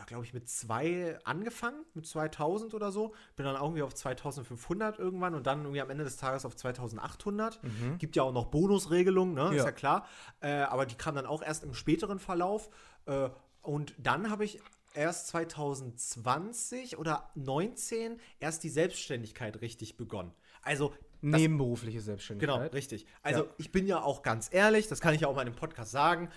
[0.05, 3.15] glaube ich, mit zwei angefangen, mit 2000 oder so.
[3.35, 7.59] Bin dann irgendwie auf 2500 irgendwann und dann irgendwie am Ende des Tages auf 2800.
[7.97, 9.45] Gibt ja auch noch Bonusregelungen, ne?
[9.49, 9.65] Ist Ja.
[9.65, 10.05] ja klar.
[10.39, 12.69] Äh, aber die kamen dann auch erst im späteren Verlauf.
[13.07, 13.29] Äh,
[13.63, 14.61] und dann habe ich
[14.93, 20.31] erst 2020 oder 19 erst die Selbstständigkeit richtig begonnen.
[20.63, 22.73] Also das, Nebenberufliche Genau, Selbstständigkeit.
[22.73, 23.05] richtig.
[23.21, 23.49] Also Ja.
[23.57, 25.91] ich bin ja auch ganz ehrlich, das kann ich ja auch mal in einem Podcast
[25.91, 26.29] sagen.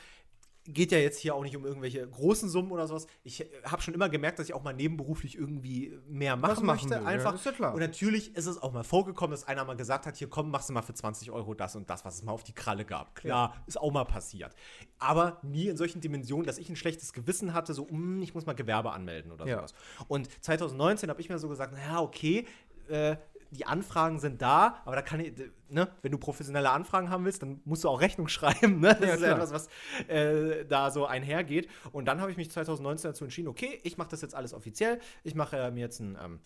[0.69, 3.07] Geht ja jetzt hier auch nicht um irgendwelche großen Summen oder sowas.
[3.23, 6.91] Ich habe schon immer gemerkt, dass ich auch mal nebenberuflich irgendwie mehr machen, machen möchte.
[6.91, 7.35] will, ja, einfach.
[7.35, 7.73] ist ja klar.
[7.73, 10.69] Und natürlich ist es auch mal vorgekommen, dass einer mal gesagt hat: Hier komm, machst
[10.69, 13.15] du mal für 20 Euro das und das, was es mal auf die Kralle gab.
[13.15, 14.55] Klar, ist auch mal passiert.
[14.99, 18.45] Aber nie in solchen Dimensionen, dass ich ein schlechtes Gewissen hatte, so, "Mm, ich muss
[18.47, 19.57] mal Gewerbe anmelden oder Ja.
[19.59, 19.75] sowas.
[20.09, 22.45] Und 2019 habe ich mir so gesagt: Naja, okay,
[22.89, 23.17] äh,
[23.51, 25.33] die Anfragen sind da, aber da kann ich,
[25.69, 28.97] ne, wenn du professionelle Anfragen haben willst, dann musst du auch Rechnung schreiben, ne?
[28.99, 29.37] Das Ja, ist ja klar.
[29.37, 31.69] etwas, was äh, da so einhergeht.
[31.93, 35.01] Und dann habe ich mich 2019 dazu entschieden, okay, ich mache das jetzt alles offiziell.
[35.25, 36.41] Ich mache äh, mir jetzt ein, ähm,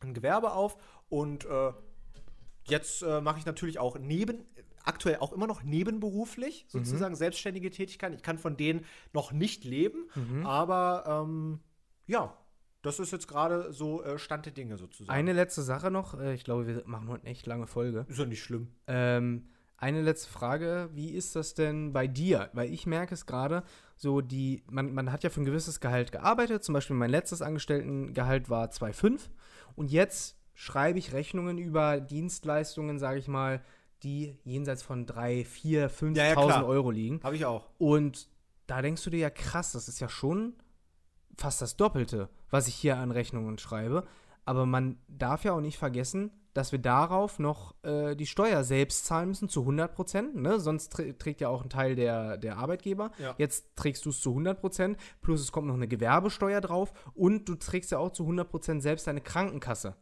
[0.00, 0.76] ein Gewerbe auf
[1.08, 1.72] und äh,
[2.64, 4.44] jetzt äh, mache ich natürlich auch neben,
[4.84, 8.14] aktuell auch immer noch nebenberuflich, sozusagen selbstständige Tätigkeiten.
[8.14, 10.08] Ich kann von denen noch nicht leben,
[10.46, 11.60] aber ähm,
[12.06, 12.34] ja,
[12.82, 15.16] das ist jetzt gerade so äh, Stand der Dinge sozusagen.
[15.16, 16.18] Eine letzte Sache noch.
[16.18, 18.06] Äh, ich glaube, wir machen heute eine echt lange Folge.
[18.08, 18.68] ist ja nicht schlimm.
[18.86, 22.50] Ähm, eine letzte Frage, wie ist das denn bei dir?
[22.52, 23.62] Weil ich merke es gerade,
[23.96, 27.42] so die, man, man hat ja für ein gewisses Gehalt gearbeitet, zum Beispiel mein letztes
[27.42, 29.28] Angestelltengehalt war 2,5
[29.76, 33.62] und jetzt schreibe ich Rechnungen über Dienstleistungen, sage ich mal,
[34.02, 36.64] die jenseits von 3, 4, 5.000 Ja, ja.
[36.64, 37.20] Euro liegen.
[37.22, 37.70] Habe ich auch.
[37.78, 38.28] Und
[38.66, 40.54] da denkst du dir ja, krass, das ist ja schon
[41.38, 44.04] fast das Doppelte, was ich hier an Rechnungen schreibe.
[44.44, 49.06] Aber man darf ja auch nicht vergessen, dass wir darauf noch äh, die Steuer selbst
[49.06, 50.36] zahlen müssen zu 100 Prozent.
[50.36, 50.58] Ne?
[50.58, 53.12] Sonst trä trägt ja auch ein Teil der, der Arbeitgeber.
[53.18, 53.34] Ja.
[53.38, 57.48] Jetzt trägst du es zu 100 Prozent, plus es kommt noch eine Gewerbesteuer drauf und
[57.48, 59.94] du trägst ja auch zu 100 Prozent selbst deine Krankenkasse.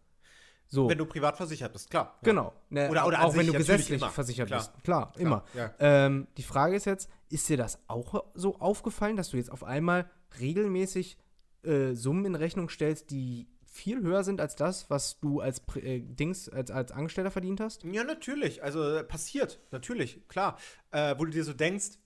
[0.69, 0.89] So.
[0.89, 2.15] Wenn du privat versichert bist, klar.
[2.15, 2.19] Ja.
[2.23, 2.53] Genau.
[2.71, 4.11] Ne, Oder- oder auch wenn du gesetzlich immer.
[4.11, 4.61] versichert Klar.
[4.61, 4.85] bist.
[4.85, 5.45] Klar, immer.
[5.55, 5.73] ja.
[5.79, 9.63] Ähm, die Frage ist jetzt, ist dir das auch so aufgefallen, dass du jetzt auf
[9.63, 10.11] einmal
[10.41, 11.19] regelmäßig
[11.67, 16.01] äh, Summen in Rechnung stellst, die viel höher sind als das, was du als äh,
[16.01, 17.85] Dings, als, als Angestellter verdient hast?
[17.85, 18.63] Ja, natürlich.
[18.63, 20.57] Also äh, passiert, natürlich, klar.
[20.93, 21.99] Äh, wo du dir so denkst,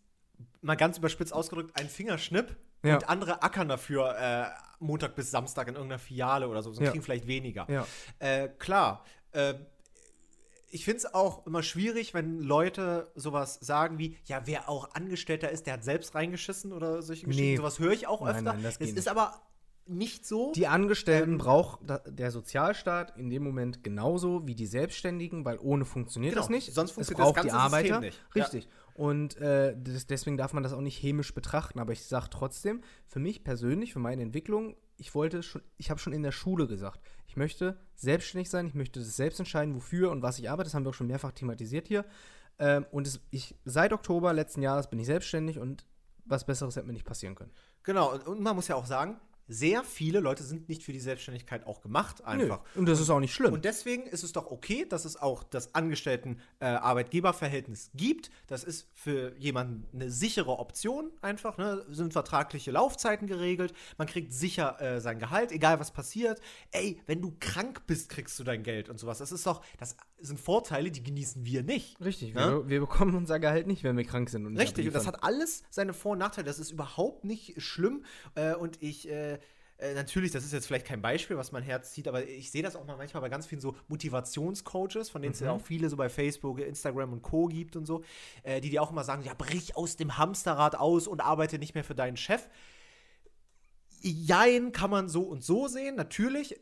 [0.63, 2.95] mal ganz überspitzt ausgedrückt, ein Fingerschnipp Ja.
[2.97, 4.47] und andere ackern dafür äh,
[4.81, 6.91] Montag bis Samstag in irgendeiner Filiale oder so, und Ja.
[6.91, 7.67] kriegen vielleicht weniger.
[7.71, 7.87] Ja.
[8.19, 9.05] Äh, klar.
[9.33, 9.55] Äh,
[10.73, 15.51] ich finde es auch immer schwierig, wenn Leute sowas sagen wie, ja, wer auch Angestellter
[15.51, 17.51] ist, der hat selbst reingeschissen oder solche Geschichten.
[17.51, 17.57] Nee.
[17.57, 18.53] Sowas höre ich auch Nein, öfter.
[18.55, 19.09] nein, das es ist nicht.
[19.09, 19.41] aber
[19.91, 20.53] nicht so.
[20.53, 25.85] Die Angestellten Ähm, braucht der Sozialstaat in dem Moment genauso wie die Selbstständigen, weil ohne
[25.85, 26.73] funktioniert Genau, das nicht.
[26.73, 28.01] sonst es funktioniert das braucht die ganze System Arbeiter.
[28.01, 28.21] nicht.
[28.35, 28.43] Ja.
[28.45, 28.69] Richtig.
[28.95, 31.79] Und äh, das, deswegen darf man das auch nicht hämisch betrachten.
[31.79, 35.99] Aber ich sage trotzdem, für mich persönlich, für meine Entwicklung, ich wollte schon, ich habe
[36.01, 40.11] schon in der Schule gesagt, ich möchte selbstständig sein, ich möchte das selbst entscheiden, wofür
[40.11, 40.67] und was ich arbeite.
[40.67, 42.05] Das haben wir auch schon mehrfach thematisiert hier.
[42.59, 45.87] Ähm, und es, ich, seit Oktober letzten Jahres bin ich selbstständig und
[46.27, 47.53] was Besseres hätte mir nicht passieren können.
[47.83, 49.19] Genau, und man muss ja auch sagen,
[49.51, 52.61] sehr viele Leute sind nicht für die Selbstständigkeit auch gemacht, einfach.
[52.75, 52.81] Nö.
[52.81, 53.53] Und das ist auch nicht schlimm.
[53.53, 58.31] Und deswegen ist es doch okay, dass es auch das Angestellten-Arbeitgeber-Verhältnis gibt.
[58.47, 61.59] Das ist für jemanden eine sichere Option einfach.
[61.59, 61.85] Ne?
[61.91, 63.75] Sind vertragliche Laufzeiten geregelt.
[63.99, 66.41] Man kriegt sicher äh, sein Gehalt, egal was passiert.
[66.71, 69.19] Ey, wenn du krank bist, kriegst du dein Geld und sowas.
[69.19, 72.01] Das ist doch, das sind Vorteile, die genießen wir nicht.
[72.01, 72.51] Richtig, Ja?
[72.51, 74.47] wir, wir bekommen unser Gehalt nicht, wenn wir krank sind.
[74.47, 76.47] Und Richtig, und das hat alles seine Vor- und Nachteile.
[76.47, 78.05] Das ist überhaupt nicht schlimm.
[78.35, 79.39] Äh, und ich, äh,
[79.79, 82.63] äh, natürlich, das ist jetzt vielleicht kein Beispiel, was mein Herz zieht, aber ich sehe
[82.63, 85.89] das auch mal manchmal bei ganz vielen so Motivationscoaches, von denen es ja auch viele
[85.89, 87.47] so bei Facebook, Instagram und Co.
[87.47, 88.03] gibt und so,
[88.43, 91.75] äh, die dir auch immer sagen: Ja, brich aus dem Hamsterrad aus und arbeite nicht
[91.75, 92.49] mehr für deinen Chef.
[94.03, 96.61] Jein kann man so und so sehen, natürlich.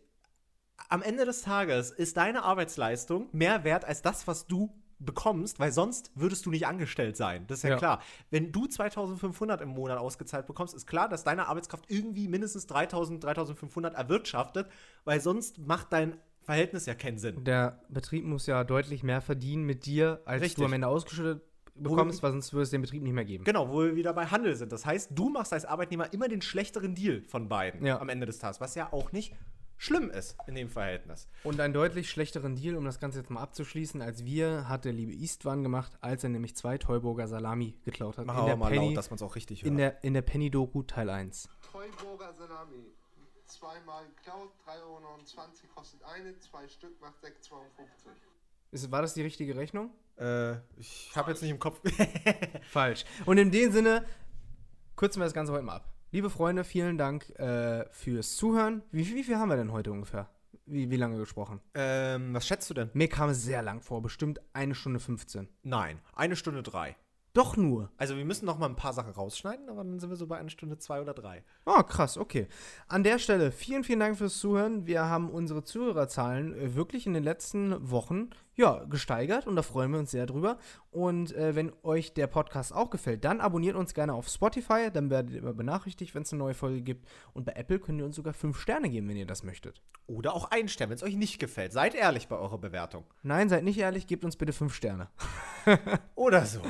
[0.89, 5.71] Am Ende des Tages ist deine Arbeitsleistung mehr wert als das, was du bekommst, weil
[5.71, 7.47] sonst würdest du nicht angestellt sein.
[7.47, 7.77] Das ist ja, Ja.
[7.77, 8.03] klar.
[8.31, 13.23] Wenn du 2500 im Monat ausgezahlt bekommst, ist klar, dass deine Arbeitskraft irgendwie mindestens 3000,
[13.23, 14.67] 3500 erwirtschaftet,
[15.05, 17.45] weil sonst macht dein Verhältnis ja keinen Sinn.
[17.45, 20.57] Der Betrieb muss ja deutlich mehr verdienen mit dir, als Richtig.
[20.59, 21.43] du am Ende ausgeschüttet
[21.77, 23.45] bekommst, weil sonst würde es den Betrieb nicht mehr geben.
[23.45, 24.73] Genau, wo wir wieder bei Handel sind.
[24.73, 28.01] Das heißt, du machst als Arbeitnehmer immer den schlechteren Deal von beiden Ja.
[28.01, 29.35] am Ende des Tages, was ja auch nicht
[29.79, 31.29] schlimm ist in dem Verhältnis.
[31.45, 34.93] Und einen deutlich schlechteren Deal, um das Ganze jetzt mal abzuschließen, als wir, hat der
[34.93, 38.27] liebe Istvan gemacht, als er nämlich zwei Teuburger Salami geklaut hat.
[38.27, 39.69] Machen wir mal laut, dass man es auch richtig hört.
[39.69, 41.49] in der, in der Penny-Doku Teil 1.
[41.63, 42.93] Treuburger Salami.
[43.47, 45.01] Zweimal geklaut, 3,29 Euro
[45.75, 47.31] kostet eine, zwei Stück macht 6,52
[48.73, 49.91] Ist, war das die richtige Rechnung?
[50.19, 51.81] äh, ich habe jetzt nicht im Kopf.
[52.71, 53.07] Falsch.
[53.25, 54.05] Und in dem Sinne
[54.97, 55.89] kürzen wir das Ganze heute mal ab.
[56.11, 58.83] Liebe Freunde, vielen Dank äh, fürs Zuhören.
[58.91, 60.31] Wie, wie viel haben wir denn heute ungefähr?
[60.65, 61.61] Wie, wie lange gesprochen?
[61.75, 62.89] ähm, was schätzt du denn?
[62.95, 65.49] Mir kam es sehr lang vor, bestimmt eine Stunde 15.
[65.65, 66.97] Nein, eine Stunde drei.
[67.35, 67.93] Doch nur.
[67.99, 70.39] Also wir müssen noch mal ein paar Sachen rausschneiden, aber dann sind wir so bei
[70.39, 71.45] einer Stunde zwei oder drei.
[71.67, 72.49] Oh, krass, okay.
[72.87, 74.87] An der Stelle vielen, vielen Dank fürs Zuhören.
[74.87, 79.93] Wir haben unsere Zuhörerzahlen äh, wirklich in den letzten Wochen ja, gesteigert und da freuen
[79.93, 80.59] wir uns sehr drüber.
[80.91, 85.11] Und äh, wenn euch der Podcast auch gefällt, dann abonniert uns gerne auf Spotify, dann
[85.11, 87.07] werdet ihr immer benachrichtigt, wenn es eine neue Folge gibt.
[87.35, 89.81] Und bei Apple könnt ihr uns sogar fünf Sterne geben, wenn ihr das möchtet.
[90.09, 91.73] Oder auch einen Stern, wenn es euch nicht gefällt.
[91.73, 93.05] Seid ehrlich bei eurer Bewertung.
[93.23, 95.09] Nein, seid nicht ehrlich, gebt uns bitte fünf Sterne.
[96.17, 96.61] Oder so.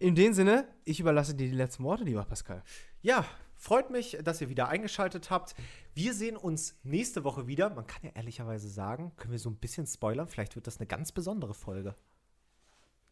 [0.00, 2.64] In dem Sinne, ich überlasse dir die letzten Worte, lieber Pascal.
[3.00, 3.24] Ja,
[3.62, 5.54] Freut mich, dass ihr wieder eingeschaltet habt.
[5.94, 7.70] Wir sehen uns nächste Woche wieder.
[7.70, 10.26] Man kann ja ehrlicherweise sagen, können wir so ein bisschen spoilern.
[10.26, 11.94] Vielleicht wird das eine ganz besondere Folge.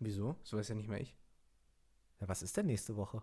[0.01, 0.35] Wieso?
[0.43, 1.15] So ist ja nicht mehr ich.
[2.21, 3.23] Ja, was ist denn nächste Woche?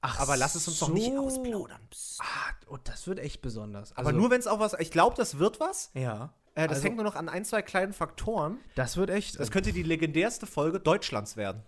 [0.00, 1.86] Ach, Aber lass es uns doch nicht ausplaudern.
[1.90, 2.22] Psst.
[2.22, 3.94] Ah, oh, das wird echt besonders.
[3.94, 4.72] Aber nur wenn es auch was.
[4.80, 5.90] Ich glaube, das wird was.
[5.92, 6.32] Ja.
[6.54, 8.56] Äh, das Also- hängt nur noch an ein, zwei kleinen Faktoren.
[8.76, 9.38] Das wird echt.
[9.38, 11.62] Das könnte die legendärste Folge Deutschlands werden.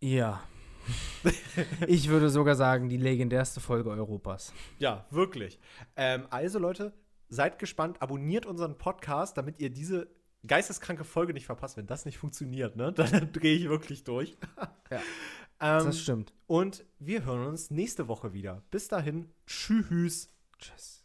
[0.00, 0.42] ja.
[1.86, 4.52] ich würde sogar sagen, die legendärste Folge Europas.
[4.78, 5.58] Ja, wirklich.
[5.96, 6.92] Ähm, also, Leute,
[7.28, 10.08] seid gespannt, abonniert unseren Podcast, damit ihr diese
[10.46, 11.76] geisteskranke Folge nicht verpasst.
[11.76, 14.36] Wenn das nicht funktioniert, ne, dann drehe ich wirklich durch.
[14.90, 14.98] Ja.
[15.60, 16.32] ähm, Das stimmt.
[16.46, 18.62] und wir hören uns nächste Woche wieder.
[18.70, 20.30] Bis dahin, tschüss.
[20.58, 20.99] Tschüss.